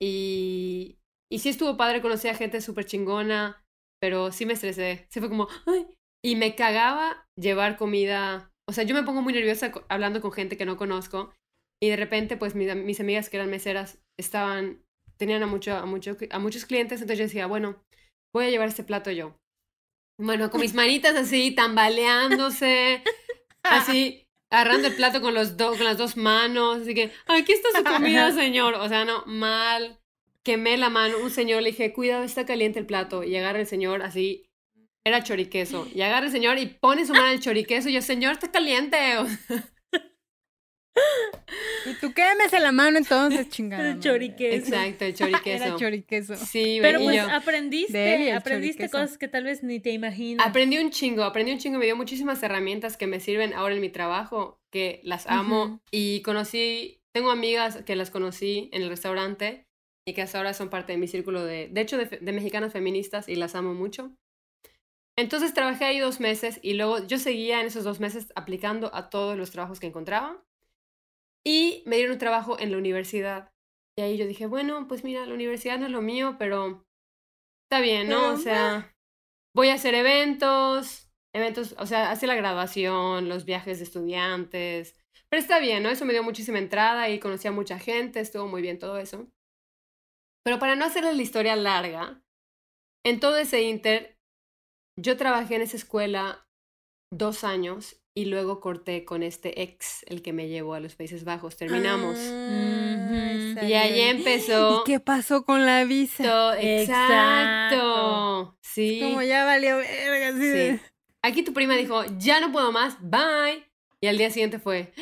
Y, 0.00 0.98
y 1.30 1.38
sí 1.38 1.48
estuvo 1.50 1.76
padre, 1.76 2.02
conocí 2.02 2.28
a 2.28 2.34
gente 2.34 2.60
súper 2.60 2.84
chingona, 2.86 3.64
pero 4.00 4.32
sí 4.32 4.46
me 4.46 4.54
estresé. 4.54 5.06
Sí 5.10 5.20
fue 5.20 5.28
como, 5.28 5.48
¡ay! 5.66 5.86
Y 6.24 6.36
me 6.36 6.54
cagaba 6.54 7.26
llevar 7.36 7.76
comida. 7.76 8.52
O 8.68 8.72
sea, 8.72 8.84
yo 8.84 8.94
me 8.94 9.02
pongo 9.02 9.22
muy 9.22 9.32
nerviosa 9.32 9.72
hablando 9.88 10.20
con 10.20 10.32
gente 10.32 10.56
que 10.56 10.66
no 10.66 10.76
conozco. 10.76 11.32
Y 11.82 11.88
de 11.90 11.96
repente, 11.96 12.36
pues 12.36 12.54
mis, 12.54 12.74
mis 12.76 13.00
amigas 13.00 13.28
que 13.28 13.36
eran 13.36 13.50
meseras 13.50 14.02
estaban, 14.18 14.84
tenían 15.22 15.42
a, 15.44 15.46
mucho, 15.46 15.72
a, 15.76 15.86
mucho, 15.86 16.16
a 16.30 16.38
muchos 16.40 16.64
clientes. 16.66 17.00
Entonces 17.00 17.18
yo 17.18 17.24
decía, 17.26 17.46
bueno, 17.46 17.76
voy 18.34 18.46
a 18.46 18.50
llevar 18.50 18.66
este 18.68 18.82
plato 18.82 19.12
yo. 19.12 19.36
Bueno, 20.18 20.50
con 20.50 20.60
mis 20.60 20.74
manitas 20.74 21.14
así, 21.14 21.52
tambaleándose, 21.54 23.02
así, 23.62 24.24
agarrando 24.50 24.88
el 24.88 24.94
plato 24.96 25.20
con, 25.20 25.34
los 25.34 25.56
do- 25.56 25.70
con 25.76 25.84
las 25.84 25.96
dos 25.98 26.16
manos. 26.16 26.82
Así 26.82 26.94
que, 26.94 27.12
aquí 27.26 27.52
está 27.52 27.68
su 27.76 27.84
comida, 27.84 28.32
señor. 28.42 28.74
O 28.74 28.88
sea, 28.88 29.04
no, 29.04 29.24
mal. 29.26 30.00
Quemé 30.44 30.76
la 30.76 30.90
mano. 30.90 31.18
Un 31.22 31.30
señor 31.30 31.62
le 31.62 31.70
dije, 31.70 31.92
cuidado, 31.92 32.24
está 32.24 32.44
caliente 32.44 32.80
el 32.80 32.86
plato. 32.86 33.22
Y 33.22 33.36
agarra 33.36 33.60
el 33.60 33.66
señor 33.66 34.02
así, 34.02 34.44
era 35.04 35.22
choriqueso. 35.22 35.86
Y 35.94 36.02
agarra 36.02 36.26
el 36.26 36.32
señor 36.32 36.58
y 36.58 36.66
pone 36.66 37.06
su 37.06 37.12
mano 37.14 37.28
en 37.28 37.34
el 37.34 37.40
choriqueso. 37.40 37.88
Y 37.88 37.92
yo, 37.94 38.02
señor, 38.02 38.32
está 38.32 38.50
caliente. 38.50 39.18
O 39.18 39.26
sea, 39.28 39.71
Y 41.86 41.94
tú 41.94 42.12
quémese 42.12 42.60
la 42.60 42.70
mano 42.72 42.98
entonces, 42.98 43.48
chingada. 43.48 43.90
El 43.92 44.00
choriqueso. 44.00 44.56
Exacto, 44.56 45.04
el 45.04 45.10
Era 45.18 45.18
choriqueso. 45.18 45.76
choriqueso. 45.78 46.36
Sí, 46.36 46.78
Pero 46.80 47.00
pues 47.00 47.16
yo- 47.16 47.28
aprendiste, 47.30 48.32
aprendiste 48.32 48.84
choriqueso. 48.84 48.98
cosas 48.98 49.18
que 49.18 49.28
tal 49.28 49.44
vez 49.44 49.62
ni 49.62 49.80
te 49.80 49.90
imaginas. 49.90 50.46
Aprendí 50.46 50.78
un 50.78 50.90
chingo, 50.90 51.24
aprendí 51.24 51.52
un 51.52 51.58
chingo, 51.58 51.78
me 51.78 51.86
dio 51.86 51.96
muchísimas 51.96 52.42
herramientas 52.42 52.96
que 52.96 53.06
me 53.06 53.18
sirven 53.20 53.52
ahora 53.54 53.74
en 53.74 53.80
mi 53.80 53.88
trabajo, 53.90 54.60
que 54.70 55.00
las 55.02 55.26
amo 55.26 55.64
Ujú. 55.64 55.80
y 55.90 56.22
conocí, 56.22 57.00
tengo 57.12 57.30
amigas 57.30 57.82
que 57.84 57.96
las 57.96 58.10
conocí 58.10 58.70
en 58.72 58.82
el 58.82 58.88
restaurante 58.88 59.66
y 60.06 60.14
que 60.14 60.22
hasta 60.22 60.38
ahora 60.38 60.54
son 60.54 60.68
parte 60.70 60.92
de 60.92 60.98
mi 60.98 61.08
círculo 61.08 61.44
de, 61.44 61.68
de 61.68 61.80
hecho, 61.80 61.96
de, 61.98 62.06
de 62.06 62.32
mexicanas 62.32 62.72
feministas 62.72 63.28
y 63.28 63.34
las 63.34 63.54
amo 63.56 63.74
mucho. 63.74 64.12
Entonces 65.18 65.52
trabajé 65.52 65.84
ahí 65.84 65.98
dos 65.98 66.20
meses 66.20 66.58
y 66.62 66.74
luego 66.74 67.06
yo 67.06 67.18
seguía 67.18 67.60
en 67.60 67.66
esos 67.66 67.84
dos 67.84 68.00
meses 68.00 68.32
aplicando 68.34 68.94
a 68.94 69.10
todos 69.10 69.36
los 69.36 69.50
trabajos 69.50 69.78
que 69.80 69.86
encontraba 69.88 70.42
y 71.44 71.82
me 71.86 71.96
dieron 71.96 72.14
un 72.14 72.18
trabajo 72.18 72.58
en 72.58 72.70
la 72.70 72.78
universidad. 72.78 73.52
Y 73.98 74.02
ahí 74.02 74.16
yo 74.16 74.26
dije, 74.26 74.46
bueno, 74.46 74.86
pues 74.88 75.04
mira, 75.04 75.26
la 75.26 75.34
universidad 75.34 75.78
no 75.78 75.86
es 75.86 75.92
lo 75.92 76.02
mío, 76.02 76.36
pero 76.38 76.84
está 77.64 77.82
bien, 77.82 78.08
¿no? 78.08 78.20
Pero, 78.20 78.32
O 78.32 78.36
sea, 78.36 78.94
voy 79.54 79.68
a 79.68 79.74
hacer 79.74 79.94
eventos, 79.94 81.10
eventos, 81.34 81.74
o 81.78 81.86
sea, 81.86 82.10
hacer 82.10 82.28
la 82.28 82.34
graduación, 82.34 83.28
los 83.28 83.44
viajes 83.44 83.78
de 83.78 83.84
estudiantes. 83.84 84.98
Pero 85.30 85.40
está 85.40 85.58
bien, 85.58 85.82
¿no? 85.82 85.90
Eso 85.90 86.04
me 86.04 86.12
dio 86.12 86.22
muchísima 86.22 86.58
entrada 86.58 87.08
y 87.08 87.18
conocí 87.18 87.48
a 87.48 87.52
mucha 87.52 87.78
gente, 87.78 88.20
estuvo 88.20 88.46
muy 88.46 88.62
bien 88.62 88.78
todo 88.78 88.98
eso. 88.98 89.28
Pero 90.44 90.58
para 90.58 90.76
no 90.76 90.84
hacerles 90.84 91.16
la 91.16 91.22
historia 91.22 91.56
larga, 91.56 92.22
en 93.04 93.20
todo 93.20 93.36
ese 93.36 93.62
inter, 93.62 94.18
yo 94.98 95.16
trabajé 95.16 95.56
en 95.56 95.62
esa 95.62 95.76
escuela 95.76 96.46
dos 97.12 97.44
años 97.44 98.01
y 98.14 98.26
luego 98.26 98.60
corté 98.60 99.04
con 99.04 99.22
este 99.22 99.62
ex, 99.62 100.04
el 100.06 100.20
que 100.22 100.32
me 100.32 100.48
llevó 100.48 100.74
a 100.74 100.80
los 100.80 100.94
Países 100.94 101.24
Bajos. 101.24 101.56
Terminamos. 101.56 102.16
Ujú. 102.18 103.66
y 103.66 103.72
ahí 103.74 104.00
empezó. 104.00 104.80
¿Y 104.80 104.84
qué 104.90 105.00
pasó 105.00 105.44
con 105.44 105.64
la 105.66 105.84
visa? 105.84 106.22
todo- 106.24 106.54
Exacto. 106.54 107.74
Exacto. 107.74 108.58
Sí. 108.62 109.00
Como 109.02 109.22
ya 109.22 109.44
valió 109.44 109.76
verga, 109.78 110.32
de-. 110.32 110.80
Aquí 111.22 111.42
tu 111.42 111.52
prima 111.52 111.74
dijo, 111.76 112.02
ya 112.18 112.40
no 112.40 112.50
puedo 112.52 112.72
más, 112.72 112.96
bye. 113.00 113.64
Y 114.00 114.06
al 114.08 114.18
día 114.18 114.30
siguiente 114.30 114.58
fue, 114.58 114.92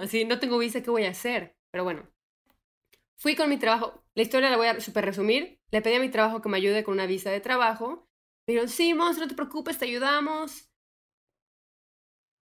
así, 0.00 0.24
no 0.24 0.38
tengo 0.38 0.58
visa, 0.58 0.82
¿qué 0.82 0.90
voy 0.90 1.04
a 1.04 1.10
hacer? 1.10 1.56
Pero 1.70 1.84
bueno, 1.84 2.08
fui 3.18 3.34
con 3.36 3.48
mi 3.50 3.58
trabajo, 3.58 4.02
la 4.14 4.22
historia 4.22 4.48
la 4.50 4.56
voy 4.56 4.68
a 4.68 4.80
super 4.80 5.04
resumir. 5.04 5.60
Le 5.70 5.82
pedí 5.82 5.94
a 5.96 6.00
mi 6.00 6.08
trabajo 6.08 6.40
que 6.40 6.48
me 6.48 6.56
ayude 6.56 6.84
con 6.84 6.94
una 6.94 7.06
visa 7.06 7.30
de 7.30 7.40
trabajo. 7.40 8.08
Me 8.46 8.52
dijeron, 8.54 8.68
sí, 8.68 8.94
monstruo, 8.94 9.26
no 9.26 9.28
te 9.30 9.34
preocupes, 9.36 9.78
te 9.78 9.84
ayudamos. 9.86 10.70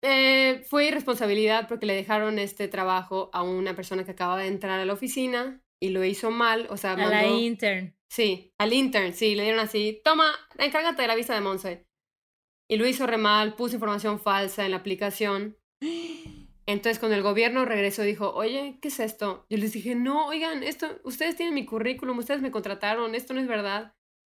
Eh, 0.02 0.62
fue 0.68 0.86
irresponsabilidad 0.86 1.66
porque 1.66 1.86
le 1.86 1.94
dejaron 1.94 2.38
este 2.38 2.68
trabajo 2.68 3.30
a 3.32 3.42
una 3.42 3.74
persona 3.74 4.04
que 4.04 4.12
acababa 4.12 4.40
de 4.40 4.48
entrar 4.48 4.78
a 4.78 4.84
la 4.84 4.92
oficina 4.92 5.60
y 5.80 5.90
lo 5.90 6.04
hizo 6.04 6.30
mal, 6.30 6.66
o 6.70 6.76
sea, 6.76 6.92
A 6.92 7.08
la 7.08 7.26
intern. 7.26 7.96
Sí, 8.08 8.54
al 8.58 8.72
intern, 8.72 9.12
sí, 9.12 9.34
le 9.34 9.42
dieron 9.42 9.60
así, 9.60 10.00
toma, 10.04 10.32
encárgate 10.58 11.02
de 11.02 11.08
la 11.08 11.14
visa 11.14 11.34
de 11.34 11.40
Monse. 11.40 11.86
Y 12.70 12.76
lo 12.76 12.86
hizo 12.86 13.06
re 13.06 13.16
mal, 13.16 13.54
puso 13.54 13.74
información 13.74 14.20
falsa 14.20 14.64
en 14.64 14.72
la 14.72 14.78
aplicación. 14.78 15.58
Entonces, 16.66 16.98
cuando 16.98 17.16
el 17.16 17.22
gobierno 17.22 17.64
regresó, 17.64 18.02
dijo, 18.02 18.34
oye, 18.34 18.78
¿qué 18.82 18.88
es 18.88 19.00
esto? 19.00 19.46
Yo 19.48 19.56
les 19.56 19.72
dije, 19.72 19.94
no, 19.94 20.26
oigan, 20.26 20.62
esto, 20.62 21.00
ustedes 21.02 21.34
tienen 21.34 21.54
mi 21.54 21.64
currículum, 21.64 22.18
ustedes 22.18 22.42
me 22.42 22.50
contrataron, 22.50 23.14
esto 23.14 23.32
no 23.32 23.40
es 23.40 23.48
verdad. 23.48 23.94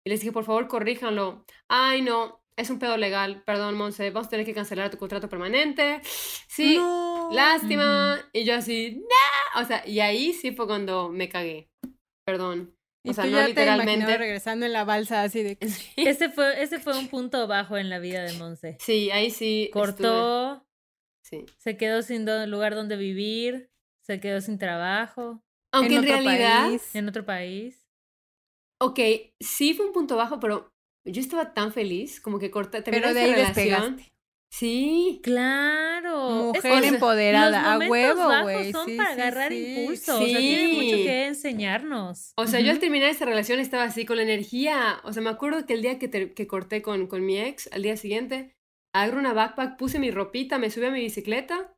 Y 0.06 0.12
les 0.12 0.20
dije, 0.20 0.32
por 0.32 0.46
favor, 0.46 0.68
corríjanlo. 0.68 1.44
Ay, 1.68 2.04
no, 2.04 2.39
es 2.60 2.70
un 2.70 2.80
pedo 2.80 2.98
legal, 2.98 3.42
perdón, 3.46 3.76
Monse, 3.76 4.10
vamos 4.12 4.28
a 4.28 4.30
tener 4.30 4.46
que 4.46 4.54
cancelar 4.54 4.90
tu 4.92 4.98
contrato 4.98 5.30
permanente. 5.30 6.02
Sí, 6.04 6.78
No. 6.78 7.30
lástima. 7.32 8.20
Y 8.34 8.44
yo 8.44 8.56
así, 8.56 8.98
¡no! 9.02 9.62
O 9.62 9.66
sea, 9.66 9.88
y 9.88 10.00
ahí 10.00 10.34
sí 10.34 10.52
fue 10.52 10.68
cuando 10.68 11.10
me 11.10 11.30
cagué. 11.30 11.70
Perdón. 12.26 12.76
Y 13.04 13.12
o 13.12 13.14
sea, 13.14 13.24
tú 13.24 13.30
no 13.32 13.38
ya 13.38 13.44
te 13.44 13.50
literalmente. 13.50 14.18
regresando 14.18 14.66
en 14.66 14.74
la 14.74 14.84
balsa 14.84 15.24
así 15.24 15.42
de... 15.42 15.58
Ese 15.96 16.30
fue, 16.30 16.62
ese 16.62 16.80
fue 16.80 16.98
un 17.00 17.08
punto 17.08 17.48
bajo 17.48 17.78
en 17.78 17.90
la 17.90 18.00
vida 18.00 18.24
de 18.24 18.34
Monse. 18.34 18.78
Sí, 18.80 19.10
ahí 19.12 19.32
sí. 19.32 19.70
estuve- 19.74 19.82
Cortó, 19.82 20.66
Sí. 21.24 21.46
se 21.58 21.78
quedó 21.78 22.02
sin 22.02 22.26
do- 22.26 22.46
lugar 22.48 22.76
donde 22.76 22.98
vivir, 22.98 23.70
se 24.06 24.20
quedó 24.20 24.42
sin 24.42 24.58
trabajo 24.58 25.42
Aunque 25.72 25.94
en, 25.96 26.00
otro 26.00 26.12
realidad, 26.14 26.64
país. 26.68 26.96
en 26.96 27.08
otro 27.08 27.26
país. 27.26 27.86
ok, 28.82 29.00
sí 29.40 29.74
fue 29.74 29.86
un 29.86 29.94
punto 29.94 30.16
bajo, 30.16 30.40
pero 30.40 30.72
yo 31.06 31.22
estaba 31.22 31.54
tan 31.54 31.72
feliz, 31.74 32.20
como 32.22 32.40
que 32.40 32.52
corté, 32.52 32.82
terminé 32.82 33.02
Pero 33.02 33.14
de 33.14 33.22
ahí 33.22 33.32
relación. 33.32 33.56
despegaste. 33.96 34.12
Sí, 34.52 35.22
Claro. 35.24 36.52
es 36.56 36.64
Mujer 36.64 36.82
que 36.82 36.88
empoderada, 36.88 37.76
los 37.76 37.84
a 37.86 37.90
huevo, 37.90 38.42
güey. 38.44 38.72
Son 38.72 38.86
Sí, 38.88 38.98
para 38.98 39.14
sí, 39.16 39.22
agarrar 39.22 39.52
sí. 39.52 39.76
impulso. 39.80 40.16
O 40.20 40.26
sea, 40.26 40.38
tiene 40.40 40.74
mucho 40.74 40.96
que 40.98 41.26
enseñarnos. 41.28 42.34
o 42.36 42.48
sea, 42.48 42.60
yo 42.60 42.72
al 42.72 42.80
terminar 42.80 43.10
esa 43.10 43.26
relación 43.26 43.60
estaba 43.60 43.84
así 43.84 44.06
con 44.06 44.18
la 44.18 44.24
energía. 44.24 45.02
O 45.04 45.14
sea, 45.14 45.22
me 45.22 45.30
acuerdo 45.30 45.66
que 45.66 45.74
el 45.74 45.82
día 45.84 46.00
que, 46.00 46.08
ter- 46.08 46.34
que 46.34 46.48
corté 46.48 46.82
con, 46.82 47.06
con 47.08 47.24
mi 47.26 47.38
ex, 47.40 47.70
al 47.72 47.84
día 47.84 47.96
siguiente, 47.96 48.56
agarré 48.94 49.18
una 49.20 49.34
backpack, 49.34 49.78
puse 49.78 50.00
mi 50.00 50.10
ropita, 50.10 50.58
me 50.58 50.72
subí 50.72 50.86
a 50.88 50.92
mi 50.92 51.02
bicicleta, 51.02 51.72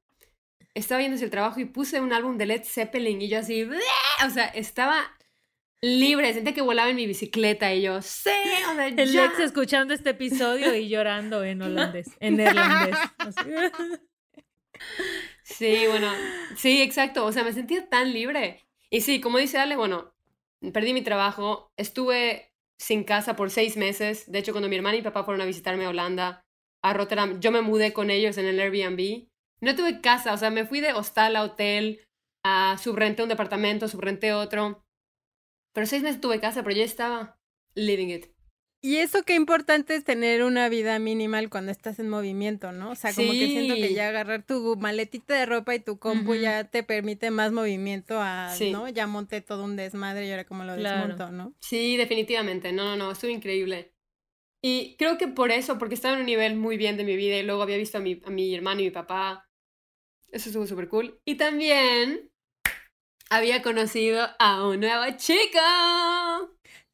estaba 0.74 1.02
yendo 1.02 1.16
hacia 1.16 1.26
el 1.26 1.32
trabajo 1.32 1.60
y 1.60 1.66
puse 1.66 2.00
un 2.00 2.14
álbum 2.14 2.38
de 2.38 2.46
Led 2.46 2.64
Zeppelin 2.64 3.22
y 3.22 3.28
yo 3.28 3.40
así, 3.40 3.64
o 4.26 4.30
sea, 4.30 4.46
estaba 4.46 5.04
libre, 5.84 6.34
sentía 6.34 6.54
que 6.54 6.62
volaba 6.62 6.90
en 6.90 6.96
mi 6.96 7.08
bicicleta 7.08 7.74
y 7.74 7.82
yo, 7.82 8.02
sí, 8.02 8.30
o 8.72 8.76
sea, 8.76 8.88
El 8.88 9.12
ya. 9.12 9.26
ex 9.26 9.40
escuchando 9.40 9.94
este 9.94 10.12
episodio 10.12 10.76
y 10.76 10.90
llorando 10.90 11.44
en 11.44 11.62
holandés, 11.64 12.10
en 12.20 12.38
neerlandés. 12.38 12.98
Sí, 15.44 15.86
bueno, 15.88 16.12
sí, 16.56 16.82
exacto. 16.82 17.26
O 17.26 17.32
sea, 17.32 17.44
me 17.44 17.54
sentía 17.54 17.88
tan 17.90 18.14
libre. 18.14 18.64
Y 18.90 19.02
sí, 19.02 19.22
como 19.22 19.38
dice 19.38 19.58
Ale, 19.58 19.76
bueno, 19.76 20.14
perdí 20.74 20.94
mi 20.94 21.02
trabajo, 21.02 21.72
estuve 21.78 22.52
sin 22.80 23.04
casa 23.04 23.36
por 23.36 23.50
seis 23.52 23.78
meses. 23.78 24.32
De 24.32 24.40
hecho, 24.40 24.54
cuando 24.54 24.70
mi 24.70 24.76
hermana 24.76 24.96
y 24.96 25.00
mi 25.00 25.04
papá 25.04 25.24
fueron 25.24 25.42
a 25.42 25.46
visitarme 25.46 25.86
a 25.86 25.90
Holanda, 25.90 26.42
a 26.84 26.94
Rotterdam, 26.94 27.40
yo 27.40 27.52
me 27.52 27.62
mudé 27.62 27.94
con 27.94 28.10
ellos 28.10 28.38
en 28.38 28.46
el 28.46 28.60
Airbnb. 28.60 29.28
No 29.62 29.76
tuve 29.76 30.02
casa, 30.02 30.34
o 30.34 30.38
sea, 30.38 30.50
me 30.50 30.66
fui 30.66 30.80
de 30.80 30.94
hostal 30.94 31.36
a 31.36 31.44
hotel, 31.44 32.04
a 32.44 32.78
subrenté 32.82 33.22
un 33.22 33.30
departamento, 33.30 33.88
subrenté 33.88 34.34
otro. 34.34 34.84
Pero 35.74 35.88
seis 35.88 36.04
meses 36.04 36.22
tuve 36.22 36.40
casa, 36.40 36.64
pero 36.64 36.76
ya 36.76 36.84
estaba 36.84 37.40
living 37.76 38.08
it. 38.10 38.26
Y 38.84 38.98
eso 38.98 39.22
qué 39.24 39.36
importante 39.36 39.94
es 39.94 40.04
tener 40.04 40.44
una 40.44 40.68
vida 40.68 40.98
minimal 40.98 41.52
cuando 41.52 41.72
estás 41.72 42.00
en 42.00 42.10
movimiento, 42.10 42.72
¿no? 42.72 42.90
O 42.90 42.96
sea, 42.96 43.14
como 43.14 43.34
que 43.34 43.48
siento 43.48 43.76
que 43.76 43.90
Sí. 43.90 43.94
ya 43.94 44.08
agarrar 44.10 44.44
tu 44.44 44.76
maletita 44.76 45.36
de 45.36 45.46
ropa 45.46 45.76
y 45.76 45.80
tu 45.80 46.00
compu 46.00 46.32
Ujú. 46.32 46.42
ya 46.42 46.64
te 46.64 46.82
permite 46.82 47.30
más 47.30 47.52
movimiento 47.52 48.20
a, 48.20 48.50
Sí. 48.56 48.72
¿no? 48.72 48.90
Ya 48.90 49.06
monté 49.06 49.42
todo 49.42 49.66
un 49.66 49.76
desmadre 49.76 50.26
y 50.26 50.32
ahora 50.32 50.46
como 50.46 50.64
lo 50.64 50.76
Claro. 50.76 51.08
desmonto, 51.10 51.32
¿no? 51.32 51.54
Sí, 51.60 51.96
definitivamente. 51.96 52.72
No, 52.72 52.84
no, 52.84 52.96
no, 52.98 53.12
estuvo 53.12 53.30
increíble. 53.30 53.94
Y 54.64 54.96
creo 54.98 55.20
que 55.20 55.28
por 55.28 55.52
eso, 55.52 55.78
porque 55.78 55.94
estaba 55.94 56.16
en 56.16 56.22
un 56.22 56.26
nivel 56.26 56.56
muy 56.56 56.76
bien 56.78 56.98
de 56.98 57.04
mi 57.04 57.16
vida 57.16 57.38
y 57.38 57.44
luego 57.44 57.62
había 57.62 57.78
visto 57.78 58.00
a 58.00 58.02
mi, 58.02 58.20
a 58.26 58.32
mi 58.32 58.56
hermano 58.56 58.82
y 58.82 58.86
mi 58.86 58.92
papá. 58.92 59.48
Eso 60.32 60.50
estuvo 60.50 60.66
súper 60.66 60.88
cool. 60.88 61.20
Y 61.24 61.36
también 61.36 62.31
había 63.32 63.62
conocido 63.62 64.28
a 64.40 64.68
un 64.68 64.82
nuevo 64.82 65.04
chico. 65.18 65.58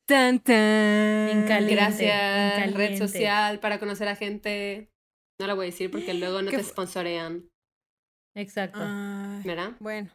Tan, 0.06 0.40
tan. 0.40 1.68
Gracias, 1.68 2.74
red 2.74 2.98
social 2.98 3.60
para 3.60 3.80
conocer 3.80 4.08
a 4.08 4.16
gente. 4.16 4.90
No 5.40 5.48
la 5.48 5.56
voy 5.56 5.66
a 5.66 5.72
decir 5.72 5.92
porque 5.92 6.14
luego 6.14 6.42
no 6.42 6.50
¿Qué 6.50 6.58
te 6.58 6.64
sponsorean, 6.64 7.50
Exacto. 8.36 8.80
Ay, 8.82 9.42
¿verdad? 9.44 9.72
bueno, 9.80 10.10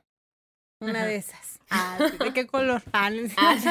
una 0.80 1.00
Ajá. 1.00 1.08
de 1.08 1.16
esas. 1.16 1.58
Ah, 1.70 1.98
sí, 2.10 2.16
¿De 2.18 2.32
qué 2.32 2.46
color? 2.46 2.82
Ah, 2.92 3.10
no. 3.10 3.28
Ah, 3.36 3.56
sí. 3.58 3.68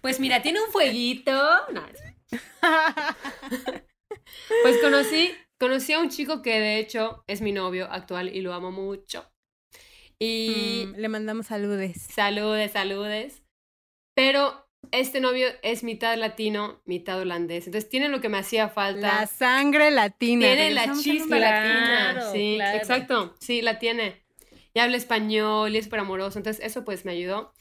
Pues 0.00 0.20
mira, 0.20 0.42
tiene 0.42 0.60
un 0.60 0.70
fueguito. 0.70 1.32
No, 1.72 1.86
Pues 4.62 4.78
conocí, 4.82 5.34
conocí 5.58 5.92
a 5.92 6.00
un 6.00 6.10
chico 6.10 6.42
que 6.42 6.60
de 6.60 6.78
hecho 6.78 7.24
es 7.26 7.40
mi 7.40 7.52
novio 7.52 7.90
actual 7.90 8.28
y 8.34 8.40
lo 8.42 8.52
amo 8.52 8.70
mucho. 8.70 9.30
Y 10.20 10.84
Mm, 10.86 11.00
le 11.00 11.08
mandamos 11.08 11.46
saludes. 11.46 12.02
saludes, 12.02 12.72
saludes. 12.72 13.42
Pero 14.14 14.66
este 14.90 15.20
novio 15.20 15.48
es 15.62 15.84
mitad 15.84 16.16
latino, 16.16 16.80
mitad 16.84 17.20
holandés. 17.20 17.66
Entonces 17.66 17.88
tiene 17.88 18.08
lo 18.08 18.20
que 18.20 18.28
me 18.28 18.38
hacía 18.38 18.68
falta. 18.68 19.20
La 19.20 19.26
sangre 19.26 19.90
latina. 19.90 20.46
tiene 20.46 20.70
la 20.72 20.92
chispa 20.94 21.38
latina. 21.38 22.10
Claro, 22.14 22.32
Sí, 22.32 22.54
claro. 22.56 22.76
exacto. 22.76 23.34
Sí, 23.38 23.62
la 23.62 23.78
tiene. 23.78 24.24
Y 24.74 24.80
habla 24.80 24.96
español 24.96 25.74
y 25.74 25.78
es 25.78 25.84
súper 25.84 26.00
amoroso. 26.00 26.38
Entonces 26.38 26.64
eso 26.64 26.84
pues 26.84 27.04
me 27.04 27.12
ayudó. 27.12 27.52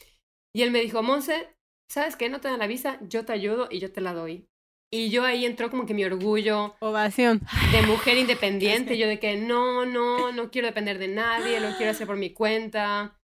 Y 0.53 0.63
él 0.63 0.71
me 0.71 0.79
dijo, 0.79 1.03
Monse, 1.03 1.55
¿sabes 1.89 2.15
qué? 2.15 2.29
No 2.29 2.41
te 2.41 2.47
dan 2.47 2.59
la 2.59 2.67
visa, 2.67 2.97
yo 3.01 3.25
te 3.25 3.33
ayudo 3.33 3.67
y 3.69 3.79
yo 3.79 3.91
te 3.91 4.01
la 4.01 4.13
doy. 4.13 4.47
Y 4.89 5.09
yo 5.09 5.25
ahí 5.25 5.45
entró 5.45 5.69
como 5.69 5.85
que 5.85 5.93
mi 5.93 6.05
orgullo 6.05 6.75
Ovación. 6.79 7.41
de 7.73 7.81
mujer 7.81 8.17
independiente, 8.17 8.97
yo 8.97 9.07
de 9.07 9.19
que 9.19 9.35
no, 9.35 9.85
no, 9.85 10.31
no 10.31 10.49
quiero 10.49 10.67
depender 10.67 10.97
de 10.97 11.09
nadie, 11.09 11.59
lo 11.59 11.75
quiero 11.75 11.91
hacer 11.91 12.07
por 12.07 12.15
mi 12.15 12.29
cuenta. 12.31 13.16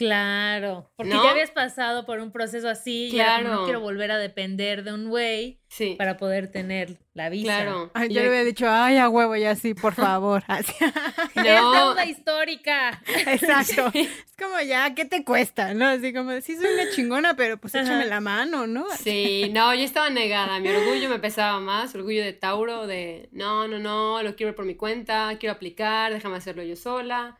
Claro. 0.00 0.90
Porque 0.96 1.12
¿No? 1.14 1.22
ya 1.22 1.30
habías 1.32 1.50
pasado 1.50 2.06
por 2.06 2.20
un 2.20 2.32
proceso 2.32 2.68
así 2.70 3.10
y 3.12 3.20
era 3.20 3.36
como, 3.42 3.48
no 3.50 3.64
quiero 3.64 3.80
volver 3.80 4.10
a 4.10 4.16
depender 4.18 4.82
de 4.82 4.94
un 4.94 5.08
güey 5.10 5.60
Sí, 5.68 5.94
para 5.98 6.16
poder 6.16 6.50
tener 6.50 6.98
la 7.14 7.28
visa. 7.28 7.44
claro. 7.44 7.90
Ay, 7.94 8.08
yo 8.08 8.20
le 8.22 8.26
había 8.28 8.42
dicho, 8.44 8.66
ay, 8.68 8.96
a 8.96 9.08
huevo, 9.08 9.36
ya 9.36 9.54
sí, 9.54 9.74
por 9.74 9.94
favor. 9.94 10.42
Así. 10.48 10.72
Es 11.34 11.44
No. 11.62 11.72
deuda 11.72 12.06
histórica. 12.06 13.00
Exacto. 13.26 13.90
Es 13.94 14.08
como 14.38 14.58
ya, 14.62 14.94
¿qué 14.94 15.04
te 15.04 15.22
cuesta? 15.24 15.74
¿No? 15.74 15.86
Así 15.86 16.12
como, 16.12 16.32
sí 16.40 16.56
soy 16.56 16.72
una 16.74 16.90
chingona, 16.90 17.36
pero 17.36 17.58
pues 17.58 17.74
Ajá. 17.74 17.84
échame 17.84 18.06
la 18.06 18.20
mano, 18.20 18.66
¿no? 18.66 18.86
Sí, 18.98 19.50
no, 19.52 19.74
yo 19.74 19.82
estaba 19.84 20.08
negada, 20.10 20.58
mi 20.60 20.68
orgullo 20.70 21.08
me 21.10 21.18
pesaba 21.18 21.60
más, 21.60 21.94
orgullo 21.94 22.22
de 22.24 22.32
Tauro, 22.32 22.86
de 22.86 23.28
no, 23.32 23.68
no, 23.68 23.78
no, 23.78 24.22
lo 24.22 24.34
quiero 24.34 24.48
ver 24.50 24.56
por 24.56 24.64
mi 24.64 24.74
cuenta, 24.76 25.36
quiero 25.38 25.54
aplicar, 25.54 26.12
déjame 26.12 26.36
hacerlo 26.36 26.62
yo 26.62 26.74
sola. 26.74 27.38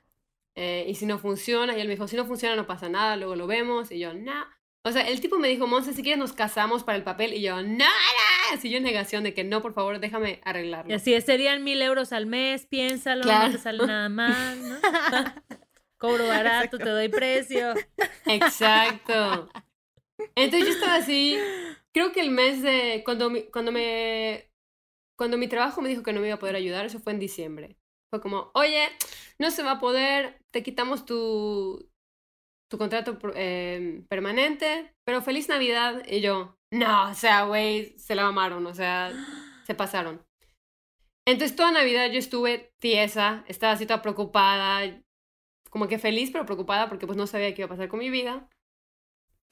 Eh, 0.62 0.84
y 0.88 0.94
si 0.94 1.06
no 1.06 1.18
funciona, 1.18 1.74
y 1.74 1.80
él 1.80 1.88
me 1.88 1.94
dijo, 1.94 2.06
si 2.06 2.16
no 2.16 2.26
funciona 2.26 2.54
no 2.54 2.66
pasa 2.66 2.90
nada, 2.90 3.16
luego 3.16 3.34
lo 3.34 3.46
vemos, 3.46 3.90
y 3.90 3.98
yo, 3.98 4.12
no. 4.12 4.44
O 4.84 4.92
sea, 4.92 5.08
el 5.08 5.18
tipo 5.22 5.38
me 5.38 5.48
dijo, 5.48 5.66
Monse, 5.66 5.94
si 5.94 6.02
quieres 6.02 6.18
nos 6.18 6.34
casamos 6.34 6.84
para 6.84 6.98
el 6.98 7.02
papel, 7.02 7.32
y 7.32 7.40
yo, 7.40 7.62
no, 7.62 7.78
no, 7.78 7.84
así 8.52 8.68
yo 8.68 8.76
en 8.76 8.82
negación 8.82 9.24
de 9.24 9.32
que 9.32 9.42
no, 9.42 9.62
por 9.62 9.72
favor, 9.72 10.00
déjame 10.00 10.42
arreglarlo. 10.44 10.90
Y 10.92 10.94
así 10.94 11.14
es, 11.14 11.24
serían 11.24 11.64
mil 11.64 11.80
euros 11.80 12.12
al 12.12 12.26
mes, 12.26 12.66
piénsalo, 12.66 13.22
Claro. 13.22 13.46
no 13.46 13.52
te 13.52 13.58
sale 13.58 13.86
nada 13.86 14.10
mal, 14.10 14.68
¿no? 14.68 14.76
Cobro 15.96 16.26
barato, 16.28 16.76
te 16.76 16.88
doy 16.90 17.08
precio. 17.08 17.72
Exacto. 18.26 19.48
Entonces 20.34 20.68
yo 20.68 20.74
estaba 20.74 20.96
así, 20.96 21.38
creo 21.92 22.12
que 22.12 22.20
el 22.20 22.30
mes 22.30 22.60
de, 22.60 23.00
cuando 23.02 23.30
mi, 23.30 23.44
cuando 23.44 23.72
me, 23.72 24.50
cuando 25.16 25.38
mi 25.38 25.48
trabajo 25.48 25.80
me 25.80 25.88
dijo 25.88 26.02
que 26.02 26.12
no 26.12 26.20
me 26.20 26.26
iba 26.26 26.36
a 26.36 26.38
poder 26.38 26.56
ayudar, 26.56 26.84
eso 26.84 27.00
fue 27.00 27.14
en 27.14 27.18
diciembre. 27.18 27.78
Fue 28.10 28.20
como, 28.20 28.50
oye, 28.54 28.88
no 29.38 29.50
se 29.50 29.62
va 29.62 29.72
a 29.72 29.80
poder, 29.80 30.40
te 30.52 30.62
quitamos 30.62 31.06
tu, 31.06 31.88
tu 32.68 32.78
contrato 32.78 33.18
eh, 33.34 34.04
permanente, 34.08 34.92
pero 35.04 35.22
feliz 35.22 35.48
Navidad. 35.48 36.02
Y 36.08 36.20
yo, 36.20 36.56
no, 36.72 37.10
o 37.10 37.14
sea, 37.14 37.44
güey, 37.44 37.96
se 37.98 38.14
la 38.14 38.24
mamaron, 38.24 38.66
o 38.66 38.74
sea, 38.74 39.12
se 39.66 39.74
pasaron. 39.74 40.24
Entonces 41.26 41.56
toda 41.56 41.70
Navidad 41.70 42.10
yo 42.10 42.18
estuve 42.18 42.72
tiesa, 42.80 43.44
estaba 43.46 43.74
así 43.74 43.86
toda 43.86 44.02
preocupada, 44.02 45.00
como 45.70 45.86
que 45.86 45.98
feliz 45.98 46.30
pero 46.32 46.46
preocupada 46.46 46.88
porque 46.88 47.06
pues 47.06 47.16
no 47.16 47.26
sabía 47.26 47.54
qué 47.54 47.62
iba 47.62 47.66
a 47.66 47.76
pasar 47.76 47.88
con 47.88 48.00
mi 48.00 48.10
vida. 48.10 48.48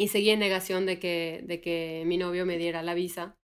Y 0.00 0.08
seguí 0.08 0.30
en 0.30 0.40
negación 0.40 0.86
de 0.86 0.98
que, 0.98 1.42
de 1.44 1.60
que 1.60 2.04
mi 2.06 2.18
novio 2.18 2.46
me 2.46 2.58
diera 2.58 2.82
la 2.82 2.94
visa. 2.94 3.36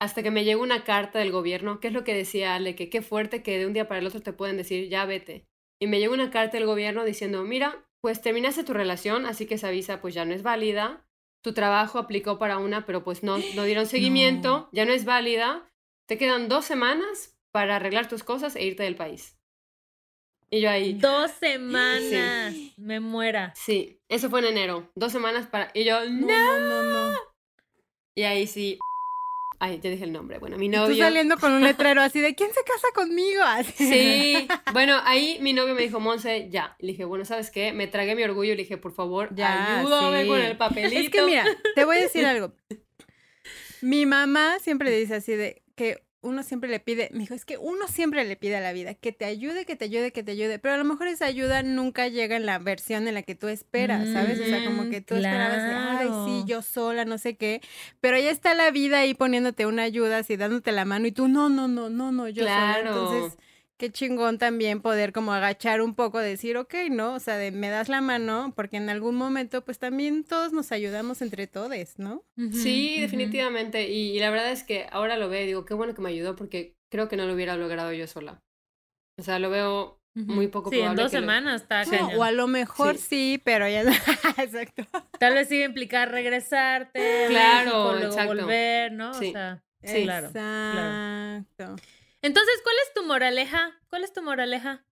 Hasta 0.00 0.22
que 0.22 0.30
me 0.30 0.44
llegó 0.44 0.62
una 0.62 0.84
carta 0.84 1.18
del 1.18 1.32
gobierno, 1.32 1.80
que 1.80 1.88
es 1.88 1.94
lo 1.94 2.04
que 2.04 2.14
decía 2.14 2.54
Ale, 2.54 2.76
que 2.76 2.88
qué 2.88 3.02
fuerte 3.02 3.42
que 3.42 3.58
de 3.58 3.66
un 3.66 3.72
día 3.72 3.88
para 3.88 3.98
el 4.00 4.06
otro 4.06 4.20
te 4.20 4.32
pueden 4.32 4.56
decir, 4.56 4.88
ya 4.88 5.04
vete. 5.04 5.44
Y 5.80 5.86
me 5.86 5.98
llegó 5.98 6.14
una 6.14 6.30
carta 6.30 6.56
del 6.56 6.66
gobierno 6.66 7.04
diciendo, 7.04 7.42
mira, 7.44 7.84
pues 8.00 8.22
terminaste 8.22 8.62
tu 8.64 8.72
relación, 8.72 9.26
así 9.26 9.46
que 9.46 9.54
esa 9.54 9.70
visa 9.70 10.00
pues 10.00 10.14
ya 10.14 10.24
no 10.24 10.34
es 10.34 10.42
válida. 10.42 11.04
Tu 11.42 11.52
trabajo 11.52 11.98
aplicó 11.98 12.38
para 12.38 12.58
una, 12.58 12.86
pero 12.86 13.02
pues 13.02 13.22
no, 13.22 13.38
no 13.54 13.64
dieron 13.64 13.86
seguimiento, 13.88 14.68
ya 14.72 14.84
no 14.84 14.92
es 14.92 15.04
válida. 15.04 15.68
Te 16.06 16.16
quedan 16.16 16.48
dos 16.48 16.64
semanas 16.64 17.36
para 17.50 17.76
arreglar 17.76 18.08
tus 18.08 18.22
cosas 18.22 18.54
e 18.56 18.64
irte 18.64 18.84
del 18.84 18.96
país. 18.96 19.36
Y 20.50 20.60
yo 20.60 20.70
ahí. 20.70 20.94
Dos 20.94 21.30
semanas. 21.40 22.54
Me 22.76 23.00
muera. 23.00 23.52
Sí, 23.56 24.00
eso 24.08 24.30
fue 24.30 24.40
en 24.40 24.46
enero. 24.46 24.90
Dos 24.94 25.12
semanas 25.12 25.46
para. 25.48 25.70
Y 25.74 25.84
yo, 25.84 26.04
No, 26.04 26.26
no. 26.26 26.58
no, 26.58 26.82
no, 26.82 27.12
no. 27.12 27.18
Y 28.14 28.22
ahí 28.22 28.46
sí. 28.46 28.78
Ay, 29.60 29.80
ya 29.82 29.90
dije 29.90 30.04
el 30.04 30.12
nombre. 30.12 30.38
Bueno, 30.38 30.56
mi 30.56 30.66
Y 30.66 30.70
Tú 30.70 30.76
novio. 30.76 30.96
saliendo 31.04 31.36
con 31.38 31.52
un 31.52 31.62
letrero 31.64 32.00
así 32.00 32.20
de 32.20 32.34
¿quién 32.36 32.50
se 32.54 32.62
casa 32.62 32.86
conmigo? 32.94 33.42
Así. 33.42 33.72
Sí, 33.76 34.48
bueno, 34.72 35.00
ahí 35.04 35.38
mi 35.40 35.52
novio 35.52 35.74
me 35.74 35.82
dijo, 35.82 35.98
Monse, 35.98 36.48
ya. 36.50 36.76
Le 36.78 36.92
dije, 36.92 37.04
bueno, 37.04 37.24
¿sabes 37.24 37.50
qué? 37.50 37.72
Me 37.72 37.88
tragué 37.88 38.14
mi 38.14 38.22
orgullo 38.22 38.52
y 38.52 38.56
le 38.56 38.62
dije, 38.62 38.76
por 38.78 38.92
favor, 38.92 39.34
Ya, 39.34 39.80
ayúdame 39.80 40.22
sí. 40.22 40.28
con 40.28 40.40
el 40.40 40.56
papelito. 40.56 41.00
Es 41.00 41.10
que 41.10 41.22
mira, 41.22 41.44
te 41.74 41.84
voy 41.84 41.96
a 41.96 42.00
decir 42.02 42.24
algo. 42.26 42.54
Mi 43.80 44.06
mamá 44.06 44.58
siempre 44.60 44.90
dice 44.96 45.16
así 45.16 45.32
de 45.34 45.62
que 45.76 46.02
uno 46.20 46.42
siempre 46.42 46.68
le 46.68 46.80
pide, 46.80 47.10
me 47.12 47.20
dijo, 47.20 47.34
es 47.34 47.44
que 47.44 47.58
uno 47.58 47.86
siempre 47.86 48.24
le 48.24 48.36
pide 48.36 48.56
a 48.56 48.60
la 48.60 48.72
vida 48.72 48.94
que 48.94 49.12
te 49.12 49.24
ayude, 49.24 49.64
que 49.64 49.76
te 49.76 49.84
ayude, 49.84 50.12
que 50.12 50.22
te 50.22 50.32
ayude, 50.32 50.58
pero 50.58 50.74
a 50.74 50.76
lo 50.76 50.84
mejor 50.84 51.06
esa 51.06 51.26
ayuda 51.26 51.62
nunca 51.62 52.08
llega 52.08 52.36
en 52.36 52.44
la 52.44 52.58
versión 52.58 53.06
en 53.06 53.14
la 53.14 53.22
que 53.22 53.36
tú 53.36 53.48
esperas, 53.48 54.08
¿sabes? 54.08 54.40
O 54.40 54.44
sea, 54.44 54.64
como 54.64 54.90
que 54.90 55.00
tú 55.00 55.14
esperabas 55.14 56.00
ay, 56.00 56.08
sí, 56.26 56.44
yo 56.46 56.62
sola, 56.62 57.04
no 57.04 57.18
sé 57.18 57.36
qué, 57.36 57.60
pero 58.00 58.18
ya 58.18 58.30
está 58.30 58.54
la 58.54 58.70
vida 58.70 59.00
ahí 59.00 59.14
poniéndote 59.14 59.66
una 59.66 59.82
ayuda, 59.82 60.18
así 60.18 60.36
dándote 60.36 60.72
la 60.72 60.84
mano 60.84 61.06
y 61.06 61.12
tú, 61.12 61.28
no, 61.28 61.48
no, 61.48 61.68
no, 61.68 61.88
no, 61.88 62.10
no, 62.10 62.28
yo 62.28 62.42
sola. 62.42 62.80
Claro. 62.80 62.88
Entonces, 62.88 63.38
qué 63.78 63.90
chingón 63.90 64.36
también 64.38 64.82
poder 64.82 65.12
como 65.12 65.32
agachar 65.32 65.80
un 65.80 65.94
poco, 65.94 66.18
decir, 66.18 66.56
ok, 66.58 66.74
¿no? 66.90 67.14
O 67.14 67.20
sea, 67.20 67.36
de 67.36 67.50
me 67.52 67.70
das 67.70 67.88
la 67.88 68.00
mano, 68.00 68.52
porque 68.54 68.76
en 68.76 68.90
algún 68.90 69.14
momento, 69.14 69.64
pues 69.64 69.78
también 69.78 70.24
todos 70.24 70.52
nos 70.52 70.72
ayudamos 70.72 71.22
entre 71.22 71.46
todos, 71.46 71.98
¿no? 71.98 72.24
Sí, 72.52 73.00
definitivamente. 73.00 73.88
Y, 73.90 74.16
y 74.16 74.20
la 74.20 74.30
verdad 74.30 74.50
es 74.52 74.64
que 74.64 74.86
ahora 74.90 75.16
lo 75.16 75.28
veo 75.28 75.42
y 75.42 75.46
digo, 75.46 75.64
qué 75.64 75.74
bueno 75.74 75.94
que 75.94 76.02
me 76.02 76.10
ayudó 76.10 76.36
porque 76.36 76.74
creo 76.90 77.08
que 77.08 77.16
no 77.16 77.26
lo 77.26 77.34
hubiera 77.34 77.56
logrado 77.56 77.92
yo 77.92 78.06
sola. 78.06 78.42
O 79.18 79.22
sea, 79.22 79.38
lo 79.38 79.48
veo 79.50 79.98
muy 80.14 80.48
poco 80.48 80.70
Sí, 80.70 80.80
en 80.80 80.96
dos 80.96 81.10
que 81.12 81.16
lo- 81.18 81.22
semanas 81.22 81.62
está 81.62 81.84
No, 81.84 82.08
o 82.18 82.24
a 82.24 82.32
lo 82.32 82.48
mejor 82.48 82.96
Sí. 82.96 83.06
sí, 83.36 83.42
pero 83.44 83.68
ya 83.68 83.82
Exacto. 84.38 84.84
Tal 85.20 85.34
vez 85.34 85.50
iba 85.52 85.62
a 85.64 85.68
implicar 85.68 86.10
regresarte, 86.10 87.26
Claro, 87.28 87.92
luego 87.92 88.06
exacto. 88.06 88.34
volver, 88.34 88.92
¿no? 88.92 89.14
Sí. 89.14 89.28
O 89.28 89.32
sea, 89.32 89.62
Sí. 89.84 90.02
claro. 90.02 90.26
Exacto. 90.28 91.76
Entonces, 92.28 92.60
¿cuál 92.62 92.76
es 92.86 92.92
tu 92.92 93.04
moraleja? 93.06 93.72
¿Cuál 93.88 94.04
es 94.04 94.12
tu 94.12 94.20
moraleja? 94.22 94.84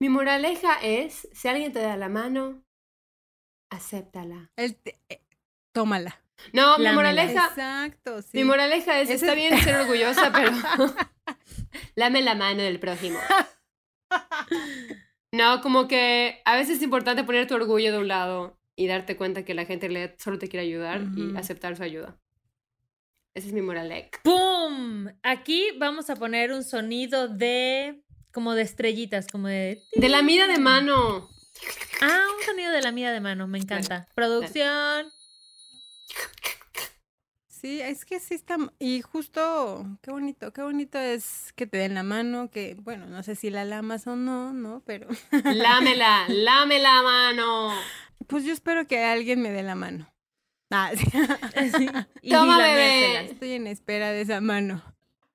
Mi 0.00 0.08
moraleja 0.08 0.74
es, 0.82 1.28
si 1.32 1.46
alguien 1.46 1.72
te 1.72 1.78
da 1.78 1.96
la 1.96 2.08
mano, 2.08 2.64
acéptala. 3.70 4.50
El 4.56 4.74
te- 4.74 4.98
eh, 5.08 5.22
tómala. 5.70 6.20
No, 6.52 6.78
mi 6.78 6.88
moraleja, 6.90 7.46
Exacto, 7.46 8.22
sí. 8.22 8.30
mi 8.38 8.42
moraleja 8.44 8.98
es, 8.98 9.08
Ese 9.08 9.24
está 9.26 9.34
es- 9.34 9.36
bien 9.36 9.56
ser 9.62 9.76
orgullosa, 9.76 10.32
pero 10.32 10.50
lame 11.94 12.22
la 12.22 12.34
mano 12.34 12.60
del 12.62 12.80
prójimo. 12.80 13.20
No, 15.30 15.60
como 15.62 15.86
que 15.86 16.42
a 16.44 16.56
veces 16.56 16.78
es 16.78 16.82
importante 16.82 17.22
poner 17.22 17.46
tu 17.46 17.54
orgullo 17.54 17.92
de 17.92 17.98
un 17.98 18.08
lado 18.08 18.58
y 18.74 18.88
darte 18.88 19.16
cuenta 19.16 19.44
que 19.44 19.54
la 19.54 19.64
gente 19.64 20.16
solo 20.18 20.40
te 20.40 20.48
quiere 20.48 20.66
ayudar 20.66 21.02
y 21.16 21.36
aceptar 21.36 21.76
su 21.76 21.84
ayuda. 21.84 22.18
Ese 23.34 23.48
es 23.48 23.54
mi 23.54 23.62
moraleja. 23.62 24.10
¡Pum! 24.22 25.08
Aquí 25.22 25.70
vamos 25.78 26.10
a 26.10 26.16
poner 26.16 26.52
un 26.52 26.62
sonido 26.64 27.28
de 27.28 28.02
como 28.30 28.54
de 28.54 28.62
estrellitas, 28.62 29.26
como 29.26 29.48
de 29.48 29.82
De 29.94 30.08
la 30.08 30.22
mida 30.22 30.46
de 30.46 30.58
mano. 30.58 31.28
Ah, 32.02 32.24
un 32.36 32.44
sonido 32.44 32.72
de 32.72 32.82
la 32.82 32.92
mía 32.92 33.10
de 33.10 33.20
mano, 33.20 33.46
me 33.46 33.58
encanta. 33.58 34.08
Producción. 34.14 35.10
Sí, 37.48 37.80
es 37.80 38.04
que 38.04 38.20
sí 38.20 38.34
está. 38.34 38.58
Y 38.78 39.00
justo, 39.02 39.86
qué 40.02 40.10
bonito, 40.10 40.52
qué 40.52 40.62
bonito 40.62 40.98
es 40.98 41.52
que 41.54 41.66
te 41.66 41.78
den 41.78 41.94
la 41.94 42.02
mano, 42.02 42.50
que, 42.50 42.76
bueno, 42.80 43.06
no 43.06 43.22
sé 43.22 43.36
si 43.36 43.50
la 43.50 43.64
lamas 43.64 44.06
o 44.06 44.16
no, 44.16 44.52
¿no? 44.52 44.82
Pero. 44.84 45.06
Lámela, 45.44 46.24
lame 46.28 46.80
la 46.80 47.02
mano. 47.02 47.72
Pues 48.26 48.44
yo 48.44 48.52
espero 48.52 48.86
que 48.86 49.04
alguien 49.04 49.40
me 49.40 49.50
dé 49.50 49.62
la 49.62 49.76
mano. 49.76 50.11
Ah, 50.72 50.90
sí. 50.96 51.04
Sí, 51.76 51.86
y 52.22 52.30
Toma, 52.30 52.58
bebé. 52.58 53.26
Estoy 53.26 53.52
en 53.52 53.66
espera 53.66 54.10
de 54.10 54.22
esa 54.22 54.40
mano. 54.40 54.82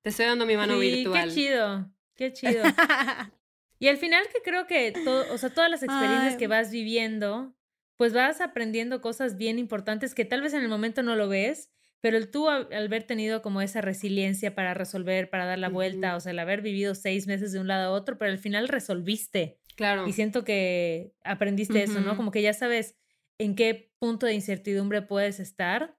Te 0.01 0.09
estoy 0.09 0.25
dando 0.25 0.45
mi 0.45 0.57
mano 0.57 0.79
Sí, 0.79 0.79
virtual. 0.79 1.29
Qué 1.29 1.33
chido, 1.35 1.91
qué 2.15 2.33
chido. 2.33 2.63
Y 3.79 3.89
al 3.89 3.97
final 3.97 4.23
que 4.33 4.41
creo 4.41 4.65
que 4.65 4.91
todo, 4.91 5.31
o 5.31 5.37
sea, 5.37 5.51
todas 5.51 5.69
las 5.69 5.83
experiencias 5.83 6.33
Ay. 6.33 6.37
que 6.37 6.47
vas 6.47 6.71
viviendo, 6.71 7.53
pues 7.95 8.13
vas 8.13 8.41
aprendiendo 8.41 9.01
cosas 9.01 9.37
bien 9.37 9.59
importantes 9.59 10.15
que 10.15 10.25
tal 10.25 10.41
vez 10.41 10.53
en 10.53 10.63
el 10.63 10.69
momento 10.69 11.03
no 11.03 11.15
lo 11.15 11.29
ves, 11.29 11.69
pero 12.01 12.17
el 12.17 12.29
tú 12.29 12.49
al, 12.49 12.67
haber 12.71 13.03
tenido 13.03 13.41
como 13.41 13.61
esa 13.61 13.81
resiliencia 13.81 14.55
para 14.55 14.73
resolver, 14.73 15.29
para 15.29 15.45
dar 15.45 15.59
la 15.59 15.69
vuelta, 15.69 16.15
o 16.15 16.19
sea, 16.19 16.31
el 16.31 16.39
haber 16.39 16.61
vivido 16.61 16.95
seis 16.95 17.27
meses 17.27 17.51
de 17.51 17.59
un 17.59 17.67
lado 17.67 17.93
a 17.93 17.95
otro, 17.95 18.17
pero 18.17 18.31
al 18.31 18.39
final 18.39 18.67
resolviste. 18.67 19.59
Claro. 19.75 20.07
Y 20.07 20.13
siento 20.13 20.43
que 20.43 21.13
aprendiste 21.23 21.83
eso, 21.83 22.01
¿no? 22.01 22.17
Como 22.17 22.31
que 22.31 22.41
ya 22.41 22.53
sabes 22.53 22.95
en 23.39 23.55
qué 23.55 23.91
punto 23.99 24.25
de 24.25 24.33
incertidumbre 24.33 25.01
puedes 25.01 25.39
estar 25.39 25.97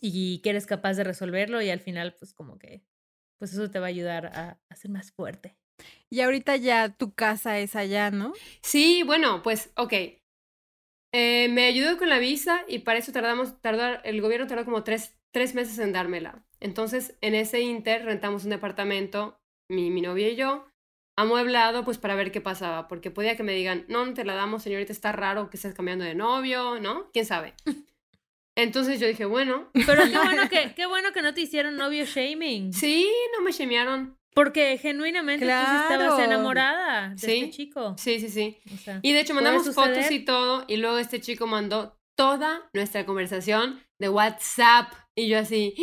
y 0.00 0.40
que 0.40 0.50
eres 0.50 0.66
capaz 0.66 0.94
de 0.94 1.04
resolverlo 1.04 1.62
y 1.62 1.70
al 1.70 1.80
final, 1.80 2.14
pues 2.18 2.34
como 2.34 2.58
que, 2.58 2.84
pues 3.38 3.52
eso 3.52 3.70
te 3.70 3.78
va 3.78 3.86
a 3.86 3.88
ayudar 3.88 4.26
a, 4.26 4.60
a 4.68 4.76
ser 4.76 4.90
más 4.90 5.12
fuerte. 5.12 5.56
Y 6.10 6.20
ahorita 6.20 6.56
ya 6.56 6.90
tu 6.90 7.14
casa 7.14 7.58
es 7.58 7.74
allá, 7.74 8.10
¿no? 8.10 8.32
Sí, 8.62 9.02
bueno, 9.04 9.42
pues, 9.42 9.72
ok. 9.76 9.92
Eh, 11.12 11.48
me 11.48 11.66
ayudó 11.66 11.96
con 11.96 12.08
la 12.08 12.18
visa 12.18 12.64
y 12.68 12.80
para 12.80 12.98
eso 12.98 13.12
tardamos, 13.12 13.60
tardó, 13.60 14.02
el 14.02 14.20
gobierno 14.20 14.46
tardó 14.46 14.64
como 14.64 14.82
tres, 14.84 15.16
tres 15.32 15.54
meses 15.54 15.78
en 15.78 15.92
dármela. 15.92 16.44
Entonces, 16.60 17.16
en 17.20 17.34
ese 17.34 17.60
inter 17.60 18.04
rentamos 18.04 18.44
un 18.44 18.50
departamento, 18.50 19.40
mi, 19.70 19.90
mi 19.90 20.00
novia 20.00 20.28
y 20.28 20.36
yo, 20.36 20.66
amueblado, 21.16 21.84
pues 21.84 21.98
para 21.98 22.14
ver 22.14 22.32
qué 22.32 22.40
pasaba, 22.40 22.88
porque 22.88 23.10
podía 23.10 23.36
que 23.36 23.42
me 23.42 23.52
digan, 23.54 23.84
no, 23.88 24.04
no 24.04 24.14
te 24.14 24.24
la 24.24 24.34
damos, 24.34 24.62
señorita, 24.62 24.92
está 24.92 25.12
raro 25.12 25.48
que 25.50 25.56
estés 25.56 25.74
cambiando 25.74 26.04
de 26.04 26.14
novio, 26.14 26.80
¿no? 26.80 27.10
¿Quién 27.12 27.26
sabe? 27.26 27.54
Entonces 28.56 29.00
yo 29.00 29.06
dije, 29.08 29.24
bueno, 29.24 29.68
Pero 29.86 30.04
qué 30.04 30.18
bueno 30.24 30.48
que, 30.48 30.74
qué 30.74 30.86
bueno 30.86 31.12
que 31.12 31.22
no 31.22 31.34
te 31.34 31.40
hicieron 31.40 31.76
novio 31.76 32.04
shaming. 32.04 32.72
sí, 32.72 33.08
no 33.36 33.42
me 33.44 33.52
shamearon. 33.52 34.16
Porque 34.32 34.78
genuinamente 34.78 35.44
tú 35.46 35.50
sí 35.52 35.56
estabas 35.82 36.14
Claro. 36.14 36.18
enamorada 36.20 37.10
de 37.10 37.18
Sí. 37.18 37.32
este 37.44 37.50
chico. 37.50 37.94
Sí, 37.98 38.18
sí, 38.18 38.28
sí. 38.28 38.58
O 38.74 38.76
sea, 38.78 38.98
Y 39.02 39.12
de 39.12 39.20
hecho 39.20 39.32
¿Puede 39.32 39.44
mandamos 39.44 39.72
fotos 39.74 40.10
y 40.10 40.20
todo, 40.24 40.64
y 40.66 40.76
luego 40.76 40.98
este 40.98 41.20
chico 41.20 41.46
mandó 41.46 41.96
toda 42.16 42.68
nuestra 42.72 43.06
conversación 43.06 43.80
de 43.98 44.08
WhatsApp. 44.08 44.92
Y 45.16 45.28
yo 45.28 45.38
así, 45.38 45.74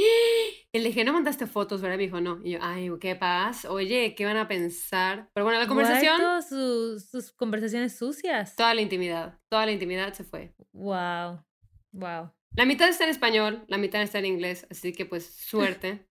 y 0.74 0.80
le 0.80 0.90
dije, 0.90 1.04
no 1.04 1.14
mandaste 1.14 1.48
fotos, 1.48 1.82
¿verdad? 1.82 1.98
Me 1.98 2.04
dijo, 2.04 2.20
no. 2.20 2.42
Y 2.44 2.52
yo, 2.52 2.60
ay, 2.62 2.90
¿qué 3.00 3.16
pasa? 3.16 3.72
Oye, 3.72 4.14
¿qué 4.16 4.26
van 4.26 4.38
a 4.38 4.48
pensar? 4.48 5.30
Pero 5.34 5.46
bueno, 5.46 5.60
la 5.60 5.68
conversación, 5.68 6.18
guay, 6.18 6.26
todas 6.26 6.50
sus, 6.50 7.10
sus 7.10 7.32
conversaciones 7.32 7.98
sucias. 7.98 8.56
toda 8.56 8.74
la 8.74 8.82
intimidad, 8.82 9.40
toda 9.50 9.66
la 9.66 9.72
intimidad 9.72 10.14
se 10.14 10.24
fue. 10.24 10.54
Wow. 10.74 11.44
Wow. 11.94 12.32
La 12.56 12.66
mitad 12.66 12.90
está 12.90 13.06
en 13.06 13.10
español, 13.12 13.64
la 13.68 13.78
mitad 13.78 14.02
está 14.02 14.20
en 14.20 14.26
inglés, 14.26 14.68
así 14.70 14.92
que 14.92 15.06
pues 15.06 15.26
suerte. 15.26 16.06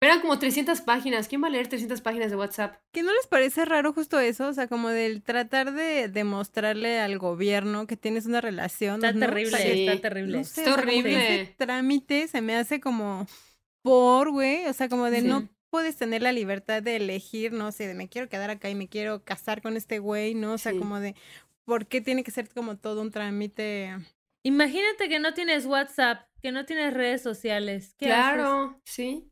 Pero 0.00 0.12
eran 0.14 0.22
como 0.22 0.38
300 0.38 0.80
páginas. 0.80 1.28
¿Quién 1.28 1.42
va 1.42 1.48
a 1.48 1.50
leer 1.50 1.68
300 1.68 2.00
páginas 2.00 2.30
de 2.30 2.36
WhatsApp? 2.36 2.74
¿Qué 2.90 3.02
no 3.02 3.12
les 3.12 3.26
parece 3.26 3.64
raro 3.66 3.92
justo 3.92 4.18
eso? 4.18 4.48
O 4.48 4.52
sea, 4.54 4.66
como 4.66 4.88
del 4.88 5.22
tratar 5.22 5.72
de 5.74 6.08
demostrarle 6.08 6.98
al 6.98 7.18
gobierno 7.18 7.86
que 7.86 7.96
tienes 7.98 8.24
una 8.26 8.40
relación. 8.40 9.04
Está 9.04 9.12
terrible, 9.18 9.58
Sí. 9.58 9.86
está 9.86 10.00
terrible. 10.08 10.38
No 10.38 10.44
sé, 10.44 10.62
Está 10.62 10.72
o 10.72 10.74
sea, 10.76 10.82
como 10.84 10.92
que 10.92 10.98
horrible. 11.00 11.42
ese 11.42 11.54
trámite 11.58 12.28
se 12.28 12.40
me 12.40 12.56
hace 12.56 12.80
como 12.80 13.26
por, 13.82 14.30
güey. 14.30 14.64
O 14.66 14.72
sea, 14.72 14.88
como 14.88 15.10
de 15.10 15.20
Sí. 15.20 15.26
no 15.28 15.48
puedes 15.68 15.96
tener 15.96 16.22
la 16.22 16.32
libertad 16.32 16.82
de 16.82 16.96
elegir, 16.96 17.52
no 17.52 17.70
sé, 17.70 17.86
de 17.86 17.94
me 17.94 18.08
quiero 18.08 18.28
quedar 18.28 18.48
acá 18.50 18.70
y 18.70 18.74
me 18.74 18.88
quiero 18.88 19.22
casar 19.22 19.60
con 19.62 19.76
este 19.76 19.98
güey, 19.98 20.34
¿no? 20.34 20.54
O 20.54 20.58
sea, 20.58 20.72
Sí. 20.72 20.78
como 20.78 20.98
de 20.98 21.14
¿por 21.66 21.86
qué 21.86 22.00
tiene 22.00 22.24
que 22.24 22.30
ser 22.30 22.48
como 22.48 22.76
todo 22.78 23.02
un 23.02 23.10
trámite? 23.10 23.94
Imagínate 24.42 25.08
que 25.10 25.20
no 25.20 25.34
tienes 25.34 25.66
WhatsApp, 25.66 26.26
que 26.42 26.50
no 26.52 26.64
tienes 26.64 26.94
redes 26.94 27.22
sociales. 27.22 27.94
¿Qué 27.98 28.06
haces? 28.10 28.34
Claro, 28.34 28.80
sí. 28.84 29.29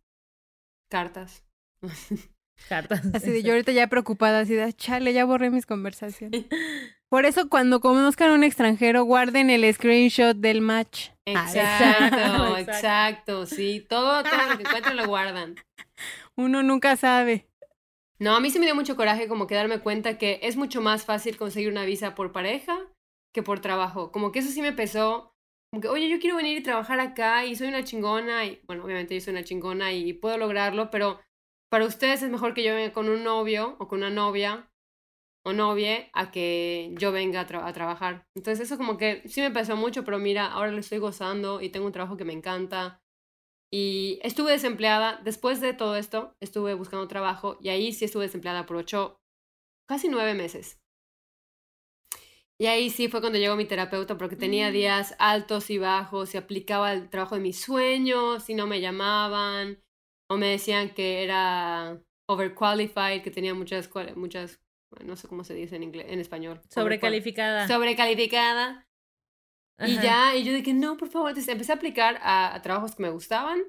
Cartas. 0.88 1.44
Cartas. 2.68 3.02
Así 3.14 3.30
de 3.30 3.42
yo 3.42 3.52
ahorita 3.52 3.72
ya 3.72 3.86
preocupada, 3.86 4.40
así 4.40 4.54
de 4.54 4.72
chale, 4.72 5.12
ya 5.12 5.24
borré 5.24 5.50
mis 5.50 5.66
conversaciones. 5.66 6.46
Por 7.08 7.24
eso 7.24 7.48
cuando 7.48 7.80
conozcan 7.80 8.30
a 8.30 8.34
un 8.34 8.44
extranjero, 8.44 9.04
guarden 9.04 9.48
el 9.48 9.72
screenshot 9.72 10.36
del 10.36 10.60
match. 10.60 11.10
Exacto, 11.24 12.56
exacto, 12.58 13.46
sí. 13.46 13.86
Todo, 13.88 14.22
todo 14.22 14.36
lo 14.50 14.56
que 14.58 14.64
encuentran 14.64 14.96
lo 14.96 15.06
guardan. 15.06 15.54
Uno 16.36 16.62
nunca 16.62 16.96
sabe. 16.96 17.48
No, 18.18 18.34
a 18.34 18.40
mí 18.40 18.50
sí 18.50 18.58
me 18.58 18.66
dio 18.66 18.74
mucho 18.74 18.96
coraje 18.96 19.26
como 19.26 19.46
que 19.46 19.54
darme 19.54 19.80
cuenta 19.80 20.18
que 20.18 20.40
es 20.42 20.56
mucho 20.56 20.82
más 20.82 21.04
fácil 21.04 21.38
conseguir 21.38 21.70
una 21.70 21.84
visa 21.84 22.14
por 22.14 22.32
pareja 22.32 22.78
que 23.32 23.42
por 23.42 23.60
trabajo. 23.60 24.12
Como 24.12 24.30
que 24.30 24.40
eso 24.40 24.50
sí 24.50 24.60
me 24.60 24.72
pesó. 24.72 25.32
Como 25.70 25.82
que, 25.82 25.88
oye, 25.88 26.08
yo 26.08 26.18
quiero 26.18 26.36
venir 26.36 26.58
y 26.58 26.62
trabajar 26.62 26.98
acá 27.00 27.44
y 27.44 27.54
soy 27.54 27.68
una 27.68 27.84
chingona. 27.84 28.46
Y 28.46 28.60
bueno, 28.66 28.84
obviamente 28.84 29.14
yo 29.14 29.20
soy 29.20 29.32
una 29.32 29.44
chingona 29.44 29.92
y 29.92 30.12
puedo 30.14 30.38
lograrlo, 30.38 30.90
pero 30.90 31.20
para 31.70 31.84
ustedes 31.84 32.22
es 32.22 32.30
mejor 32.30 32.54
que 32.54 32.64
yo 32.64 32.74
venga 32.74 32.92
con 32.92 33.08
un 33.08 33.22
novio 33.24 33.76
o 33.78 33.88
con 33.88 33.98
una 33.98 34.10
novia 34.10 34.70
o 35.44 35.52
novia 35.52 36.08
a 36.14 36.30
que 36.30 36.94
yo 36.98 37.12
venga 37.12 37.40
a, 37.40 37.68
a, 37.68 37.72
trabajar. 37.72 38.26
Entonces 38.34 38.66
eso 38.66 38.78
como 38.78 38.96
que 38.96 39.22
sí 39.28 39.40
me 39.40 39.50
pesó 39.50 39.76
mucho, 39.76 40.04
pero 40.04 40.18
mira, 40.18 40.46
ahora 40.46 40.72
lo 40.72 40.78
estoy 40.78 40.98
gozando 40.98 41.60
y 41.60 41.70
tengo 41.70 41.86
un 41.86 41.92
trabajo 41.92 42.16
que 42.16 42.24
me 42.24 42.32
encanta. 42.32 43.02
Y 43.70 44.18
estuve 44.22 44.52
desempleada, 44.52 45.20
después 45.24 45.60
de 45.60 45.74
todo 45.74 45.96
esto, 45.96 46.34
estuve 46.40 46.74
buscando 46.74 47.06
trabajo 47.08 47.58
y 47.60 47.68
ahí 47.68 47.92
sí 47.92 48.06
estuve 48.06 48.24
desempleada 48.24 48.64
por 48.64 48.76
ocho, 48.76 49.20
casi 49.86 50.08
nueve 50.08 50.34
meses. 50.34 50.80
Y 52.60 52.66
ahí 52.66 52.90
sí 52.90 53.08
fue 53.08 53.20
cuando 53.20 53.38
llegó 53.38 53.54
mi 53.54 53.66
terapeuta 53.66 54.18
porque 54.18 54.34
tenía 54.34 54.70
mm. 54.70 54.72
días 54.72 55.14
altos 55.18 55.70
y 55.70 55.78
bajos 55.78 56.34
y 56.34 56.38
aplicaba 56.38 56.92
el 56.92 57.08
trabajo 57.08 57.36
de 57.36 57.40
mis 57.40 57.60
sueños 57.60 58.50
y 58.50 58.54
no 58.54 58.66
me 58.66 58.80
llamaban 58.80 59.78
o 60.28 60.36
me 60.36 60.48
decían 60.48 60.90
que 60.90 61.22
era 61.22 62.00
overqualified, 62.28 63.22
que 63.22 63.30
tenía 63.30 63.54
muchas, 63.54 63.88
muchas, 64.16 64.60
no 65.04 65.16
sé 65.16 65.28
cómo 65.28 65.44
se 65.44 65.54
dice 65.54 65.76
en, 65.76 65.84
inglés, 65.84 66.06
en 66.08 66.18
español. 66.18 66.60
Sobrecalificada. 66.68 67.66
Sobrecalificada. 67.68 68.86
Y 69.86 69.94
ya, 70.00 70.34
y 70.34 70.42
yo 70.42 70.52
dije, 70.52 70.74
no, 70.74 70.96
por 70.96 71.08
favor, 71.08 71.30
entonces 71.30 71.52
empecé 71.52 71.70
a 71.70 71.76
aplicar 71.76 72.18
a, 72.22 72.60
trabajos 72.62 72.96
que 72.96 73.02
me 73.04 73.10
gustaban. 73.10 73.62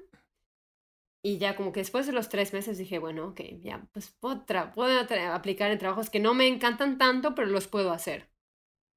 Y 1.22 1.38
ya 1.38 1.54
como 1.54 1.70
que 1.70 1.80
después 1.80 2.06
de 2.06 2.12
los 2.12 2.28
tres 2.28 2.52
meses 2.52 2.78
dije, 2.78 2.98
bueno, 2.98 3.28
ok, 3.28 3.40
ya, 3.60 3.86
pues 3.92 4.10
puedo, 4.18 4.44
puedo 4.74 5.00
aplicar 5.32 5.70
en 5.70 5.78
trabajos 5.78 6.10
que 6.10 6.18
no 6.18 6.34
me 6.34 6.48
encantan 6.48 6.98
tanto, 6.98 7.34
pero 7.36 7.48
los 7.48 7.68
puedo 7.68 7.92
hacer. 7.92 8.28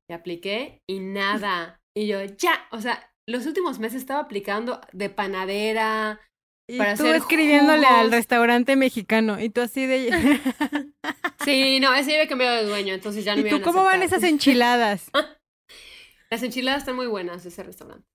Y 0.10 0.14
apliqué 0.14 0.82
y 0.88 1.00
nada. 1.00 1.82
y 1.96 2.08
yo, 2.08 2.24
ya, 2.24 2.68
o 2.72 2.82
sea, 2.82 3.12
los 3.28 3.46
últimos 3.46 3.80
meses 3.80 4.02
estaba 4.02 4.22
aplicando 4.22 4.82
de 4.92 5.10
panadera. 5.10 6.20
Y 6.68 6.78
para 6.78 6.96
tú 6.96 7.06
escribiéndole 7.08 7.86
al 7.86 8.12
restaurante 8.12 8.76
mexicano 8.76 9.40
y 9.40 9.50
tú 9.50 9.62
así 9.62 9.86
de... 9.86 10.12
sí, 11.44 11.80
no, 11.80 11.94
ese 11.94 12.14
había 12.14 12.28
cambiado 12.28 12.56
de 12.56 12.66
dueño, 12.66 12.94
entonces 12.94 13.26
ya 13.26 13.36
no 13.36 13.46
¿Y 13.46 13.50
tú 13.50 13.62
cómo 13.62 13.84
van 13.84 14.02
esas 14.02 14.24
enchiladas? 14.24 15.10
Las 16.30 16.42
enchiladas 16.42 16.80
están 16.80 16.96
muy 16.96 17.08
buenas 17.08 17.44
de 17.44 17.50
ese 17.50 17.64
restaurante. 17.64 18.08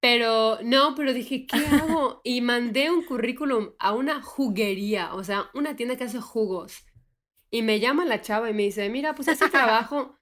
Pero 0.00 0.58
no, 0.62 0.94
pero 0.94 1.12
dije, 1.12 1.46
¿qué 1.46 1.56
hago? 1.56 2.20
Y 2.22 2.40
mandé 2.40 2.92
un 2.92 3.02
currículum 3.02 3.70
a 3.80 3.92
una 3.92 4.22
juguería, 4.22 5.12
o 5.14 5.24
sea, 5.24 5.50
una 5.52 5.74
tienda 5.74 5.96
que 5.96 6.04
hace 6.04 6.20
jugos. 6.20 6.84
Y 7.50 7.62
me 7.62 7.80
llama 7.80 8.04
la 8.04 8.20
chava 8.20 8.50
y 8.50 8.54
me 8.54 8.62
dice, 8.62 8.88
mira, 8.88 9.16
pues 9.16 9.26
ese 9.26 9.48
trabajo, 9.50 10.16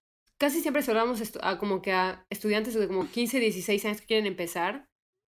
casi 0.45 0.61
siempre 0.61 0.83
solamos 0.83 1.23
a 1.41 1.57
como 1.57 1.81
que 1.81 1.93
a 1.93 2.27
estudiantes 2.29 2.75
de 2.75 2.87
como 2.87 3.11
15, 3.11 3.41
16 3.41 3.83
años 3.87 4.01
que 4.03 4.07
quieren 4.07 4.27
empezar. 4.27 4.91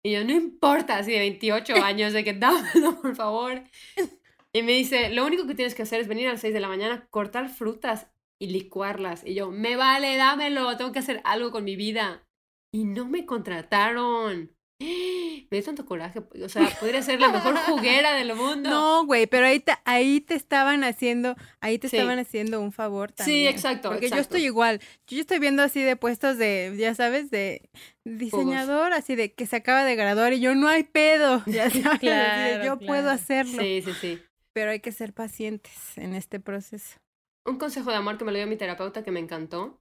Y 0.04 0.10
yo, 0.10 0.24
no 0.24 0.32
importa, 0.32 0.98
así 0.98 1.12
de 1.12 1.20
28 1.20 1.74
años, 1.84 2.12
de 2.12 2.24
que 2.24 2.32
dámelo, 2.32 3.00
por 3.00 3.14
favor. 3.14 3.62
Y 4.52 4.62
me 4.64 4.72
dice, 4.72 5.10
lo 5.10 5.24
único 5.24 5.46
que 5.46 5.54
tienes 5.54 5.76
que 5.76 5.82
hacer 5.82 6.00
es 6.00 6.08
venir 6.08 6.26
a 6.26 6.32
las 6.32 6.40
6 6.40 6.52
de 6.52 6.58
la 6.58 6.66
mañana, 6.66 7.06
cortar 7.10 7.48
frutas 7.48 8.08
y 8.40 8.48
licuarlas. 8.48 9.24
Y 9.24 9.34
yo, 9.34 9.52
me 9.52 9.76
vale, 9.76 10.16
dámelo, 10.16 10.76
tengo 10.76 10.90
que 10.90 10.98
hacer 10.98 11.20
algo 11.22 11.52
con 11.52 11.62
mi 11.62 11.76
vida. 11.76 12.26
Y 12.72 12.82
no 12.82 13.06
me 13.06 13.26
contrataron. 13.26 14.55
Me 15.48 15.58
dio 15.58 15.62
tanto 15.62 15.86
coraje, 15.86 16.20
o 16.20 16.48
sea, 16.48 16.68
podría 16.80 17.00
ser 17.02 17.20
la 17.20 17.28
mejor 17.28 17.56
juguera 17.56 18.14
del 18.14 18.34
mundo. 18.34 18.68
No, 18.68 19.06
güey, 19.06 19.26
pero 19.26 19.46
ahí 19.46 19.60
te, 19.60 19.72
ahí 19.84 20.20
te 20.20 20.34
estaban 20.34 20.84
haciendo, 20.84 21.34
ahí 21.60 21.78
te 21.78 21.86
estaban 21.86 22.18
haciendo 22.18 22.60
un 22.60 22.72
favor 22.72 23.12
también. 23.12 23.38
Sí, 23.38 23.46
exacto. 23.46 23.90
Porque 23.90 24.10
yo 24.10 24.16
estoy 24.16 24.44
igual, 24.44 24.80
yo 25.06 25.20
estoy 25.20 25.38
viendo 25.38 25.62
así 25.62 25.82
de 25.82 25.96
puestos 25.96 26.36
de, 26.36 26.74
ya 26.76 26.94
sabes, 26.94 27.30
de 27.30 27.70
diseñador, 28.04 28.92
así 28.92 29.14
de 29.14 29.32
que 29.32 29.46
se 29.46 29.56
acaba 29.56 29.84
de 29.84 29.96
graduar 29.96 30.32
y 30.32 30.40
yo 30.40 30.54
no 30.54 30.68
hay 30.68 30.82
pedo, 30.82 31.42
ya 31.46 31.70
sabes, 31.70 32.00
claro, 32.00 32.64
yo 32.64 32.78
puedo 32.78 33.10
hacerlo. 33.10 33.62
Sí, 33.62 33.82
sí, 33.84 33.92
sí. 34.00 34.22
Pero 34.52 34.70
hay 34.70 34.80
que 34.80 34.92
ser 34.92 35.12
pacientes 35.12 35.96
en 35.96 36.14
este 36.14 36.40
proceso 36.40 36.98
un 37.46 37.58
consejo 37.58 37.90
de 37.90 37.96
amor 37.96 38.18
que 38.18 38.24
me 38.24 38.32
lo 38.32 38.38
dio 38.38 38.46
mi 38.46 38.56
terapeuta 38.56 39.04
que 39.04 39.10
me 39.10 39.20
encantó 39.20 39.80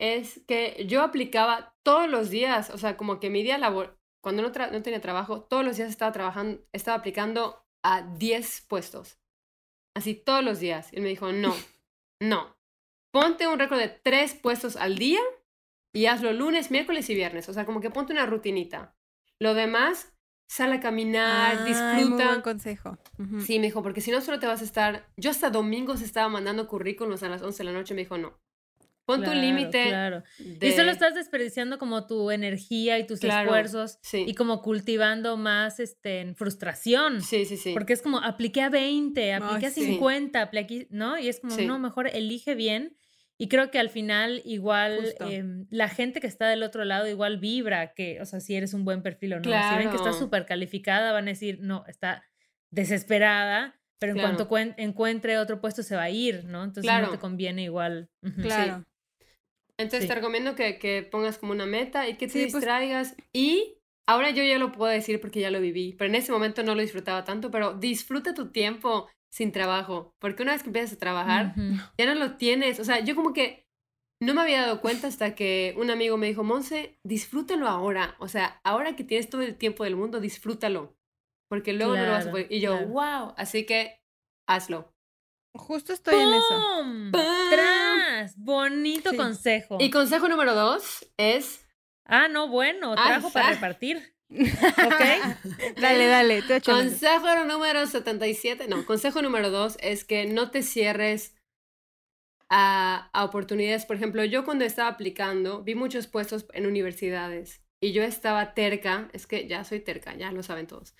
es 0.00 0.40
que 0.48 0.86
yo 0.88 1.02
aplicaba 1.02 1.76
todos 1.82 2.08
los 2.08 2.30
días, 2.30 2.70
o 2.70 2.78
sea, 2.78 2.96
como 2.96 3.20
que 3.20 3.28
mi 3.28 3.42
día 3.42 3.58
labor, 3.58 4.00
cuando 4.22 4.42
no, 4.42 4.48
no 4.48 4.82
tenía 4.82 5.00
trabajo, 5.00 5.42
todos 5.42 5.64
los 5.64 5.76
días 5.76 5.90
estaba 5.90 6.10
trabajando, 6.10 6.62
estaba 6.72 6.96
aplicando 6.96 7.62
a 7.84 8.02
10 8.02 8.62
puestos. 8.66 9.18
Así 9.94 10.14
todos 10.14 10.42
los 10.42 10.58
días. 10.58 10.90
Y 10.92 10.96
él 10.96 11.02
me 11.02 11.10
dijo, 11.10 11.32
no, 11.32 11.54
no. 12.20 12.56
Ponte 13.12 13.46
un 13.46 13.58
récord 13.58 13.78
de 13.78 13.88
3 13.88 14.34
puestos 14.36 14.76
al 14.76 14.96
día 14.96 15.20
y 15.92 16.06
hazlo 16.06 16.32
lunes, 16.32 16.70
miércoles 16.70 17.10
y 17.10 17.14
viernes. 17.14 17.48
O 17.50 17.52
sea, 17.52 17.66
como 17.66 17.80
que 17.80 17.90
ponte 17.90 18.14
una 18.14 18.24
rutinita. 18.24 18.96
Lo 19.38 19.52
demás, 19.52 20.14
sal 20.48 20.72
a 20.72 20.80
caminar, 20.80 21.64
disfruta. 21.66 21.94
Muy 21.94 22.24
buen 22.24 22.42
consejo. 22.42 22.98
Sí, 23.40 23.58
me 23.58 23.66
dijo, 23.66 23.82
porque 23.82 24.00
si 24.00 24.10
no 24.10 24.22
solo 24.22 24.38
te 24.38 24.46
vas 24.46 24.62
a 24.62 24.64
estar. 24.64 25.10
Yo 25.16 25.30
hasta 25.30 25.50
domingos 25.50 26.00
estaba 26.00 26.28
mandando 26.30 26.68
currículums 26.68 27.22
a 27.22 27.28
las 27.28 27.42
11 27.42 27.58
de 27.58 27.64
la 27.64 27.78
noche, 27.78 27.94
me 27.94 28.02
dijo, 28.02 28.16
no. 28.16 28.38
Pon 29.16 29.24
tu 29.24 29.32
límite. 29.32 29.88
Claro. 29.88 30.22
Y 30.38 30.72
solo 30.72 30.90
estás 30.90 31.14
desperdiciando 31.14 31.78
como 31.78 32.06
tu 32.06 32.30
energía 32.30 32.98
y 32.98 33.06
tus 33.06 33.22
esfuerzos 33.22 33.98
y 34.12 34.34
como 34.34 34.62
cultivando 34.62 35.36
más 35.36 35.80
este, 35.80 36.34
frustración. 36.34 37.22
Sí, 37.22 37.44
sí, 37.44 37.56
sí. 37.56 37.72
Porque 37.72 37.92
es 37.92 38.02
como 38.02 38.18
apliqué 38.18 38.62
a 38.62 38.68
20, 38.68 39.34
apliqué 39.34 39.66
a 39.66 39.70
50, 39.70 40.40
apliqué, 40.40 40.86
¿no? 40.90 41.18
Y 41.18 41.28
es 41.28 41.40
como, 41.40 41.56
no, 41.56 41.78
mejor 41.78 42.08
elige 42.08 42.54
bien 42.54 42.96
y 43.40 43.48
creo 43.48 43.70
que 43.70 43.78
al 43.78 43.88
final 43.88 44.42
igual 44.44 45.14
em, 45.20 45.66
la 45.70 45.88
gente 45.88 46.20
que 46.20 46.26
está 46.26 46.46
del 46.46 46.62
otro 46.62 46.84
lado 46.84 47.08
igual 47.08 47.38
vibra 47.38 47.94
que, 47.94 48.20
o 48.20 48.26
sea, 48.26 48.38
si 48.38 48.54
eres 48.54 48.74
un 48.74 48.84
buen 48.84 49.02
perfil 49.02 49.32
o 49.32 49.36
no. 49.38 49.44
Si 49.44 49.78
ven 49.78 49.88
que 49.88 49.96
está 49.96 50.12
súper 50.12 50.44
calificada 50.44 51.10
van 51.12 51.24
a 51.24 51.30
decir, 51.30 51.58
no, 51.62 51.82
está 51.88 52.22
desesperada, 52.70 53.80
pero 53.98 54.12
en 54.12 54.20
cuanto 54.20 54.46
encuentre 54.76 55.38
otro 55.38 55.58
puesto 55.58 55.82
se 55.82 55.96
va 55.96 56.02
a 56.02 56.10
ir, 56.10 56.44
¿no? 56.44 56.62
Entonces 56.64 56.92
no 57.00 57.10
te 57.10 57.18
conviene 57.18 57.62
igual. 57.62 58.10
Claro. 58.42 58.84
Entonces 59.80 60.08
te 60.08 60.14
recomiendo 60.14 60.54
que, 60.54 60.78
que, 60.78 61.02
pongas 61.02 61.38
como 61.38 61.52
una 61.52 61.66
meta 61.66 62.08
y 62.08 62.14
que 62.14 62.26
te 62.26 62.32
pues 62.32 62.52
distraigas. 62.52 63.16
Y 63.32 63.78
ahora 64.08 64.30
yo 64.30 64.42
ya 64.42 64.58
lo 64.58 64.72
puedo 64.72 64.90
decir 64.90 65.20
porque 65.20 65.40
ya 65.40 65.50
lo 65.50 65.60
viví, 65.60 65.94
pero 65.98 66.08
en 66.08 66.16
ese 66.16 66.32
momento 66.32 66.62
no 66.62 66.74
lo 66.74 66.80
disfrutaba 66.80 67.24
tanto, 67.24 67.50
pero 67.50 67.74
disfruta 67.74 68.34
tu 68.34 68.50
tiempo 68.50 69.08
sin 69.32 69.52
trabajo, 69.52 70.12
porque 70.18 70.42
una 70.42 70.52
vez 70.52 70.62
que 70.62 70.68
empiezas 70.68 70.94
a 70.94 70.98
trabajar, 70.98 71.54
ya 71.96 72.06
no 72.06 72.14
lo 72.14 72.36
tienes. 72.36 72.80
O 72.80 72.84
sea, 72.84 73.00
yo 73.00 73.14
como 73.14 73.32
que 73.32 73.64
no 74.22 74.34
me 74.34 74.42
había 74.42 74.62
dado 74.62 74.80
cuenta 74.80 75.06
hasta 75.06 75.34
que 75.34 75.74
un 75.78 75.90
amigo 75.90 76.16
me 76.16 76.26
dijo, 76.26 76.44
Monse, 76.44 76.98
disfrútalo 77.06 77.68
ahora. 77.68 78.16
O 78.18 78.28
sea, 78.28 78.60
ahora 78.64 78.94
que 78.94 79.04
tienes 79.04 79.30
todo 79.30 79.42
el 79.42 79.56
tiempo 79.56 79.84
del 79.84 79.96
mundo, 79.96 80.20
disfrútalo. 80.20 80.94
Porque 81.48 81.72
luego 81.72 81.96
no 81.96 82.04
lo 82.04 82.12
vas 82.12 82.26
a 82.26 82.30
poder. 82.30 82.46
Y 82.50 82.60
yo, 82.60 82.86
wow. 82.86 83.34
Así 83.36 83.64
que 83.64 84.00
hazlo. 84.48 84.92
Justo 85.54 85.92
estoy 85.92 86.14
en 86.14 86.34
eso. 86.34 87.18
¡Tras! 87.50 88.36
Bonito 88.36 89.14
consejo. 89.16 89.78
Y 89.80 89.90
consejo 89.90 90.28
número 90.28 90.54
dos 90.54 91.06
es. 91.16 91.66
Ah, 92.04 92.28
no, 92.28 92.48
bueno, 92.48 92.94
trabajo 92.94 93.30
para 93.30 93.50
repartir. 93.50 94.14
¿Ok? 94.30 95.80
dale, 95.80 96.06
dale. 96.06 96.42
consejo 96.64 97.44
número 97.46 97.86
77, 97.86 98.68
no, 98.68 98.86
consejo 98.86 99.22
número 99.22 99.50
2 99.50 99.78
es 99.80 100.04
que 100.04 100.26
no 100.26 100.52
te 100.52 100.62
cierres 100.62 101.34
a, 102.48 103.10
a, 103.12 103.24
oportunidades. 103.24 103.86
Por 103.86 103.96
ejemplo, 103.96 104.24
yo 104.24 104.44
cuando 104.44 104.64
estaba 104.64 104.88
aplicando 104.88 105.64
vi 105.64 105.74
muchos 105.74 106.06
puestos 106.06 106.46
en 106.52 106.66
universidades 106.66 107.60
y 107.80 107.92
yo 107.92 108.04
estaba 108.04 108.54
terca, 108.54 109.08
es 109.12 109.26
que 109.26 109.48
ya 109.48 109.64
soy 109.64 109.80
terca, 109.80 110.14
ya 110.14 110.30
lo 110.30 110.44
saben 110.44 110.68
todos. 110.68 110.94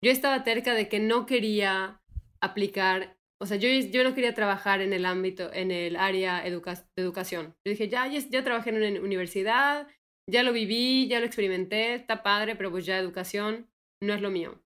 Yo 0.00 0.12
estaba 0.12 0.44
terca 0.44 0.74
de 0.74 0.88
que 0.88 1.00
no 1.00 1.26
quería 1.26 2.02
aplicar, 2.40 3.15
o 3.38 3.46
sea, 3.46 3.56
yo, 3.56 3.68
yo 3.68 4.04
no 4.04 4.14
quería 4.14 4.34
trabajar 4.34 4.80
en 4.80 4.92
el 4.92 5.04
ámbito, 5.04 5.52
en 5.52 5.70
el 5.70 5.96
área 5.96 6.42
de 6.42 6.48
educación. 6.96 7.54
Yo 7.64 7.70
dije, 7.70 7.88
ya, 7.88 8.06
ya 8.06 8.44
trabajé 8.44 8.70
en 8.70 8.76
una 8.76 9.00
universidad, 9.00 9.88
ya 10.28 10.42
lo 10.42 10.52
viví, 10.52 11.06
ya 11.08 11.20
lo 11.20 11.26
experimenté, 11.26 11.94
está 11.94 12.22
padre, 12.22 12.56
pero 12.56 12.70
pues 12.70 12.86
ya 12.86 12.98
educación 12.98 13.70
no 14.02 14.14
es 14.14 14.20
lo 14.20 14.30
mío. 14.30 14.62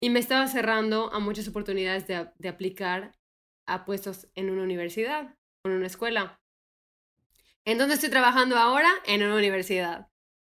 Y 0.00 0.10
me 0.10 0.20
estaba 0.20 0.46
cerrando 0.48 1.12
a 1.12 1.18
muchas 1.18 1.48
oportunidades 1.48 2.06
de, 2.06 2.28
de 2.38 2.48
aplicar 2.48 3.12
a 3.66 3.84
puestos 3.84 4.28
en 4.34 4.50
una 4.50 4.62
universidad 4.62 5.34
en 5.64 5.72
una 5.72 5.86
escuela. 5.86 6.40
¿En 7.64 7.78
dónde 7.78 7.94
estoy 7.94 8.10
trabajando 8.10 8.56
ahora? 8.58 8.90
En 9.06 9.22
una 9.22 9.36
universidad. 9.36 10.08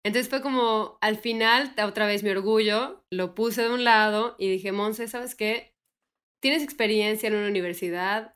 Entonces 0.04 0.30
fue 0.30 0.42
como, 0.42 0.98
al 1.02 1.18
final, 1.18 1.74
otra 1.84 2.08
vez 2.08 2.24
mi 2.24 2.30
orgullo, 2.30 3.04
lo 3.12 3.36
puse 3.36 3.64
de 3.64 3.70
un 3.70 3.84
lado 3.84 4.36
y 4.38 4.50
dije, 4.50 4.72
Monse, 4.72 5.08
¿sabes 5.08 5.36
qué? 5.36 5.75
Tienes 6.46 6.62
experiencia 6.62 7.26
en 7.26 7.34
una 7.34 7.48
universidad, 7.48 8.36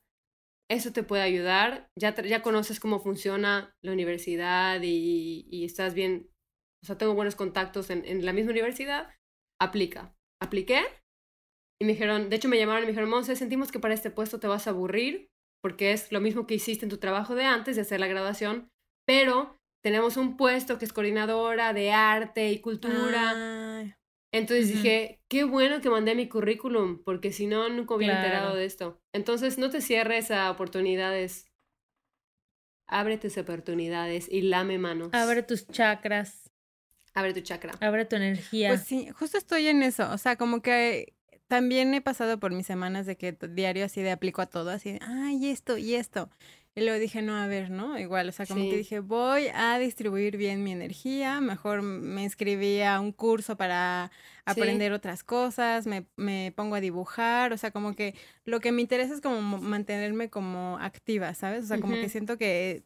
eso 0.68 0.92
te 0.92 1.04
puede 1.04 1.22
ayudar. 1.22 1.92
Ya, 1.96 2.16
ya 2.24 2.42
conoces 2.42 2.80
cómo 2.80 3.00
funciona 3.00 3.76
la 3.84 3.92
universidad 3.92 4.82
y, 4.82 5.46
y 5.52 5.64
estás 5.64 5.94
bien, 5.94 6.28
o 6.84 6.88
sea, 6.88 6.98
tengo 6.98 7.14
buenos 7.14 7.36
contactos 7.36 7.92
en, 7.92 8.04
en, 8.06 8.26
la 8.26 8.34
misma 8.34 8.50
universidad, 8.50 9.14
aplica. 9.62 10.16
Apliqué 10.42 10.82
y 11.80 11.86
me 11.86 11.92
dijeron, 11.92 12.32
de 12.32 12.38
hecho 12.38 12.50
me 12.50 12.58
llamaron 12.58 12.82
y 12.82 12.86
me 12.88 12.94
dijeron, 12.94 13.12
Monse, 13.12 13.36
sentimos 13.36 13.72
que 13.72 13.80
para 13.80 13.94
este 13.94 14.10
puesto 14.10 14.40
te 14.40 14.48
vas 14.48 14.66
a 14.66 14.72
aburrir 14.72 15.30
porque 15.62 15.92
es 15.92 16.12
lo 16.12 16.20
mismo 16.20 16.48
que 16.48 16.56
hiciste 16.56 16.86
en 16.86 16.90
tu 16.90 16.98
trabajo 16.98 17.36
de 17.36 17.46
antes 17.46 17.76
de 17.76 17.84
hacer 17.84 18.00
la 18.00 18.08
graduación, 18.08 18.72
pero 19.06 19.56
tenemos 19.84 20.18
un 20.18 20.36
puesto 20.36 20.80
que 20.80 20.86
es 20.86 20.94
coordinadora 20.94 21.74
de 21.74 21.92
arte 21.92 22.50
y 22.50 22.60
cultura. 22.60 23.99
Entonces 24.32 24.68
dije, 24.68 25.20
qué 25.28 25.44
bueno 25.44 25.82
que 25.82 25.90
mandé 25.90 26.14
mi 26.14 26.28
currículum, 26.28 27.04
porque 27.04 27.32
si 27.32 27.48
no, 27.48 27.68
nunca 27.70 27.96
hubiera 27.96 28.18
enterado 28.18 28.56
de 28.56 28.66
esto. 28.66 29.02
Entonces, 29.12 29.58
no 29.58 29.70
te 29.70 29.82
cierres 29.82 30.30
a 30.30 30.52
oportunidades. 30.52 31.48
Abre 32.88 33.18
tus 33.18 33.38
oportunidades 33.38 34.28
y 34.32 34.42
lame 34.42 34.78
manos. 34.78 35.10
Abre 35.14 35.44
tus 35.44 35.68
chakras. 35.68 36.52
Abre 37.14 37.34
tu 37.34 37.42
chakra. 37.42 37.74
Abre 37.82 38.06
tu 38.06 38.16
energía. 38.16 38.70
Pues 38.70 38.84
sí, 38.84 39.10
justo 39.10 39.38
estoy 39.38 39.68
en 39.68 39.82
eso. 39.82 40.12
O 40.12 40.18
sea, 40.18 40.36
como 40.36 40.62
que 40.62 41.14
también 41.48 41.94
he 41.96 42.02
pasado 42.02 42.40
por 42.40 42.52
mis 42.52 42.68
semanas 42.68 43.08
de 43.08 43.18
que 43.18 43.36
diario 43.50 43.86
así 43.86 44.02
de 44.04 44.12
aplico 44.12 44.42
a 44.42 44.46
todo, 44.46 44.70
así 44.70 44.94
de, 44.94 45.00
ay, 45.02 45.50
esto 45.50 45.78
y 45.78 45.96
esto. 45.96 46.30
Y 46.76 46.82
luego 46.82 47.00
dije, 47.00 47.22
no, 47.22 47.36
a 47.36 47.48
ver, 47.48 47.70
¿no? 47.72 48.00
Igual, 48.00 48.30
o 48.30 48.32
sea, 48.32 48.46
como 48.46 48.62
que 48.62 48.78
dije, 48.78 49.00
voy 49.00 49.48
a 49.54 49.78
distribuir 49.80 50.38
bien 50.38 50.64
mi 50.64 50.72
energía, 50.72 51.42
mejor 51.42 51.82
me 51.82 52.24
inscribí 52.24 52.82
a 52.82 53.00
un 53.00 53.12
curso 53.12 53.58
para 53.58 54.12
aprender 54.46 54.94
otras 54.94 55.24
cosas, 55.24 55.88
me, 55.88 56.06
me, 56.16 56.54
pongo 56.56 56.76
a 56.76 56.80
dibujar, 56.80 57.52
o 57.54 57.58
sea, 57.58 57.72
como 57.72 57.96
que 57.96 58.16
lo 58.46 58.60
que 58.60 58.72
me 58.72 58.82
interesa 58.82 59.14
es 59.14 59.22
como 59.22 59.42
mantenerme 59.60 60.30
como 60.30 60.78
activa, 60.80 61.34
¿sabes? 61.34 61.66
O 61.66 61.68
sea, 61.68 61.82
como 61.82 61.96
que 61.96 62.08
siento 62.08 62.38
que 62.38 62.84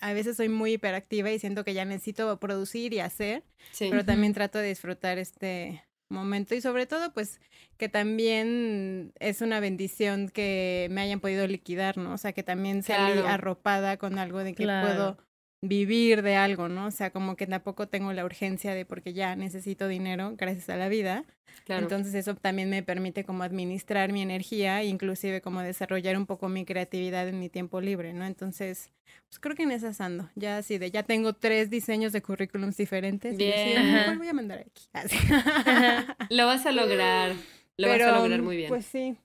a 0.00 0.12
veces 0.12 0.36
soy 0.36 0.48
muy 0.48 0.72
hiperactiva 0.72 1.30
y 1.30 1.38
siento 1.38 1.64
que 1.64 1.74
ya 1.74 1.84
necesito 1.84 2.38
producir 2.40 2.94
y 2.94 3.00
hacer, 3.00 3.44
pero 3.78 4.04
también 4.04 4.32
trato 4.32 4.58
de 4.58 4.68
disfrutar 4.68 5.18
este 5.18 5.85
momento 6.08 6.54
y 6.54 6.60
sobre 6.60 6.86
todo 6.86 7.12
pues 7.12 7.40
que 7.76 7.88
también 7.88 9.12
es 9.18 9.40
una 9.42 9.60
bendición 9.60 10.28
que 10.28 10.88
me 10.90 11.02
hayan 11.02 11.20
podido 11.20 11.46
liquidar, 11.46 11.98
¿no? 11.98 12.14
O 12.14 12.18
sea, 12.18 12.32
que 12.32 12.42
también 12.42 12.82
salí 12.82 13.18
arropada 13.20 13.96
con 13.96 14.18
algo 14.18 14.42
de 14.42 14.54
que 14.54 14.64
puedo 14.64 15.18
vivir 15.62 16.22
de 16.22 16.36
algo, 16.36 16.68
¿no? 16.68 16.86
O 16.86 16.90
sea, 16.90 17.10
como 17.10 17.36
que 17.36 17.46
tampoco 17.46 17.88
tengo 17.88 18.12
la 18.12 18.24
urgencia 18.24 18.74
de 18.74 18.84
porque 18.84 19.12
ya 19.12 19.36
necesito 19.36 19.88
dinero 19.88 20.34
gracias 20.36 20.68
a 20.68 20.76
la 20.76 20.88
vida. 20.88 21.24
Entonces 21.68 22.14
eso 22.14 22.34
también 22.34 22.70
me 22.70 22.82
permite 22.82 23.24
como 23.24 23.42
administrar 23.42 24.12
mi 24.12 24.22
energía, 24.22 24.84
inclusive 24.84 25.40
como 25.40 25.62
desarrollar 25.62 26.16
un 26.16 26.26
poco 26.26 26.48
mi 26.48 26.64
creatividad 26.64 27.26
en 27.28 27.40
mi 27.40 27.48
tiempo 27.48 27.80
libre, 27.80 28.12
¿no? 28.12 28.24
Entonces, 28.24 28.92
pues 29.28 29.40
creo 29.40 29.56
que 29.56 29.64
en 29.64 29.72
esas 29.72 30.00
ando. 30.00 30.30
Ya 30.34 30.58
así 30.58 30.78
de, 30.78 30.90
ya 30.90 31.02
tengo 31.02 31.32
tres 31.32 31.70
diseños 31.70 32.12
de 32.12 32.22
currículums 32.22 32.76
diferentes. 32.76 33.36
Bien. 33.36 34.12
Y 34.12 34.16
voy 34.16 34.28
a 34.28 34.32
mandar 34.32 34.60
aquí? 34.60 34.88
Lo 36.30 36.46
vas 36.46 36.66
a 36.66 36.72
lograr. 36.72 37.32
Lo 37.76 37.88
vas 37.88 38.00
a 38.00 38.18
lograr 38.18 38.42
muy 38.42 38.56
bien. 38.56 38.68
Pues 38.68 38.86
sí. 38.86 39.16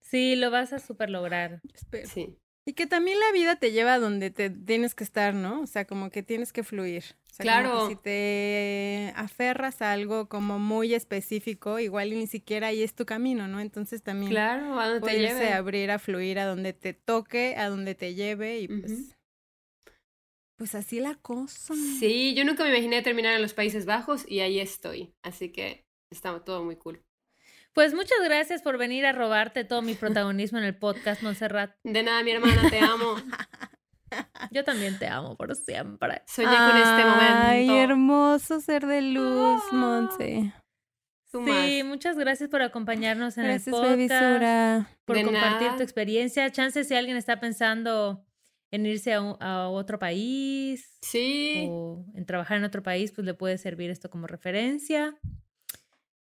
Sí, 0.00 0.36
lo 0.36 0.50
vas 0.50 0.72
a 0.72 0.78
super 0.78 1.10
lograr. 1.10 1.60
Espero. 1.72 2.08
Sí. 2.08 2.36
Y 2.66 2.72
que 2.72 2.86
también 2.86 3.20
la 3.20 3.30
vida 3.32 3.56
te 3.56 3.72
lleva 3.72 3.94
a 3.94 3.98
donde 3.98 4.30
te 4.30 4.48
tienes 4.48 4.94
que 4.94 5.04
estar, 5.04 5.34
¿no? 5.34 5.60
O 5.60 5.66
sea, 5.66 5.84
como 5.84 6.10
que 6.10 6.22
tienes 6.22 6.52
que 6.52 6.62
fluir. 6.62 7.04
claro. 7.38 7.88
si 7.88 7.96
te 7.96 9.12
aferras 9.16 9.82
a 9.82 9.92
algo 9.92 10.28
como 10.28 10.58
muy 10.58 10.94
específico, 10.94 11.78
igual 11.78 12.10
ni 12.10 12.26
siquiera 12.26 12.68
ahí 12.68 12.82
es 12.82 12.94
tu 12.94 13.04
camino, 13.04 13.48
¿no? 13.48 13.60
Entonces 13.60 14.02
también 14.02 14.30
claro, 14.30 14.80
a 14.80 14.88
donde 14.88 15.06
te 15.06 15.18
lleve. 15.18 15.52
abrir 15.52 15.90
a 15.90 15.98
fluir 15.98 16.38
a 16.38 16.46
donde 16.46 16.72
te 16.72 16.94
toque, 16.94 17.54
a 17.56 17.68
donde 17.68 17.94
te 17.94 18.14
lleve 18.14 18.60
y 18.60 18.68
pues 18.68 19.14
pues 20.56 20.74
así 20.74 21.00
la 21.00 21.16
cosa. 21.16 21.74
Sí, 21.98 22.34
yo 22.34 22.44
nunca 22.44 22.62
me 22.64 22.70
imaginé 22.70 23.02
terminar 23.02 23.34
en 23.34 23.42
los 23.42 23.54
Países 23.54 23.86
Bajos 23.86 24.24
y 24.28 24.40
ahí 24.40 24.60
estoy. 24.60 25.12
Así 25.22 25.50
que 25.50 25.84
está 26.10 26.44
todo 26.44 26.64
muy 26.64 26.76
cool. 26.76 27.02
Pues 27.74 27.92
muchas 27.92 28.18
gracias 28.22 28.62
por 28.62 28.78
venir 28.78 29.04
a 29.04 29.12
robarte 29.12 29.64
todo 29.64 29.82
mi 29.82 29.94
protagonismo 29.94 30.58
en 30.58 30.64
el 30.64 30.76
podcast, 30.76 31.22
Montserrat. 31.22 31.74
De 31.82 32.04
nada, 32.04 32.22
mi 32.22 32.30
hermana, 32.30 32.70
te 32.70 32.78
amo. 32.78 33.16
Yo 34.52 34.62
también 34.62 34.96
te 34.96 35.08
amo 35.08 35.36
por 35.36 35.56
siempre. 35.56 36.22
Soñé 36.28 36.56
con 36.56 36.76
este 36.76 37.04
momento. 37.04 37.40
Ay, 37.42 37.68
hermoso 37.70 38.60
ser 38.60 38.86
de 38.86 39.02
luz. 39.02 39.60
Monse. 39.72 40.52
Sí, 41.32 41.82
muchas 41.84 42.16
gracias 42.16 42.48
por 42.48 42.62
acompañarnos 42.62 43.38
en 43.38 43.46
el 43.46 43.60
podcast. 43.60 44.88
Por 45.04 45.20
compartir 45.24 45.76
tu 45.76 45.82
experiencia. 45.82 46.48
Chance 46.52 46.84
si 46.84 46.94
alguien 46.94 47.16
está 47.16 47.40
pensando 47.40 48.24
en 48.70 48.86
irse 48.86 49.14
a, 49.14 49.18
a, 49.18 49.68
otro 49.68 49.98
país. 49.98 50.96
Sí. 51.02 51.66
O 51.68 52.04
en 52.14 52.24
trabajar 52.24 52.58
en 52.58 52.64
otro 52.64 52.84
país, 52.84 53.10
pues 53.10 53.24
le 53.24 53.34
puede 53.34 53.58
servir 53.58 53.90
esto 53.90 54.10
como 54.10 54.28
referencia. 54.28 55.18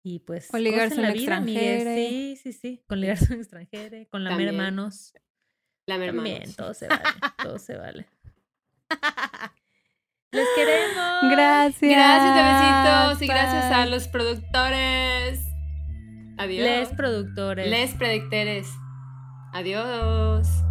Y 0.08 0.20
pues. 0.20 0.46
Con 0.46 0.62
ligarse 0.62 1.02
la 1.02 1.10
vida, 1.10 1.42
Sí, 1.44 2.38
sí, 2.40 2.52
sí. 2.52 2.84
Con 2.86 3.00
ligarse 3.00 3.34
en 3.34 3.40
extranjero, 3.40 4.08
con 4.08 4.22
la 4.22 4.40
hermanos. 4.40 5.12
La 5.84 5.98
También, 5.98 6.54
todo 6.54 6.74
se 6.74 6.86
vale. 6.86 7.02
todo 7.42 7.58
se 7.58 7.76
vale. 7.76 8.06
Les 10.30 10.46
queremos. 10.54 11.32
Gracias. 11.32 11.90
Gracias 11.90 12.34
besitos 12.36 13.22
y 13.22 13.26
gracias 13.26 13.72
a 13.72 13.86
los 13.86 14.06
productores. 14.06 15.40
Adiós. 16.38 16.64
Les 16.64 16.88
productores. 16.90 17.68
Les 17.68 17.92
predictores. 17.94 18.68
Adiós. 19.54 20.65